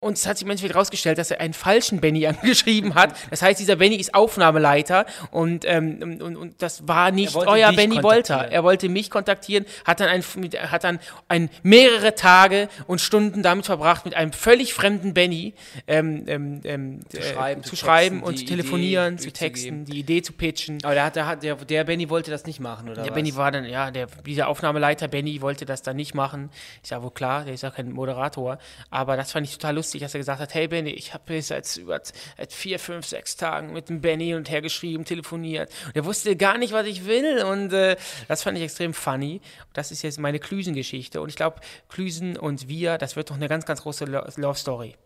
Und 0.00 0.18
es 0.18 0.26
hat 0.26 0.36
sich 0.36 0.44
im 0.44 0.50
Endeffekt 0.50 0.74
herausgestellt, 0.74 1.16
dass 1.16 1.30
er 1.30 1.40
einen 1.40 1.54
falschen 1.54 2.00
Benny 2.00 2.26
angeschrieben 2.32 2.94
hat. 2.94 3.14
Das 3.30 3.40
heißt, 3.40 3.58
dieser 3.58 3.76
Benny 3.76 3.96
ist 3.96 4.14
Aufnahmeleiter 4.14 5.06
und, 5.30 5.64
ähm, 5.64 6.18
und, 6.20 6.36
und 6.36 6.60
das 6.60 6.86
war 6.86 7.10
nicht 7.10 7.34
euer 7.36 7.72
Benny 7.72 8.02
Wolter. 8.02 8.50
Er 8.50 8.64
wollte 8.64 8.88
mich 8.88 9.10
kontaktieren, 9.10 9.64
hat 9.86 10.00
dann, 10.00 10.08
ein, 10.08 10.22
hat 10.70 10.84
dann 10.84 10.98
ein, 11.28 11.48
mehrere 11.62 12.14
Tage 12.14 12.68
und 12.86 13.00
Stunden 13.00 13.42
damit 13.42 13.64
verbracht, 13.64 14.04
mit 14.04 14.14
einem 14.14 14.32
völlig 14.32 14.74
fremden 14.74 15.14
Benny 15.14 15.54
ähm, 15.86 16.24
ähm, 16.26 16.60
ähm, 16.64 17.00
zu 17.08 17.22
schreiben, 17.22 17.60
äh, 17.60 17.64
zu 17.64 17.70
zu 17.70 17.76
schreiben 17.76 18.16
texten, 18.16 18.28
und 18.28 18.38
zu 18.38 18.44
telefonieren, 18.44 19.14
Idee 19.14 19.22
zu 19.22 19.32
texten, 19.32 19.84
die 19.84 19.98
Idee 20.00 20.22
zu 20.22 20.32
pitchen. 20.32 20.78
Aber 20.82 20.94
der, 20.94 21.04
hat, 21.04 21.16
der, 21.16 21.26
hat, 21.26 21.42
der, 21.42 21.54
der 21.54 21.84
Benny 21.84 22.10
wollte 22.10 22.30
das 22.30 22.44
nicht 22.44 22.60
machen, 22.60 22.90
oder 22.90 23.02
Der 23.02 23.12
was? 23.12 23.14
Benny 23.14 23.34
war 23.36 23.50
dann, 23.50 23.64
ja, 23.64 23.90
der, 23.90 24.06
dieser 24.26 24.48
Aufnahmeleiter 24.48 25.08
Benny 25.08 25.40
wollte 25.40 25.64
das 25.64 25.82
dann 25.82 25.96
nicht 25.96 26.14
machen. 26.14 26.50
Ist 26.82 26.90
ja 26.90 27.02
wohl 27.02 27.12
klar, 27.12 27.44
der 27.44 27.54
ist 27.54 27.62
ja 27.62 27.70
kein 27.70 27.92
Moderator. 27.92 28.58
Aber 28.90 29.16
das 29.16 29.32
fand 29.32 29.46
ich 29.46 29.58
total 29.62 29.76
lustig, 29.76 30.00
dass 30.00 30.14
er 30.14 30.18
gesagt 30.18 30.40
hat, 30.40 30.54
hey 30.54 30.66
Benny, 30.66 30.90
ich 30.90 31.14
habe 31.14 31.34
jetzt 31.34 31.48
seit, 31.48 31.76
über, 31.76 32.00
seit 32.36 32.52
vier, 32.52 32.78
fünf, 32.78 33.06
sechs 33.06 33.36
Tagen 33.36 33.72
mit 33.72 33.88
dem 33.88 34.00
Benny 34.00 34.34
und 34.34 34.50
her 34.50 34.60
geschrieben, 34.60 35.04
telefoniert. 35.04 35.70
Und 35.86 35.96
er 35.96 36.04
wusste 36.04 36.36
gar 36.36 36.58
nicht, 36.58 36.72
was 36.72 36.86
ich 36.86 37.06
will. 37.06 37.44
Und 37.44 37.72
äh, 37.72 37.96
das 38.28 38.42
fand 38.42 38.58
ich 38.58 38.64
extrem 38.64 38.92
funny. 38.92 39.40
Und 39.66 39.76
das 39.76 39.92
ist 39.92 40.02
jetzt 40.02 40.18
meine 40.18 40.40
Klüsen-Geschichte. 40.40 41.20
Und 41.20 41.28
ich 41.28 41.36
glaube, 41.36 41.60
Klüsen 41.88 42.36
und 42.36 42.68
wir, 42.68 42.98
das 42.98 43.14
wird 43.14 43.30
doch 43.30 43.36
eine 43.36 43.48
ganz, 43.48 43.64
ganz 43.64 43.82
große 43.82 44.04
Lo- 44.06 44.24
Love 44.36 44.58
Story. 44.58 44.96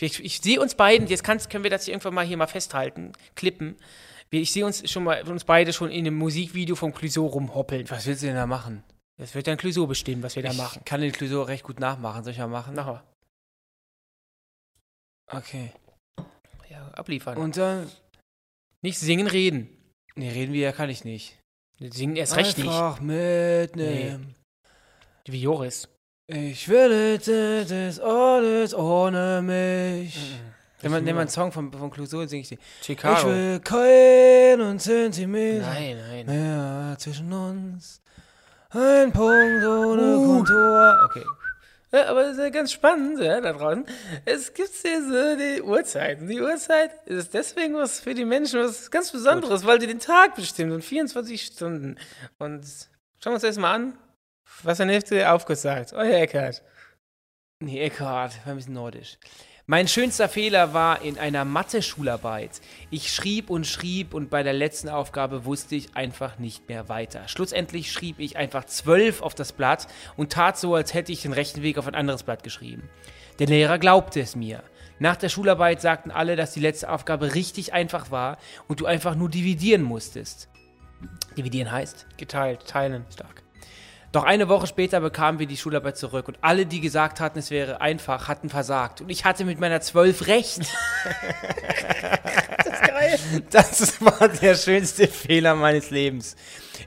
Ich, 0.00 0.24
ich 0.24 0.40
sehe 0.40 0.60
uns 0.60 0.74
beiden, 0.74 1.06
jetzt 1.06 1.22
kannst, 1.22 1.48
können 1.48 1.62
wir 1.62 1.70
das 1.70 1.84
hier 1.84 1.94
irgendwann 1.94 2.14
mal 2.14 2.26
hier 2.26 2.36
mal 2.36 2.48
festhalten, 2.48 3.12
klippen. 3.36 3.76
Ich 4.30 4.50
sehe 4.50 4.66
uns 4.66 4.90
schon 4.90 5.04
mal, 5.04 5.22
uns 5.28 5.44
beide 5.44 5.72
schon 5.72 5.90
in 5.90 6.06
einem 6.06 6.16
Musikvideo 6.16 6.74
vom 6.74 6.92
Clouseau 6.92 7.26
rumhoppeln. 7.26 7.88
Was 7.90 8.06
willst 8.06 8.22
du 8.22 8.26
denn 8.26 8.36
da 8.36 8.46
machen? 8.46 8.82
Das 9.18 9.34
wird 9.34 9.46
dann 9.46 9.58
Clouseau 9.58 9.86
bestimmen, 9.86 10.22
was 10.22 10.34
wir 10.34 10.42
da 10.42 10.54
machen. 10.54 10.78
Ich 10.80 10.84
kann 10.86 11.02
den 11.02 11.12
Clouseau 11.12 11.42
recht 11.42 11.62
gut 11.62 11.78
nachmachen. 11.78 12.24
Soll 12.24 12.32
ich 12.32 12.38
mal 12.38 12.48
machen? 12.48 12.74
Wir. 12.74 13.02
Okay. 15.34 15.72
Ja, 16.70 16.88
abliefern. 16.94 17.36
Und 17.38 17.56
dann. 17.56 17.90
nicht 18.82 18.98
singen, 18.98 19.26
reden. 19.26 19.68
Nee, 20.14 20.30
reden 20.30 20.52
wir, 20.52 20.72
kann 20.72 20.90
ich 20.90 21.04
nicht. 21.04 21.38
Singen 21.80 22.16
erst 22.16 22.36
recht 22.36 22.58
nicht. 22.58 22.68
Einfach 22.68 23.00
mitnehmen. 23.00 24.34
Wie 25.26 25.40
Joris. 25.40 25.88
Ich 26.26 26.68
will 26.68 27.18
das, 27.18 27.98
alles 28.00 28.74
ohne 28.74 29.42
mich. 29.42 30.16
Nimm 30.82 30.92
mal, 30.92 31.02
nimm 31.02 31.14
mal 31.14 31.22
einen 31.22 31.30
Song 31.30 31.52
von, 31.52 31.72
von 31.72 31.90
Clouseau 31.90 32.20
und 32.20 32.28
singe 32.28 32.42
ich 32.42 32.48
die. 32.48 32.58
Ich 32.80 32.86
Chicago. 32.86 33.28
will 33.28 33.60
keinen 33.60 34.78
Zentimeter 34.78 35.66
Nein, 35.66 35.96
nein. 35.96 36.26
mehr 36.26 36.96
zwischen 36.98 37.32
uns. 37.32 38.00
Ein 38.70 39.12
Punkt 39.12 39.64
ohne 39.64 40.16
Kontur. 40.16 41.00
Okay. 41.04 41.24
Ja, 41.94 42.06
aber 42.06 42.22
es 42.22 42.32
ist 42.32 42.38
ja 42.38 42.48
ganz 42.48 42.72
spannend, 42.72 43.20
ja, 43.20 43.40
da 43.42 43.52
draußen. 43.52 43.84
Es 44.24 44.54
gibt 44.54 44.70
hier 44.80 45.02
so 45.02 45.36
die 45.36 45.60
Uhrzeiten. 45.60 46.26
Die 46.26 46.40
Uhrzeit 46.40 46.90
ist 47.06 47.34
deswegen 47.34 47.74
was 47.74 48.00
für 48.00 48.14
die 48.14 48.24
Menschen 48.24 48.60
was 48.60 48.90
ganz 48.90 49.12
Besonderes, 49.12 49.66
weil 49.66 49.78
die 49.78 49.86
den 49.86 49.98
Tag 49.98 50.34
bestimmt 50.34 50.72
und 50.72 50.82
24 50.82 51.42
Stunden. 51.42 51.98
Und 52.38 52.64
schauen 53.22 53.32
wir 53.32 53.34
uns 53.34 53.42
das 53.42 53.58
mal 53.58 53.74
an, 53.74 53.98
was 54.62 54.78
der 54.78 54.86
nächste 54.86 55.30
Aufguss 55.30 55.60
sagt. 55.60 55.92
Euer 55.92 56.22
Eckhardt. 56.22 56.62
Nee, 57.60 57.82
Eckhard, 57.82 58.38
war 58.46 58.52
ein 58.52 58.56
bisschen 58.56 58.72
nordisch. 58.72 59.18
Mein 59.66 59.86
schönster 59.86 60.28
Fehler 60.28 60.74
war 60.74 61.02
in 61.02 61.18
einer 61.18 61.44
Mathe-Schularbeit. 61.44 62.60
Ich 62.90 63.12
schrieb 63.12 63.48
und 63.48 63.64
schrieb 63.64 64.12
und 64.12 64.28
bei 64.28 64.42
der 64.42 64.52
letzten 64.52 64.88
Aufgabe 64.88 65.44
wusste 65.44 65.76
ich 65.76 65.94
einfach 65.94 66.40
nicht 66.40 66.68
mehr 66.68 66.88
weiter. 66.88 67.28
Schlussendlich 67.28 67.92
schrieb 67.92 68.18
ich 68.18 68.36
einfach 68.36 68.64
zwölf 68.64 69.22
auf 69.22 69.36
das 69.36 69.52
Blatt 69.52 69.86
und 70.16 70.32
tat 70.32 70.58
so, 70.58 70.74
als 70.74 70.94
hätte 70.94 71.12
ich 71.12 71.22
den 71.22 71.32
rechten 71.32 71.62
Weg 71.62 71.78
auf 71.78 71.86
ein 71.86 71.94
anderes 71.94 72.24
Blatt 72.24 72.42
geschrieben. 72.42 72.90
Der 73.38 73.46
Lehrer 73.46 73.78
glaubte 73.78 74.20
es 74.20 74.34
mir. 74.34 74.64
Nach 74.98 75.14
der 75.14 75.28
Schularbeit 75.28 75.80
sagten 75.80 76.10
alle, 76.10 76.34
dass 76.34 76.52
die 76.52 76.60
letzte 76.60 76.90
Aufgabe 76.90 77.36
richtig 77.36 77.72
einfach 77.72 78.10
war 78.10 78.38
und 78.66 78.80
du 78.80 78.86
einfach 78.86 79.14
nur 79.14 79.28
dividieren 79.28 79.82
musstest. 79.82 80.48
Dividieren 81.36 81.70
heißt? 81.70 82.06
Geteilt, 82.18 82.66
teilen. 82.66 83.06
Stark. 83.12 83.41
Doch 84.12 84.24
eine 84.24 84.50
Woche 84.50 84.66
später 84.66 85.00
bekamen 85.00 85.38
wir 85.38 85.46
die 85.46 85.56
Schularbeit 85.56 85.96
zurück 85.96 86.28
und 86.28 86.36
alle, 86.42 86.66
die 86.66 86.82
gesagt 86.82 87.18
hatten, 87.18 87.38
es 87.38 87.50
wäre 87.50 87.80
einfach, 87.80 88.28
hatten 88.28 88.50
versagt. 88.50 89.00
Und 89.00 89.08
ich 89.08 89.24
hatte 89.24 89.46
mit 89.46 89.58
meiner 89.58 89.80
12 89.80 90.26
recht. 90.26 90.58
das 92.58 92.66
ist 92.66 92.82
geil. 92.82 93.18
Das 93.50 94.00
war 94.02 94.28
der 94.28 94.54
schönste 94.56 95.08
Fehler 95.08 95.54
meines 95.54 95.90
Lebens. 95.90 96.36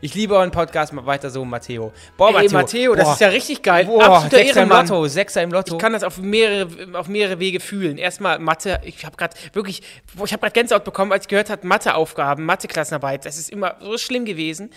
Ich 0.02 0.14
liebe 0.16 0.36
euren 0.36 0.52
Podcast, 0.52 0.94
weiter 1.06 1.30
so, 1.30 1.46
Matteo. 1.46 1.92
Boah, 2.18 2.40
Ey, 2.42 2.50
Matteo, 2.50 2.96
das 2.96 3.06
Boah. 3.06 3.14
ist 3.14 3.20
ja 3.22 3.28
richtig 3.30 3.62
geil. 3.62 3.86
Boah, 3.86 4.04
Absoluter 4.04 4.38
Sechser 4.38 4.64
im. 4.64 4.70
Lotto, 4.70 5.08
Sechser 5.08 5.44
im 5.44 5.52
Lotto. 5.52 5.74
Ich 5.76 5.80
kann 5.80 5.94
das 5.94 6.04
auf 6.04 6.18
mehrere, 6.18 6.68
auf 6.98 7.08
mehrere 7.08 7.40
Wege 7.40 7.60
fühlen. 7.60 7.98
Erstmal 7.98 8.40
Mathe, 8.40 8.80
ich 8.84 9.06
habe 9.06 9.16
gerade 9.18 9.36
wirklich, 9.54 9.82
ich 10.14 10.34
habe 10.34 10.42
gerade 10.42 10.52
Gänsehaut 10.54 10.84
bekommen, 10.84 11.12
als 11.12 11.26
ich 11.26 11.28
gehört 11.30 11.50
habe, 11.50 11.66
Matheaufgaben, 11.68 12.46
Mathe-Klassenarbeit, 12.46 13.26
das 13.26 13.38
ist 13.38 13.50
immer 13.50 13.76
so 13.82 13.98
schlimm 13.98 14.26
gewesen. 14.26 14.70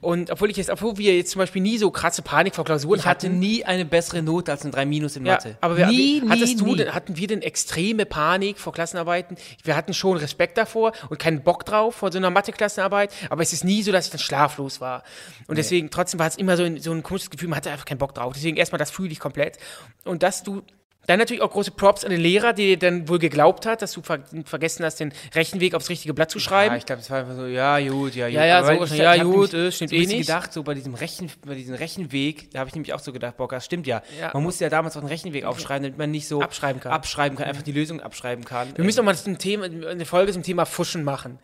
Und 0.00 0.30
obwohl 0.30 0.50
ich 0.50 0.56
jetzt, 0.56 0.70
obwohl 0.70 0.96
wir 0.98 1.16
jetzt 1.16 1.30
zum 1.32 1.40
Beispiel 1.40 1.62
nie 1.62 1.78
so 1.78 1.90
krasse 1.90 2.22
Panik 2.22 2.54
vor 2.54 2.64
Klausuren 2.64 2.98
ich 3.00 3.06
hatte 3.06 3.26
hatten. 3.28 3.38
nie 3.38 3.64
eine 3.64 3.84
bessere 3.84 4.22
Note 4.22 4.52
als 4.52 4.64
ein 4.64 4.72
3 4.72 4.84
Minus 4.86 5.16
in 5.16 5.26
Ja, 5.26 5.34
Mathe. 5.34 5.56
aber 5.60 5.76
wir, 5.76 5.86
nie, 5.86 6.22
hattest 6.28 6.60
nie, 6.60 6.76
du, 6.76 6.84
nie. 6.84 6.88
hatten 6.90 7.16
wir 7.16 7.26
denn 7.26 7.42
extreme 7.42 8.06
Panik 8.06 8.58
vor 8.58 8.72
Klassenarbeiten? 8.72 9.36
Wir 9.62 9.76
hatten 9.76 9.94
schon 9.94 10.16
Respekt 10.16 10.58
davor 10.58 10.92
und 11.08 11.18
keinen 11.18 11.42
Bock 11.42 11.64
drauf 11.64 11.94
vor 11.96 12.10
so 12.10 12.18
einer 12.18 12.30
Mathe-Klassenarbeit, 12.30 13.12
aber 13.30 13.42
es 13.42 13.52
ist 13.52 13.64
nie 13.64 13.82
so, 13.82 13.92
dass 13.92 14.06
ich 14.06 14.10
dann 14.10 14.20
schlaflos 14.46 14.80
war. 14.80 15.02
Und 15.46 15.58
deswegen, 15.58 15.90
trotzdem 15.90 16.18
war 16.20 16.26
es 16.28 16.36
immer 16.36 16.56
so 16.56 16.62
ein, 16.64 16.78
so 16.80 16.92
ein 16.92 17.02
komisches 17.02 17.30
Gefühl, 17.30 17.48
man 17.48 17.56
hatte 17.58 17.70
einfach 17.70 17.84
keinen 17.84 17.98
Bock 17.98 18.14
drauf. 18.14 18.32
Deswegen 18.34 18.56
erstmal, 18.56 18.78
das 18.78 18.90
fühle 18.90 19.10
ich 19.10 19.20
komplett. 19.20 19.58
Und 20.04 20.22
dass 20.22 20.42
du 20.42 20.62
dann 21.08 21.20
natürlich 21.20 21.40
auch 21.40 21.52
große 21.52 21.70
Props 21.70 22.04
an 22.04 22.10
den 22.10 22.20
Lehrer, 22.20 22.52
der 22.52 22.64
dir 22.66 22.78
dann 22.80 23.08
wohl 23.08 23.20
geglaubt 23.20 23.64
hat, 23.64 23.80
dass 23.80 23.92
du 23.92 24.02
ver 24.02 24.24
vergessen 24.44 24.84
hast, 24.84 24.96
den 24.98 25.12
Rechenweg 25.36 25.74
aufs 25.74 25.88
richtige 25.88 26.12
Blatt 26.14 26.32
zu 26.32 26.40
schreiben. 26.40 26.74
Ja, 26.74 26.78
ich 26.78 26.86
glaube, 26.86 27.00
es 27.00 27.08
war 27.08 27.18
einfach 27.20 27.36
so, 27.36 27.46
ja, 27.46 27.78
gut, 27.78 28.16
ja, 28.16 28.26
gut. 28.26 28.34
Ja, 28.34 28.44
ja, 28.44 28.64
so, 28.64 28.84
ich- 28.84 28.90
ja, 28.98 29.14
ich 29.14 29.22
gut, 29.22 29.54
äh, 29.54 29.70
stimmt 29.70 29.90
so 29.90 29.96
eh 29.96 30.04
nicht. 30.06 30.26
gedacht, 30.26 30.52
so 30.52 30.64
bei 30.64 30.74
diesem, 30.74 30.94
Rechen, 30.94 31.30
bei 31.46 31.54
diesem 31.54 31.76
Rechenweg, 31.76 32.50
da 32.50 32.58
habe 32.58 32.68
ich 32.68 32.74
nämlich 32.74 32.92
auch 32.92 32.98
so 32.98 33.12
gedacht, 33.12 33.36
Bock, 33.36 33.50
das 33.50 33.64
stimmt 33.64 33.86
ja. 33.86 34.02
Ja. 34.20 34.32
Man 34.34 34.42
musste 34.42 34.64
ja 34.64 34.70
damals 34.70 34.96
auch 34.96 35.00
einen 35.00 35.08
Rechenweg 35.08 35.44
aufschreiben, 35.44 35.84
damit 35.84 35.96
man 35.96 36.10
nicht 36.10 36.26
so 36.26 36.42
Abschreiben 36.42 36.80
kann. 36.80 36.90
abschreiben 36.90 37.38
kann 37.38 37.46
einfach 37.46 37.62
die 37.62 37.72
Lösung 37.72 38.00
abschreiben 38.00 38.44
kann. 38.44 38.76
Wir 38.76 38.84
müssen 38.84 38.96
doch 38.96 39.04
mal 39.04 39.14
ein 39.26 39.38
Thema, 39.38 39.66
eine 39.66 40.06
Folge 40.06 40.32
zum 40.32 40.42
Thema 40.42 40.66
Fuschen 40.66 41.04
machen. 41.04 41.38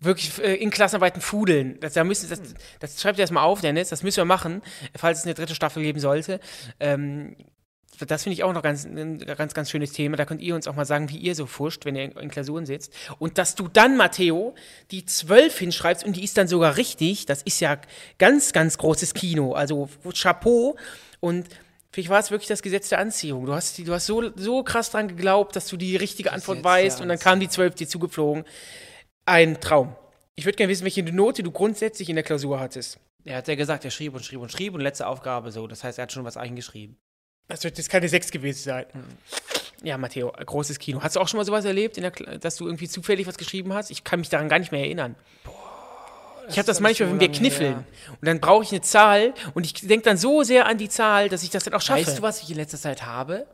Wirklich 0.00 0.38
äh, 0.42 0.54
in 0.54 0.70
Klassenarbeiten 0.70 1.22
fudeln. 1.22 1.78
Das, 1.80 1.94
da 1.94 2.04
müssen, 2.04 2.28
das, 2.28 2.40
das 2.80 3.00
schreibt 3.00 3.18
ihr 3.18 3.22
erstmal 3.22 3.44
auf, 3.44 3.60
Dennis. 3.60 3.88
Das 3.88 4.02
müssen 4.02 4.18
wir 4.18 4.24
machen, 4.24 4.62
falls 4.96 5.20
es 5.20 5.24
eine 5.24 5.34
dritte 5.34 5.54
Staffel 5.54 5.82
geben 5.82 6.00
sollte. 6.00 6.40
Ähm, 6.80 7.36
das 7.98 8.24
finde 8.24 8.34
ich 8.34 8.42
auch 8.42 8.52
noch 8.52 8.62
ganz, 8.62 8.84
ein 8.84 9.18
ganz, 9.18 9.54
ganz 9.54 9.70
schönes 9.70 9.92
Thema. 9.92 10.16
Da 10.16 10.24
könnt 10.24 10.40
ihr 10.40 10.54
uns 10.54 10.66
auch 10.66 10.74
mal 10.74 10.84
sagen, 10.84 11.10
wie 11.10 11.16
ihr 11.16 11.34
so 11.34 11.46
fuscht, 11.46 11.84
wenn 11.84 11.94
ihr 11.94 12.16
in, 12.16 12.30
Klausuren 12.30 12.66
sitzt. 12.66 12.92
Und 13.18 13.38
dass 13.38 13.54
du 13.54 13.68
dann, 13.68 13.96
Matteo, 13.96 14.54
die 14.90 15.04
12 15.04 15.58
hinschreibst 15.58 16.04
und 16.04 16.16
die 16.16 16.24
ist 16.24 16.36
dann 16.36 16.48
sogar 16.48 16.76
richtig, 16.76 17.26
das 17.26 17.42
ist 17.42 17.60
ja 17.60 17.78
ganz, 18.18 18.52
ganz 18.52 18.78
großes 18.78 19.14
Kino. 19.14 19.52
Also 19.52 19.88
Chapeau. 20.12 20.76
Und 21.20 21.46
vielleicht 21.92 22.10
war 22.10 22.18
es 22.18 22.30
wirklich 22.30 22.48
das 22.48 22.62
Gesetz 22.62 22.88
der 22.88 22.98
Anziehung. 22.98 23.46
Du 23.46 23.54
hast, 23.54 23.78
du 23.78 23.92
hast 23.92 24.06
so, 24.06 24.30
so 24.36 24.62
krass 24.64 24.90
dran 24.90 25.08
geglaubt, 25.08 25.54
dass 25.54 25.68
du 25.68 25.76
die 25.76 25.96
richtige 25.96 26.32
Antwort 26.32 26.64
weißt 26.64 27.00
und 27.00 27.08
dann 27.08 27.18
kam 27.18 27.38
die 27.38 27.48
12 27.48 27.76
dir 27.76 27.88
zugeflogen. 27.88 28.44
Ein 29.26 29.60
Traum. 29.60 29.94
Ich 30.36 30.44
würde 30.44 30.56
gerne 30.56 30.70
wissen, 30.70 30.84
welche 30.84 31.02
Note 31.02 31.42
du 31.42 31.50
grundsätzlich 31.50 32.08
in 32.08 32.16
der 32.16 32.24
Klausur 32.24 32.60
hattest. 32.60 32.98
Er 33.24 33.36
hat 33.38 33.48
ja 33.48 33.54
gesagt, 33.54 33.84
er 33.84 33.90
schrieb 33.90 34.14
und 34.14 34.24
schrieb 34.24 34.40
und 34.40 34.52
schrieb 34.52 34.74
und 34.74 34.80
letzte 34.80 35.06
Aufgabe 35.06 35.50
so. 35.52 35.66
Das 35.66 35.82
heißt, 35.84 35.98
er 35.98 36.02
hat 36.02 36.12
schon 36.12 36.24
was 36.24 36.36
eingeschrieben. 36.36 36.96
Das 37.48 37.62
wird 37.64 37.78
jetzt 37.78 37.88
keine 37.88 38.08
6 38.08 38.30
gewesen 38.30 38.62
sein. 38.62 38.86
Hm. 38.92 39.04
Ja, 39.82 39.98
Matteo, 39.98 40.30
großes 40.32 40.78
Kino. 40.78 41.02
Hast 41.02 41.16
du 41.16 41.20
auch 41.20 41.28
schon 41.28 41.38
mal 41.38 41.44
sowas 41.44 41.64
erlebt, 41.64 41.96
in 41.96 42.02
der, 42.02 42.12
Kla- 42.12 42.38
dass 42.38 42.56
du 42.56 42.66
irgendwie 42.66 42.88
zufällig 42.88 43.26
was 43.26 43.36
geschrieben 43.38 43.72
hast? 43.74 43.90
Ich 43.90 44.02
kann 44.04 44.18
mich 44.20 44.28
daran 44.30 44.48
gar 44.48 44.58
nicht 44.58 44.72
mehr 44.72 44.80
erinnern. 44.82 45.14
ich 46.48 46.58
habe 46.58 46.66
das 46.66 46.78
ist 46.78 46.80
manchmal, 46.80 47.10
wenn 47.10 47.20
wir 47.20 47.30
kniffeln. 47.30 47.74
her. 47.74 47.84
Und 48.20 48.26
dann 48.26 48.40
brauche 48.40 48.62
ich 48.64 48.70
eine 48.72 48.80
Zahl 48.80 49.34
und 49.54 49.64
ich 49.66 49.74
denke 49.74 50.04
dann 50.04 50.16
so 50.16 50.42
sehr 50.42 50.66
an 50.66 50.78
die 50.78 50.88
Zahl, 50.88 51.28
dass 51.28 51.42
ich 51.42 51.50
das 51.50 51.64
dann 51.64 51.74
auch 51.74 51.82
schaffe. 51.82 52.06
Weißt 52.06 52.18
du, 52.18 52.22
was 52.22 52.42
ich 52.42 52.50
in 52.50 52.56
letzter 52.56 52.78
Zeit 52.78 53.04
habe? 53.04 53.46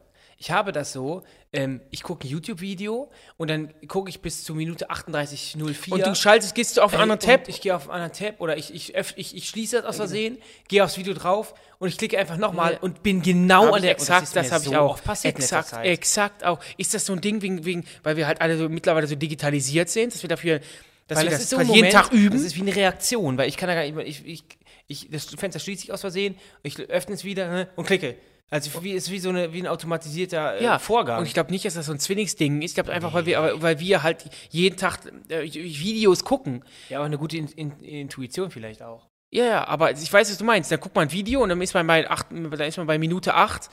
Ich 0.43 0.51
habe 0.51 0.72
das 0.72 0.95
so, 0.95 1.22
ähm, 1.53 1.82
ich 1.91 2.03
gucke 2.03 2.26
ein 2.26 2.30
YouTube-Video 2.30 3.11
und 3.36 3.51
dann 3.51 3.74
gucke 3.88 4.09
ich 4.09 4.22
bis 4.22 4.43
zur 4.43 4.57
Minute 4.57 4.91
38.04. 4.91 5.93
Und 5.93 6.07
du 6.07 6.14
schaltest, 6.14 6.55
gehst 6.55 6.78
du 6.78 6.80
auf 6.80 6.93
einen 6.95 7.01
Ey, 7.11 7.12
anderen 7.12 7.20
Tab? 7.41 7.47
Ich 7.49 7.61
gehe 7.61 7.76
auf 7.76 7.91
einen 7.91 8.03
anderen 8.03 8.12
Tab 8.32 8.41
oder 8.41 8.57
ich, 8.57 8.72
ich, 8.74 8.97
öff- 8.97 9.12
ich, 9.16 9.36
ich 9.36 9.47
schließe 9.51 9.76
das 9.76 9.84
aus 9.84 9.97
Versehen, 9.97 10.38
gehe 10.68 10.82
aufs 10.82 10.97
Video 10.97 11.12
drauf 11.12 11.53
und 11.78 11.88
ich 11.88 11.99
klicke 11.99 12.18
einfach 12.18 12.38
nochmal 12.38 12.72
Ja. 12.72 12.78
und 12.80 13.03
bin 13.03 13.20
genau 13.20 13.66
Hab 13.66 13.72
an 13.74 13.76
ich 13.76 13.82
der 13.82 13.91
exakt, 13.91 14.28
und 14.28 14.36
das, 14.36 14.47
ist 14.47 14.51
mir 14.51 14.55
habe 14.55 14.64
ich 14.64 14.70
so 14.70 14.76
auch. 14.78 14.91
oft 14.95 15.05
passiert 15.05 15.36
exakt, 15.38 15.74
exakt 15.84 16.43
auch. 16.43 16.59
Ist 16.78 16.95
das 16.95 17.05
so 17.05 17.12
ein 17.12 17.20
Ding, 17.20 17.43
wegen, 17.43 17.66
wegen, 17.66 17.84
weil 18.03 18.16
wir 18.16 18.26
halt 18.26 18.41
alle 18.41 18.57
so 18.57 18.70
mittlerweile 18.70 19.07
so 19.07 19.16
digitalisiert 19.16 19.91
sind, 19.91 20.14
dass 20.14 20.22
wir 20.22 20.28
dafür, 20.30 20.61
dass 21.07 21.18
Weil 21.18 21.26
wir 21.26 21.30
das 21.32 21.41
das, 21.41 21.43
ist 21.43 21.51
so 21.51 21.59
jeden 21.61 21.68
Moment, 21.68 21.93
Tag 21.93 22.12
üben? 22.12 22.34
Das 22.34 22.47
ist 22.47 22.57
wie 22.57 22.62
eine 22.62 22.74
Reaktion, 22.74 23.36
weil 23.36 23.47
ich 23.47 23.59
kann 23.59 23.68
da 23.68 23.74
gar 23.74 23.82
nicht, 23.82 24.24
ich, 24.24 24.26
ich, 24.26 24.45
ich, 24.86 25.11
das 25.11 25.26
Fenster 25.26 25.59
schließt 25.61 25.82
sich 25.82 25.93
aus 25.93 26.01
Versehen, 26.01 26.34
ich 26.62 26.78
öffne 26.78 27.14
es 27.14 27.24
wieder 27.24 27.47
ne, 27.51 27.68
und 27.76 27.84
klicke. 27.86 28.14
Also 28.51 28.82
wie, 28.82 28.92
ist 28.92 29.11
wie 29.12 29.20
so 29.20 29.28
eine, 29.28 29.53
wie 29.53 29.61
ein 29.61 29.68
automatisierter 29.68 30.61
äh, 30.61 30.78
Vorgang. 30.80 31.20
Und 31.20 31.26
ich 31.26 31.34
glaube 31.34 31.53
nicht, 31.53 31.64
dass 31.64 31.74
das 31.74 31.86
so 31.86 31.92
ein 31.92 32.01
Zwillingsding 32.01 32.62
ist. 32.62 32.72
Ich 32.72 32.74
glaube 32.74 32.92
einfach, 32.92 33.14
weil 33.14 33.24
wir, 33.24 33.62
weil 33.62 33.78
wir 33.78 34.03
halt 34.03 34.24
jeden 34.51 34.76
Tag 34.76 34.98
äh, 35.28 35.42
Videos 35.44 36.24
gucken. 36.24 36.64
ja, 36.88 36.98
aber 36.98 37.07
eine 37.07 37.16
gute 37.16 37.36
in, 37.36 37.46
in, 37.48 37.78
Intuition 37.80 38.51
vielleicht 38.51 38.82
auch. 38.82 39.07
Ja, 39.30 39.44
ja, 39.44 39.68
aber 39.68 39.92
ich 39.92 40.12
weiß, 40.12 40.28
was 40.28 40.38
du 40.38 40.44
meinst. 40.44 40.72
Da 40.72 40.76
guckt 40.76 40.96
man 40.96 41.07
ein 41.07 41.12
Video 41.12 41.40
und 41.42 41.48
dann 41.48 41.62
ist 41.62 41.74
man 41.74 41.86
bei, 41.86 42.11
acht, 42.11 42.26
dann 42.32 42.53
ist 42.53 42.76
man 42.76 42.88
bei 42.88 42.98
Minute 42.98 43.34
8, 43.34 43.70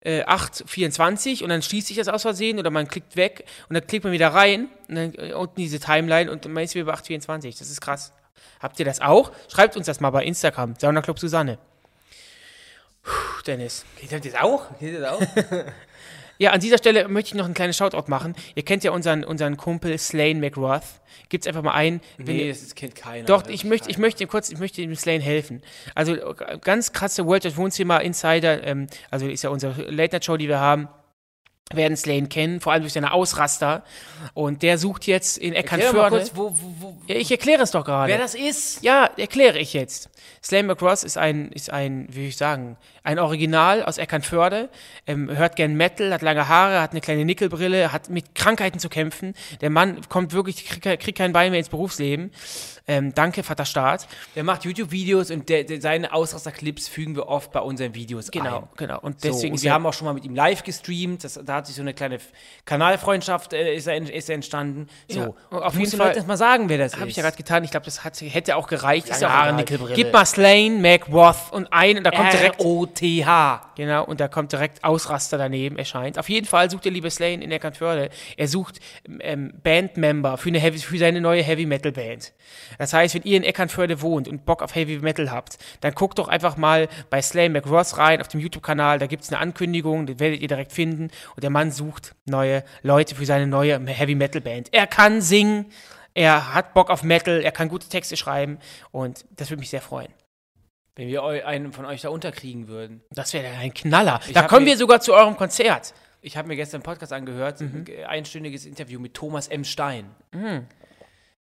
äh, 0.00 0.24
8,24 0.24 1.42
und 1.42 1.50
dann 1.50 1.60
schließt 1.60 1.88
sich 1.88 1.98
das 1.98 2.08
aus 2.08 2.22
Versehen 2.22 2.58
oder 2.58 2.70
man 2.70 2.88
klickt 2.88 3.16
weg 3.16 3.44
und 3.68 3.74
dann 3.74 3.86
klickt 3.86 4.04
man 4.04 4.14
wieder 4.14 4.28
rein 4.28 4.70
und 4.88 4.94
dann 4.94 5.14
äh, 5.14 5.34
unten 5.34 5.56
diese 5.56 5.78
Timeline 5.78 6.30
und 6.30 6.48
man 6.48 6.64
ist 6.64 6.74
wieder 6.74 6.86
bei 6.86 6.94
8,24. 6.94 7.58
Das 7.58 7.68
ist 7.68 7.82
krass. 7.82 8.12
Habt 8.60 8.78
ihr 8.78 8.86
das 8.86 9.02
auch? 9.02 9.32
Schreibt 9.52 9.76
uns 9.76 9.84
das 9.84 10.00
mal 10.00 10.10
bei 10.10 10.24
Instagram. 10.24 10.74
Sauna 10.78 11.02
Club 11.02 11.18
Susanne. 11.18 11.58
Puh, 13.06 13.42
Dennis. 13.46 13.84
Geht 14.00 14.24
das 14.24 14.34
auch? 14.42 14.78
Geht 14.78 15.00
das 15.00 15.08
auch? 15.12 15.20
Ja, 16.38 16.50
an 16.50 16.60
dieser 16.60 16.76
Stelle 16.76 17.08
möchte 17.08 17.28
ich 17.28 17.34
noch 17.34 17.46
einen 17.46 17.54
kleinen 17.54 17.72
Shoutout 17.72 18.10
machen. 18.10 18.34
Ihr 18.54 18.62
kennt 18.62 18.84
ja 18.84 18.90
unseren, 18.90 19.24
unseren 19.24 19.56
Kumpel 19.56 19.96
Slane 19.96 20.34
McRoth. 20.34 20.82
Gibt's 21.30 21.46
einfach 21.46 21.62
mal 21.62 21.72
ein. 21.72 22.02
nee, 22.18 22.48
ihr- 22.48 22.52
das 22.52 22.74
kennt 22.74 22.94
keiner. 22.94 23.24
Doch, 23.24 23.46
ich 23.48 23.64
möchte, 23.64 23.88
ich 23.88 23.96
möchte 23.96 24.26
kurz, 24.26 24.50
ich 24.50 24.58
möchte 24.58 24.82
dem 24.82 24.94
Slane 24.96 25.22
helfen. 25.22 25.62
Also 25.94 26.14
ganz 26.60 26.92
krasse 26.92 27.24
World 27.24 27.46
of 27.46 27.56
Wohnzimmer 27.56 28.02
Insider, 28.02 28.62
ähm, 28.64 28.86
also 29.10 29.26
ist 29.26 29.44
ja 29.44 29.48
unsere 29.48 29.80
Late 29.90 30.14
Night 30.16 30.26
Show, 30.26 30.36
die 30.36 30.48
wir 30.48 30.60
haben, 30.60 30.88
werden 31.72 31.96
Slane 31.96 32.28
kennen, 32.28 32.60
vor 32.60 32.72
allem 32.74 32.82
durch 32.82 32.92
seine 32.92 33.12
Ausraster. 33.12 33.82
Und 34.34 34.62
der 34.62 34.76
sucht 34.76 35.06
jetzt 35.06 35.38
in 35.38 35.54
Eckernförde. 35.54 36.18
kurz, 36.18 36.32
wo, 36.34 36.50
wo, 36.50 36.74
wo, 36.80 36.98
Ja, 37.08 37.14
ich 37.16 37.30
erkläre 37.30 37.62
es 37.62 37.70
doch 37.70 37.84
gerade. 37.86 38.12
wer 38.12 38.18
das 38.18 38.34
ist. 38.34 38.84
Ja, 38.84 39.06
erkläre 39.16 39.58
ich 39.58 39.72
jetzt. 39.72 40.10
Slane 40.44 40.64
McRoss 40.68 41.02
ist 41.02 41.16
ein, 41.16 41.50
ist 41.50 41.70
ein, 41.72 42.06
wie 42.10 42.28
ich 42.28 42.36
sagen, 42.36 42.76
ein 43.06 43.18
Original 43.18 43.82
aus 43.84 43.98
Eckernförde, 43.98 44.68
ähm, 45.06 45.30
hört 45.34 45.56
gern 45.56 45.74
Metal, 45.74 46.12
hat 46.12 46.22
lange 46.22 46.48
Haare, 46.48 46.80
hat 46.80 46.90
eine 46.90 47.00
kleine 47.00 47.24
Nickelbrille, 47.24 47.92
hat 47.92 48.10
mit 48.10 48.34
Krankheiten 48.34 48.78
zu 48.78 48.88
kämpfen. 48.88 49.34
Der 49.60 49.70
Mann 49.70 50.00
kommt 50.08 50.32
wirklich, 50.32 50.66
kriegt 50.66 51.00
krieg 51.00 51.16
kein 51.16 51.32
Bein 51.32 51.50
mehr 51.50 51.58
ins 51.60 51.68
Berufsleben. 51.68 52.32
Ähm, 52.88 53.12
danke, 53.14 53.42
Vater 53.42 53.64
Staat. 53.64 54.06
Der 54.36 54.44
macht 54.44 54.64
YouTube-Videos 54.64 55.32
und 55.32 55.48
der, 55.48 55.64
der, 55.64 55.80
seine 55.80 56.12
Ausraster-Clips 56.12 56.86
fügen 56.86 57.16
wir 57.16 57.26
oft 57.28 57.50
bei 57.50 57.58
unseren 57.60 57.94
Videos 57.96 58.30
Genau, 58.30 58.58
ein. 58.58 58.68
genau. 58.76 59.00
Und 59.00 59.20
So, 59.20 59.28
deswegen 59.28 59.52
und 59.52 59.56
ist 59.56 59.64
wir 59.64 59.72
haben 59.72 59.84
auch 59.86 59.92
schon 59.92 60.04
mal 60.06 60.14
mit 60.14 60.24
ihm 60.24 60.36
live 60.36 60.62
gestreamt. 60.62 61.24
Das, 61.24 61.40
da 61.44 61.54
hat 61.56 61.66
sich 61.66 61.74
so 61.74 61.82
eine 61.82 61.94
kleine 61.94 62.18
Kanalfreundschaft 62.64 63.52
äh, 63.52 63.74
ist, 63.74 63.86
er, 63.86 63.96
ist 64.12 64.28
er 64.28 64.34
entstanden. 64.36 64.88
So, 65.08 65.18
Ja, 65.20 65.26
und 65.50 65.62
auf 65.62 65.74
jeden 65.78 65.90
den 65.90 65.98
Fall- 65.98 66.14
erst 66.14 66.28
mal 66.28 66.36
sagen, 66.36 66.68
wer 66.68 66.78
das 66.78 66.92
ist. 66.94 67.00
Habe 67.00 67.10
ich 67.10 67.16
ja 67.16 67.22
gerade 67.22 67.36
getan. 67.36 67.64
Ich 67.64 67.70
glaube, 67.70 67.86
das 67.86 68.04
hat, 68.04 68.20
hätte 68.20 68.56
auch 68.56 68.66
gereicht. 68.68 69.08
Ist 69.08 69.20
Lange 69.20 69.32
auch 69.34 69.38
Haare. 69.38 69.52
Nickelbrille. 69.54 69.94
Gib 69.94 70.12
mal 70.12 70.24
Slane, 70.26 70.70
McRoth 70.78 71.52
und 71.52 71.72
ein 71.72 71.98
und 71.98 72.04
da 72.04 72.10
kommt 72.10 72.32
direkt 72.32 72.60
R-O-T-H. 72.96 73.72
Genau, 73.76 74.04
und 74.04 74.20
da 74.20 74.28
kommt 74.28 74.52
direkt 74.52 74.84
Ausraster 74.84 75.38
daneben, 75.38 75.76
erscheint. 75.76 76.18
Auf 76.18 76.28
jeden 76.28 76.46
Fall 76.46 76.70
sucht 76.70 76.84
der 76.84 76.92
liebe 76.92 77.10
Slane 77.10 77.42
in 77.44 77.50
Eckernförde. 77.50 78.10
Er 78.36 78.48
sucht 78.48 78.80
ähm, 79.20 79.52
Bandmember 79.62 80.38
für, 80.38 80.48
eine 80.48 80.58
Heavy, 80.58 80.78
für 80.78 80.98
seine 80.98 81.20
neue 81.20 81.42
Heavy 81.42 81.66
Metal 81.66 81.92
Band. 81.92 82.32
Das 82.78 82.92
heißt, 82.92 83.14
wenn 83.14 83.22
ihr 83.22 83.36
in 83.36 83.44
Eckernförde 83.44 84.02
wohnt 84.02 84.28
und 84.28 84.44
Bock 84.44 84.62
auf 84.62 84.74
Heavy 84.74 84.98
Metal 84.98 85.30
habt, 85.30 85.58
dann 85.80 85.94
guckt 85.94 86.18
doch 86.18 86.28
einfach 86.28 86.56
mal 86.56 86.88
bei 87.10 87.20
Slane 87.22 87.50
McRoss 87.50 87.98
rein 87.98 88.20
auf 88.20 88.28
dem 88.28 88.40
YouTube-Kanal. 88.40 88.98
Da 88.98 89.06
gibt 89.06 89.24
es 89.24 89.30
eine 89.30 89.40
Ankündigung, 89.40 90.06
die 90.06 90.18
werdet 90.18 90.40
ihr 90.40 90.48
direkt 90.48 90.72
finden. 90.72 91.10
Und 91.34 91.42
der 91.42 91.50
Mann 91.50 91.70
sucht 91.70 92.14
neue 92.24 92.64
Leute 92.82 93.14
für 93.14 93.26
seine 93.26 93.46
neue 93.46 93.78
Heavy 93.86 94.14
Metal 94.14 94.40
Band. 94.40 94.68
Er 94.72 94.86
kann 94.86 95.20
singen, 95.20 95.66
er 96.14 96.54
hat 96.54 96.72
Bock 96.72 96.90
auf 96.90 97.02
Metal, 97.02 97.42
er 97.42 97.52
kann 97.52 97.68
gute 97.68 97.88
Texte 97.88 98.16
schreiben 98.16 98.58
und 98.90 99.26
das 99.36 99.50
würde 99.50 99.60
mich 99.60 99.70
sehr 99.70 99.82
freuen. 99.82 100.08
Wenn 100.96 101.08
wir 101.08 101.22
einen 101.24 101.72
von 101.72 101.84
euch 101.84 102.00
da 102.00 102.08
unterkriegen 102.08 102.68
würden. 102.68 103.02
Das 103.10 103.32
wäre 103.34 103.46
ein 103.58 103.72
Knaller. 103.74 104.20
Ich 104.26 104.32
da 104.32 104.42
kommen 104.48 104.64
wir 104.66 104.76
sogar 104.78 105.00
zu 105.00 105.12
eurem 105.14 105.36
Konzert. 105.36 105.92
Ich 106.22 106.36
habe 106.36 106.48
mir 106.48 106.56
gestern 106.56 106.78
einen 106.78 106.84
Podcast 106.84 107.12
angehört, 107.12 107.60
Mhm. 107.60 107.84
ein 107.98 108.04
einstündiges 108.06 108.64
Interview 108.66 108.98
mit 108.98 109.12
Thomas 109.14 109.46
M. 109.48 109.62
Stein. 109.62 110.06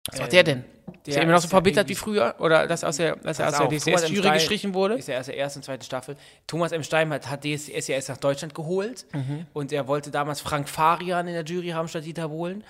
Was 0.09 0.19
macht 0.19 0.31
der 0.31 0.43
denn? 0.43 0.63
Ist 1.05 1.15
er 1.17 1.23
immer 1.23 1.33
noch 1.33 1.41
so 1.41 1.47
verbittert 1.47 1.87
wie 1.89 1.95
früher? 1.95 2.35
Oder 2.39 2.65
dass, 2.67 2.83
aus 2.83 2.97
der, 2.97 3.17
dass 3.17 3.39
er 3.39 3.49
aus 3.49 3.57
der. 3.57 3.67
DSDS-Jury 3.67 4.31
gestrichen 4.31 4.73
wurde? 4.73 4.95
Ist 4.95 5.09
er 5.09 5.19
aus 5.19 5.27
der 5.27 5.37
ersten 5.37 5.59
und 5.59 5.63
zweiten 5.63 5.83
Staffel. 5.83 6.15
Thomas 6.47 6.71
M. 6.71 6.83
Stein 6.83 7.09
hat, 7.11 7.29
hat 7.29 7.43
DSDS 7.43 8.07
nach 8.07 8.17
Deutschland 8.17 8.55
geholt 8.55 9.05
Mhm. 9.13 9.45
und 9.53 9.71
er 9.71 9.87
wollte 9.87 10.11
damals 10.11 10.41
Frank 10.41 10.69
Farian 10.69 11.27
in 11.27 11.33
der 11.33 11.43
Jury 11.43 11.69
haben 11.69 11.87
statt 11.87 12.05
Dieter 12.05 12.29
Bohlen. 12.29 12.63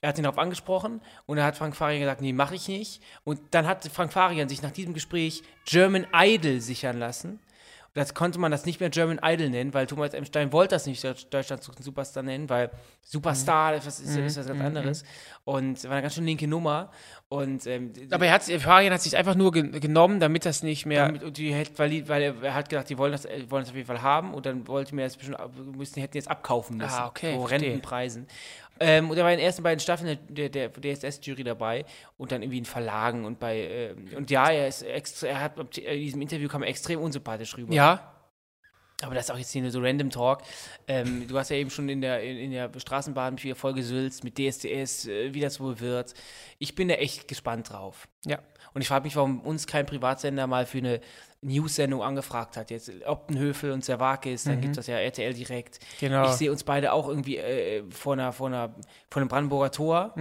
Er 0.00 0.10
hat 0.10 0.18
ihn 0.18 0.24
darauf 0.24 0.38
angesprochen 0.38 1.00
und 1.26 1.36
da 1.38 1.44
hat 1.44 1.56
Frank 1.56 1.74
Farian 1.76 2.00
gesagt, 2.00 2.20
nee, 2.20 2.32
mache 2.32 2.54
ich 2.54 2.68
nicht. 2.68 3.02
Und 3.24 3.40
dann 3.50 3.66
hat 3.66 3.84
Frank 3.88 4.12
Farian 4.12 4.48
sich 4.48 4.62
nach 4.62 4.70
diesem 4.70 4.94
Gespräch 4.94 5.42
German 5.64 6.06
Idol 6.14 6.60
sichern 6.60 6.98
lassen. 6.98 7.40
Das 7.94 8.14
konnte 8.14 8.38
man 8.38 8.52
das 8.52 8.64
nicht 8.64 8.78
mehr 8.78 8.90
German 8.90 9.18
Idol 9.24 9.48
nennen, 9.50 9.74
weil 9.74 9.86
Thomas 9.86 10.14
M. 10.14 10.24
Stein 10.24 10.52
wollte 10.52 10.76
das 10.76 10.86
nicht 10.86 11.02
Deutsch- 11.02 11.26
Deutschland 11.30 11.64
sucht 11.64 11.78
einen 11.78 11.84
Superstar 11.84 12.22
nennen, 12.22 12.48
weil 12.48 12.70
Superstar, 13.02 13.72
das 13.72 13.86
ist, 13.86 14.14
ist 14.14 14.36
was 14.36 14.46
ganz 14.46 14.60
anderes. 14.60 15.04
Und 15.44 15.82
war 15.84 15.92
eine 15.92 16.02
ganz 16.02 16.14
schön 16.14 16.26
linke 16.26 16.46
Nummer. 16.46 16.92
Und 17.28 17.66
ähm, 17.66 17.92
Aber 18.10 18.26
er 18.26 18.34
hat, 18.34 18.44
Fabian 18.44 18.92
hat 18.92 19.00
sich 19.02 19.16
einfach 19.16 19.34
nur 19.34 19.50
ge 19.50 19.80
genommen, 19.80 20.20
damit 20.20 20.44
das 20.44 20.62
nicht 20.62 20.86
mehr. 20.86 21.06
damit, 21.06 21.24
und 21.24 21.38
die 21.38 21.50
weil, 21.76 22.08
weil 22.08 22.22
er, 22.22 22.54
hat 22.54 22.68
gedacht, 22.68 22.88
die 22.88 22.98
wollen 22.98 23.12
das, 23.12 23.24
äh, 23.24 23.44
wollen 23.50 23.62
das 23.64 23.70
auf 23.70 23.76
jeden 23.76 23.86
Fall 23.88 24.02
haben 24.02 24.32
und 24.32 24.46
dann 24.46 24.68
wollte 24.68 24.94
mir 24.94 25.02
das 25.02 25.16
bestimmt, 25.16 25.38
müssen, 25.76 26.00
hätten 26.00 26.16
jetzt 26.16 26.30
abkaufen 26.30 26.76
müssen. 26.76 26.94
Ah, 26.94 27.06
okay, 27.08 27.34
Vor 27.34 27.48
verstehe. 27.48 27.72
Ähm, 28.80 29.10
und 29.10 29.16
er 29.16 29.24
war 29.24 29.32
in 29.32 29.38
den 29.38 29.46
ersten 29.46 29.62
beiden 29.62 29.80
Staffeln 29.80 30.18
der, 30.28 30.48
der, 30.48 30.68
der 30.68 30.94
DSS-Jury 30.96 31.44
dabei 31.44 31.84
und 32.16 32.32
dann 32.32 32.42
irgendwie 32.42 32.58
in 32.58 32.64
Verlagen 32.64 33.24
und 33.24 33.38
bei, 33.38 33.58
ähm, 33.58 34.08
und 34.16 34.30
ja, 34.30 34.50
er 34.50 34.68
ist 34.68 34.82
extra, 34.82 35.28
er 35.28 35.40
hat, 35.40 35.78
in 35.78 36.00
diesem 36.00 36.22
Interview 36.22 36.48
kam 36.48 36.62
er 36.62 36.68
extrem 36.68 37.00
unsympathisch 37.00 37.56
rüber. 37.56 37.72
ja. 37.74 38.14
Aber 39.02 39.14
das 39.14 39.26
ist 39.26 39.30
auch 39.30 39.38
jetzt 39.38 39.52
hier 39.52 39.62
nur 39.62 39.70
so 39.70 39.80
random 39.80 40.10
Talk. 40.10 40.42
Ähm, 40.88 41.28
du 41.28 41.38
hast 41.38 41.50
ja 41.50 41.56
eben 41.56 41.70
schon 41.70 41.88
in 41.88 42.00
der, 42.00 42.20
in, 42.20 42.36
in 42.36 42.50
der 42.50 42.68
Straßenbahn 42.76 43.34
mich 43.34 43.44
wieder 43.44 43.54
voll 43.54 43.72
gesülzt 43.72 44.24
mit 44.24 44.36
DSDS, 44.36 45.06
äh, 45.06 45.32
wie 45.32 45.40
das 45.40 45.60
wohl 45.60 45.78
wird. 45.78 46.14
Ich 46.58 46.74
bin 46.74 46.88
da 46.88 46.94
echt 46.94 47.28
gespannt 47.28 47.70
drauf. 47.70 48.08
Ja. 48.26 48.40
Und 48.74 48.82
ich 48.82 48.88
frage 48.88 49.04
mich, 49.04 49.14
warum 49.14 49.40
uns 49.40 49.68
kein 49.68 49.86
Privatsender 49.86 50.48
mal 50.48 50.66
für 50.66 50.78
eine 50.78 51.00
News-Sendung 51.40 52.02
angefragt 52.02 52.56
hat. 52.56 52.70
Jetzt 52.70 52.90
Optenhöfel 53.06 53.70
und 53.70 53.84
Servakis, 53.84 54.44
dann 54.44 54.60
gibt 54.60 54.76
das 54.76 54.86
ja 54.88 54.96
RTL 54.96 55.32
direkt. 55.34 55.78
Genau. 56.00 56.24
Ich 56.26 56.32
sehe 56.32 56.50
uns 56.50 56.64
beide 56.64 56.92
auch 56.92 57.08
irgendwie 57.08 57.36
äh, 57.36 57.84
vor, 57.90 58.14
einer, 58.14 58.32
vor, 58.32 58.48
einer, 58.48 58.74
vor 59.08 59.20
einem 59.20 59.28
Brandenburger 59.28 59.70
Tor 59.70 60.14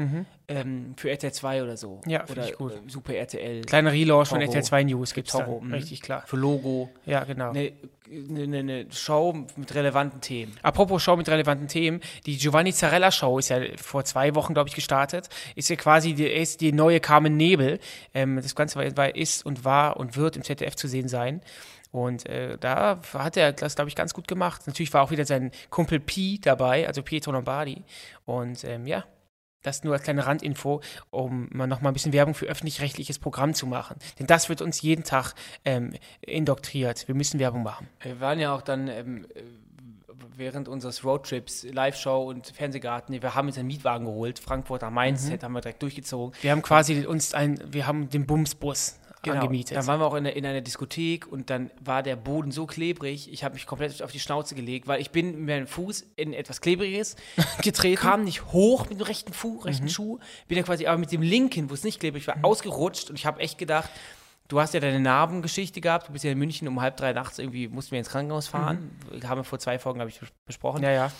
ähm, 0.49 0.93
für 0.95 1.09
RTL 1.09 1.33
2 1.33 1.63
oder 1.63 1.75
so. 1.75 2.01
Ja, 2.05 2.25
finde 2.25 2.41
oder 2.41 2.49
ich 2.49 2.57
gut. 2.57 2.71
äh, 2.71 2.89
Super 2.89 3.13
RTL. 3.15 3.61
Kleiner 3.63 3.91
Relaunch 3.91 4.29
von. 4.29 4.41
RTL 4.41 4.63
2 4.63 4.83
News 4.83 5.13
da. 5.13 5.21
Toro, 5.21 5.59
mhm. 5.59 5.73
Richtig 5.73 6.01
klar. 6.01 6.23
Für 6.25 6.37
Logo. 6.37 6.89
Ja, 7.05 7.25
genau. 7.25 7.49
Eine, 7.49 7.73
eine, 8.09 8.57
eine 8.59 8.91
Show 8.91 9.45
mit 9.57 9.75
relevanten 9.75 10.21
Themen. 10.21 10.55
Apropos 10.61 11.03
Show 11.03 11.17
mit 11.17 11.27
relevanten 11.27 11.67
Themen, 11.67 11.99
die 12.25 12.37
Giovanni 12.37 12.71
Zarella 12.71 13.11
Show 13.11 13.39
ist 13.39 13.49
ja 13.49 13.59
vor 13.75 14.05
zwei 14.05 14.35
Wochen, 14.35 14.53
glaube 14.53 14.69
ich, 14.69 14.75
gestartet. 14.75 15.27
Ist 15.55 15.69
ja 15.69 15.75
quasi 15.75 16.13
die, 16.13 16.27
ist 16.27 16.61
die 16.61 16.71
neue 16.71 17.01
Carmen 17.01 17.35
Nebel. 17.35 17.79
Ähm, 18.13 18.37
das 18.37 18.55
Ganze 18.55 18.79
war, 18.79 18.97
war, 18.97 19.15
ist 19.15 19.45
und 19.45 19.65
war 19.65 19.97
und 19.97 20.15
wird 20.15 20.37
im 20.37 20.43
ZDF 20.43 20.75
zu 20.75 20.87
sehen 20.87 21.09
sein. 21.09 21.41
Und 21.91 22.25
äh, 22.27 22.57
da 22.57 23.01
hat 23.13 23.37
er 23.37 23.51
das, 23.51 23.75
glaube 23.75 23.89
ich, 23.89 23.95
ganz 23.95 24.13
gut 24.13 24.27
gemacht. 24.27 24.61
Natürlich 24.67 24.93
war 24.93 25.03
auch 25.03 25.11
wieder 25.11 25.25
sein 25.25 25.51
Kumpel 25.69 25.99
Pi 25.99 26.39
dabei, 26.41 26.87
also 26.87 27.01
Pietro 27.01 27.31
Lombardi. 27.31 27.83
Und 28.25 28.63
ähm, 28.65 28.85
ja, 28.85 29.05
das 29.63 29.83
nur 29.83 29.93
als 29.93 30.03
kleine 30.03 30.25
Randinfo, 30.25 30.81
um 31.09 31.49
mal 31.51 31.67
noch 31.67 31.81
mal 31.81 31.89
ein 31.89 31.93
bisschen 31.93 32.13
Werbung 32.13 32.33
für 32.33 32.45
öffentlich-rechtliches 32.45 33.19
Programm 33.19 33.53
zu 33.53 33.65
machen. 33.67 33.97
Denn 34.19 34.27
das 34.27 34.49
wird 34.49 34.61
uns 34.61 34.81
jeden 34.81 35.03
Tag 35.03 35.33
ähm, 35.65 35.93
indoktriert. 36.21 37.07
Wir 37.07 37.15
müssen 37.15 37.39
Werbung 37.39 37.63
machen. 37.63 37.87
Wir 38.01 38.19
waren 38.19 38.39
ja 38.39 38.53
auch 38.53 38.61
dann 38.61 38.87
ähm, 38.87 39.25
äh, 39.35 39.41
während 40.35 40.67
unseres 40.67 41.03
Roadtrips, 41.03 41.63
Live-Show 41.63 42.23
und 42.29 42.47
Fernsehgarten, 42.47 43.19
wir 43.21 43.35
haben 43.35 43.47
uns 43.47 43.57
einen 43.57 43.67
Mietwagen 43.67 44.05
geholt, 44.05 44.39
Frankfurt 44.39 44.81
nach 44.83 44.91
Mainz, 44.91 45.29
Mhm. 45.29 45.41
haben 45.41 45.53
wir 45.53 45.61
direkt 45.61 45.81
durchgezogen. 45.81 46.35
Wir 46.41 46.51
haben 46.51 46.61
quasi 46.61 47.05
uns 47.05 47.33
ein, 47.33 47.59
wir 47.73 47.87
haben 47.87 48.09
den 48.09 48.25
Bumsbus 48.27 48.99
angemietet. 49.25 49.75
Dann 49.77 49.87
waren 49.87 49.99
wir 49.99 50.05
auch 50.05 50.13
in, 50.15 50.23
der, 50.23 50.35
in 50.35 50.45
einer 50.45 50.61
Diskothek 50.61 51.27
und 51.31 51.49
dann 51.49 51.71
war 51.79 52.03
der 52.03 52.15
Boden 52.15 52.51
so 52.51 52.65
klebrig, 52.65 53.31
ich 53.31 53.43
habe 53.43 53.55
mich 53.55 53.65
komplett 53.65 54.01
auf 54.03 54.11
die 54.11 54.19
Schnauze 54.19 54.55
gelegt, 54.55 54.87
weil 54.87 55.01
ich 55.01 55.11
bin 55.11 55.31
mit 55.39 55.47
meinem 55.55 55.67
Fuß 55.67 56.05
in 56.15 56.33
etwas 56.33 56.61
Klebriges 56.61 57.15
getreten. 57.63 58.01
kam 58.01 58.23
nicht 58.23 58.45
hoch 58.47 58.89
mit 58.89 58.99
dem 58.99 59.05
rechten 59.05 59.33
Fuß, 59.33 59.65
rechten 59.65 59.85
Mhm. 59.85 59.89
Schuh, 59.89 60.19
bin 60.47 60.55
dann 60.57 60.65
quasi 60.65 60.85
aber 60.87 60.97
mit 60.97 61.11
dem 61.11 61.21
linken, 61.21 61.69
wo 61.69 61.73
es 61.73 61.83
nicht 61.83 61.99
klebrig 61.99 62.27
war, 62.27 62.37
ausgerutscht 62.43 63.09
und 63.09 63.15
ich 63.17 63.25
habe 63.25 63.39
echt 63.39 63.57
gedacht, 63.57 63.89
du 64.49 64.59
hast 64.61 64.73
ja 64.73 64.79
deine 64.79 64.99
Narbengeschichte 64.99 65.81
gehabt, 65.81 66.07
du 66.07 66.13
bist 66.13 66.23
ja 66.23 66.31
in 66.31 66.37
München 66.37 66.67
um 66.67 66.79
halb 66.81 66.95
drei 66.97 67.11
nachts 67.13 67.37
irgendwie, 67.39 67.67
mussten 67.67 67.91
wir 67.91 67.99
ins 67.99 68.09
Krankenhaus 68.09 68.47
fahren, 68.47 68.91
haben 69.25 69.39
wir 69.39 69.43
vor 69.43 69.59
zwei 69.59 69.77
Folgen, 69.79 69.99
habe 69.99 70.09
ich 70.09 70.17
bes- 70.19 70.31
besprochen. 70.45 70.77
Mhm. 70.79 70.83
Ja, 70.85 70.91
ja. 70.91 71.11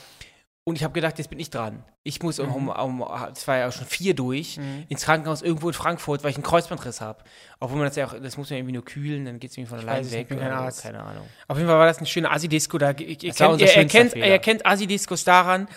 Und 0.68 0.76
ich 0.76 0.84
habe 0.84 0.94
gedacht, 0.94 1.18
jetzt 1.18 1.30
bin 1.30 1.40
ich 1.40 1.50
dran. 1.50 1.82
Ich 2.04 2.22
muss 2.22 2.40
Mhm. 2.40 2.52
um, 2.54 2.68
um, 2.70 3.06
es 3.32 3.48
war 3.48 3.58
ja 3.58 3.70
auch 3.70 3.72
schon 3.72 3.88
vier 3.88 4.14
durch, 4.14 4.60
ins 4.90 5.04
Krankenhaus 5.06 5.42
irgendwo 5.42 5.70
in 5.70 5.74
Frankfurt, 5.74 6.24
weil 6.26 6.32
ich 6.32 6.36
einen 6.36 6.44
Kreuzbandriss 6.44 7.00
habe. 7.00 7.24
Obwohl 7.62 7.78
man 7.78 7.88
das 7.88 7.96
ja 7.96 8.06
auch, 8.06 8.14
das 8.22 8.36
muss 8.36 8.50
man 8.50 8.58
irgendwie 8.60 8.74
nur 8.74 8.84
kühlen, 8.84 9.24
dann 9.24 9.40
geht 9.40 9.52
es 9.52 9.58
irgendwie 9.58 9.70
von 9.70 9.80
allein 9.80 10.04
weg. 10.12 10.18
nicht, 10.20 10.28
bin 10.28 10.40
kein 10.40 10.52
Arzt. 10.52 10.84
Keine 10.84 11.00
Ahnung. 11.02 11.24
Auf 11.48 11.56
jeden 11.56 11.70
Fall 11.70 11.80
war 11.80 11.86
das 11.86 12.00
eine 12.00 12.08
schöne 12.08 12.30
Assi-Disco. 12.30 12.78
Da, 12.78 12.92
ihr, 12.92 13.08
ihr, 13.08 13.30
Das 13.30 13.38
kennt, 13.38 13.62
ihr, 13.62 13.68
erkennt, 13.78 14.16
erkennt 14.18 14.66
Assi-Discos 14.66 15.24
daran, 15.24 15.70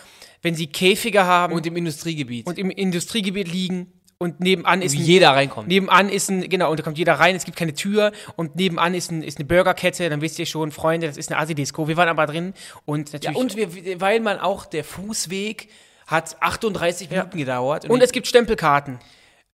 wenn 0.43 0.57
sie 0.57 0.67
Käfige 0.67 1.25
haben 1.25 1.53
Und 1.53 1.59
und, 1.61 1.67
im 1.69 1.77
Industriegebiet. 1.77 2.49
im 2.59 2.71
Industriegebiet 2.71 3.47
liegen 3.47 3.93
und 4.23 4.39
nebenan 4.41 4.83
ist 4.83 4.95
ein, 4.95 5.01
jeder 5.01 5.31
reinkommt. 5.31 5.67
Nebenan 5.69 6.11
ist 6.11 6.29
ein, 6.31 6.49
genau, 6.49 6.71
und 6.71 6.79
da 6.79 6.83
kommt 6.85 6.99
jeder 6.99 7.15
rein, 7.15 7.35
es 7.35 7.45
gibt 7.45 7.57
keine 7.57 7.73
Tür 7.75 8.13
und 8.37 8.55
nebenan 8.55 8.93
ist, 8.95 9.11
ein, 9.11 9.23
ist 9.23 9.39
eine 9.39 9.47
Burgerkette, 9.47 10.09
dann 10.11 10.21
wisst 10.21 10.39
ihr 10.39 10.45
schon, 10.47 10.73
Freunde, 10.73 11.07
das 11.07 11.17
ist 11.17 11.33
eine 11.33 11.41
Assi-Disco. 11.41 11.89
Wir 11.89 11.97
waren 11.97 12.09
aber 12.09 12.27
drin 12.27 12.53
und 12.85 13.09
Ja, 13.13 13.15
natürlich. 13.33 13.37
und 13.39 13.57
wir, 13.57 14.01
weil 14.01 14.21
man 14.21 14.39
auch 14.39 14.67
der 14.67 14.85
Fußweg 14.85 15.69
hat 16.07 16.37
38 16.41 17.09
Minuten 17.11 17.39
gedauert. 17.39 17.89
und 17.89 18.03
es 18.03 18.13
gibt 18.13 18.27
Stempelkarten. 18.27 18.99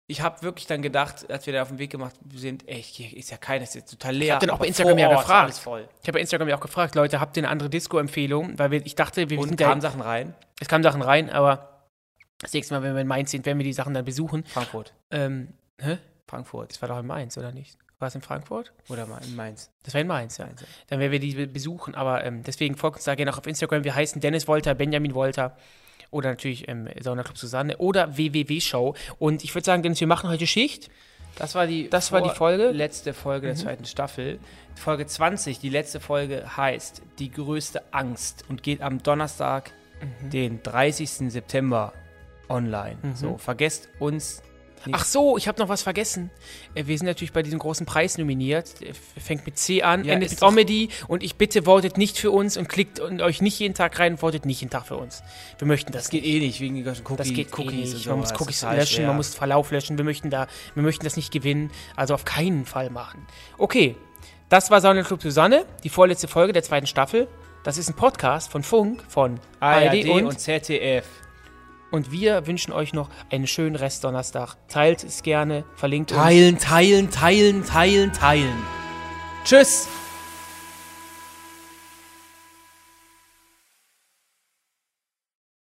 ich 0.09 0.21
habe 0.21 0.43
wirklich 0.43 0.67
dann 0.67 0.83
gedacht, 0.83 1.31
als 1.31 1.47
wir 1.47 1.53
da 1.53 1.63
auf 1.63 1.69
den 1.69 1.79
Weg 1.79 1.91
gemacht 1.91 2.15
sind, 2.35 2.69
ey, 2.69 2.83
hier 2.83 3.17
ist 3.17 3.31
ja 3.31 3.37
keiner, 3.37 3.61
das 3.61 3.71
ist 3.71 3.75
jetzt 3.77 3.91
total 3.93 4.17
leer. 4.17 4.35
hab 4.35 4.41
den 4.41 4.51
auch 4.51 4.59
bei 4.59 4.67
Instagram 4.67 4.99
ja 4.99 5.15
gefragt. 5.15 5.55
Ich 5.61 5.67
habe 6.09 6.13
bei 6.13 6.21
Instagram 6.21 6.49
ja 6.49 6.57
auch 6.57 6.61
gefragt, 6.61 6.95
Leute, 6.97 7.21
habt 7.21 7.37
ihr 7.37 7.43
eine 7.45 7.51
andere 7.51 7.71
Disco-Empfehlung? 7.71 8.59
Weil 8.59 8.71
wir, 8.73 8.85
ich 8.85 8.97
dachte, 8.97 9.31
wir 9.31 9.39
Und 9.39 9.49
sind 9.51 9.61
kamen 9.61 9.81
ja, 9.81 9.89
Sachen 9.91 10.01
rein. 10.01 10.35
es 10.61 10.67
kamen 10.67 10.83
Sachen 10.83 11.03
rein, 11.03 11.31
aber 11.31 11.76
das 12.39 12.53
nächste 12.53 12.75
Mal, 12.75 12.83
wenn 12.83 12.95
wir 12.95 13.01
in 13.01 13.07
Mainz 13.09 13.31
sind, 13.31 13.47
werden 13.47 13.59
wir 13.59 13.65
die 13.65 13.73
Sachen 13.73 13.95
dann 13.95 14.05
besuchen. 14.05 14.45
Frankfurt. 14.45 14.93
Ähm, 15.11 15.49
hä? 15.81 15.99
Frankfurt. 16.27 16.73
Das 16.73 16.83
war 16.83 16.89
doch 16.89 16.99
in 16.99 17.07
Mainz, 17.07 17.37
oder 17.39 17.53
nicht? 17.53 17.79
War 17.99 18.09
es 18.09 18.15
in 18.15 18.21
Frankfurt? 18.21 18.73
Oder 18.91 19.07
in 19.27 19.37
Mainz. 19.37 19.71
Das 19.85 19.95
war 19.95 20.01
in 20.03 20.07
Mainz, 20.07 20.37
ja. 20.37 20.47
Dann 20.89 21.01
werden 21.01 21.13
wir 21.13 21.19
die 21.21 21.35
be- 21.35 21.47
besuchen. 21.47 21.95
Aber 21.95 22.25
ähm, 22.25 22.43
deswegen 22.43 22.77
folgt 22.77 22.97
uns 22.97 23.05
da 23.05 23.15
gerne 23.15 23.33
auch 23.33 23.39
auf 23.39 23.47
Instagram. 23.47 23.85
Wir 23.85 23.95
heißen 23.95 24.21
Dennis 24.21 24.47
Wolter, 24.49 24.75
Benjamin 24.75 25.15
Wolter 25.15 25.57
oder 26.11 26.29
natürlich 26.31 26.69
ähm, 26.69 26.89
Saunaclub 27.01 27.39
Susanne 27.39 27.79
oder 27.79 28.19
WWW 28.19 28.61
Show. 28.61 28.95
Und 29.19 29.45
ich 29.45 29.55
würde 29.55 29.65
sagen, 29.65 29.83
Dennis, 29.83 30.01
wir 30.01 30.07
machen 30.07 30.29
heute 30.29 30.47
Schicht. 30.47 30.91
Das 31.37 31.55
war 31.55 31.67
die, 31.67 31.89
Das 31.89 32.13
war 32.13 32.21
die 32.23 32.31
Folge. 32.31 32.69
Mhm. 32.71 32.77
letzte 32.77 33.15
Folge 33.15 33.47
der 33.47 33.57
zweiten 33.57 33.85
Staffel. 33.87 34.39
Folge 34.75 35.07
20, 35.07 35.59
die 35.59 35.69
letzte 35.71 36.01
Folge 36.01 36.57
heißt 36.57 37.01
Die 37.19 37.31
größte 37.31 37.83
Angst 37.93 38.45
und 38.49 38.63
geht 38.63 38.83
am 38.83 39.03
Donnerstag, 39.03 39.71
Mhm. 40.23 40.31
den 40.31 40.63
30. 40.63 41.31
September 41.31 41.95
online. 42.49 42.97
So, 43.15 43.39
vergesst 43.39 43.89
uns 43.99 44.43
nicht. 44.85 44.95
Ach 44.95 45.05
so, 45.05 45.37
ich 45.37 45.49
habe 45.49 45.59
noch 45.61 45.69
was 45.69 45.83
vergessen. 45.83 46.31
Äh, 46.77 46.87
Wir 46.87 46.97
sind 46.97 47.09
natürlich 47.09 47.33
bei 47.33 47.43
diesem 47.43 47.59
großen 47.59 47.87
Preis 47.87 48.19
nominiert. 48.19 48.81
F- 48.83 48.97
fängt 49.21 49.45
mit 49.45 49.59
C 49.59 49.83
an, 49.83 50.05
Ja, 50.05 50.13
endet 50.13 50.31
mit 50.31 50.39
Comedy. 50.41 50.91
Und 51.09 51.25
ich 51.25 51.35
bitte, 51.35 51.65
votet 51.65 51.99
nicht 51.99 52.19
für 52.19 52.31
uns 52.31 52.57
und 52.57 52.69
klickt 52.69 53.01
und 53.01 53.21
euch 53.21 53.43
nicht 53.43 53.59
jeden 53.59 53.75
Tag 53.75 53.99
rein 53.99 54.13
und 54.13 54.19
votet 54.19 54.47
nicht 54.47 54.61
jeden 54.61 54.71
Tag 54.71 54.87
für 54.87 54.97
uns. 54.97 55.25
Wir 55.59 55.67
möchten 55.67 55.91
das 55.91 56.05
das 56.05 56.11
geht 56.11 56.25
eh 56.25 56.39
nicht, 56.39 56.61
wegen 56.61 56.77
den 56.77 56.85
ganzen 56.85 57.05
Cookie, 57.05 57.17
Das 57.17 57.33
geht 57.33 57.53
Cookies 57.59 57.91
eh 57.93 57.95
nicht. 57.95 58.07
Man 58.07 58.19
muss 58.21 58.33
Cookies 58.41 58.63
löschen, 58.63 58.87
schwer. 58.97 59.07
man 59.09 59.17
muss 59.17 59.35
Verlauf 59.35 59.73
löschen. 59.73 59.99
Wir 59.99 60.05
möchten, 60.05 60.31
da, 60.31 60.47
wir 60.75 60.83
möchten 60.85 61.03
das 61.05 61.17
nicht 61.17 61.33
gewinnen. 61.33 61.73
Also 61.97 62.15
auf 62.15 62.25
keinen 62.25 62.65
Fall 62.65 62.91
machen. 62.91 63.27
Okay, 63.59 63.97
das 64.51 64.71
war 64.71 64.81
Sonnenclub 64.81 65.21
Susanne, 65.21 65.67
die 65.83 65.89
vorletzte 65.89 66.29
Folge 66.29 66.53
der 66.53 66.63
zweiten 66.63 66.87
Staffel. 66.87 67.27
Das 67.65 67.77
ist 67.77 67.89
ein 67.89 67.95
Podcast 67.97 68.53
von 68.53 68.63
Funk, 68.63 69.03
von 69.09 69.41
ARD, 69.59 69.87
ARD 70.05 70.09
und, 70.11 70.27
und, 70.27 70.39
ZDF. 70.39 71.07
Und 71.91 72.13
wir 72.13 72.47
wünschen 72.47 72.73
euch 72.73 72.93
noch 72.93 73.11
einen 73.31 73.47
schönen 73.47 73.77
Rest 73.77 74.05
Donnerstag. 74.05 74.57
Teilt 74.69 75.05
es 75.05 75.23
gerne, 75.23 75.65
verlinkt 75.77 76.13
uns. 76.13 76.21
Teilen, 76.21 76.59
teilen, 76.59 77.11
teilen, 77.11 77.65
teilen, 77.65 78.13
teilen. 78.13 78.63
Tschüss! 79.45 79.89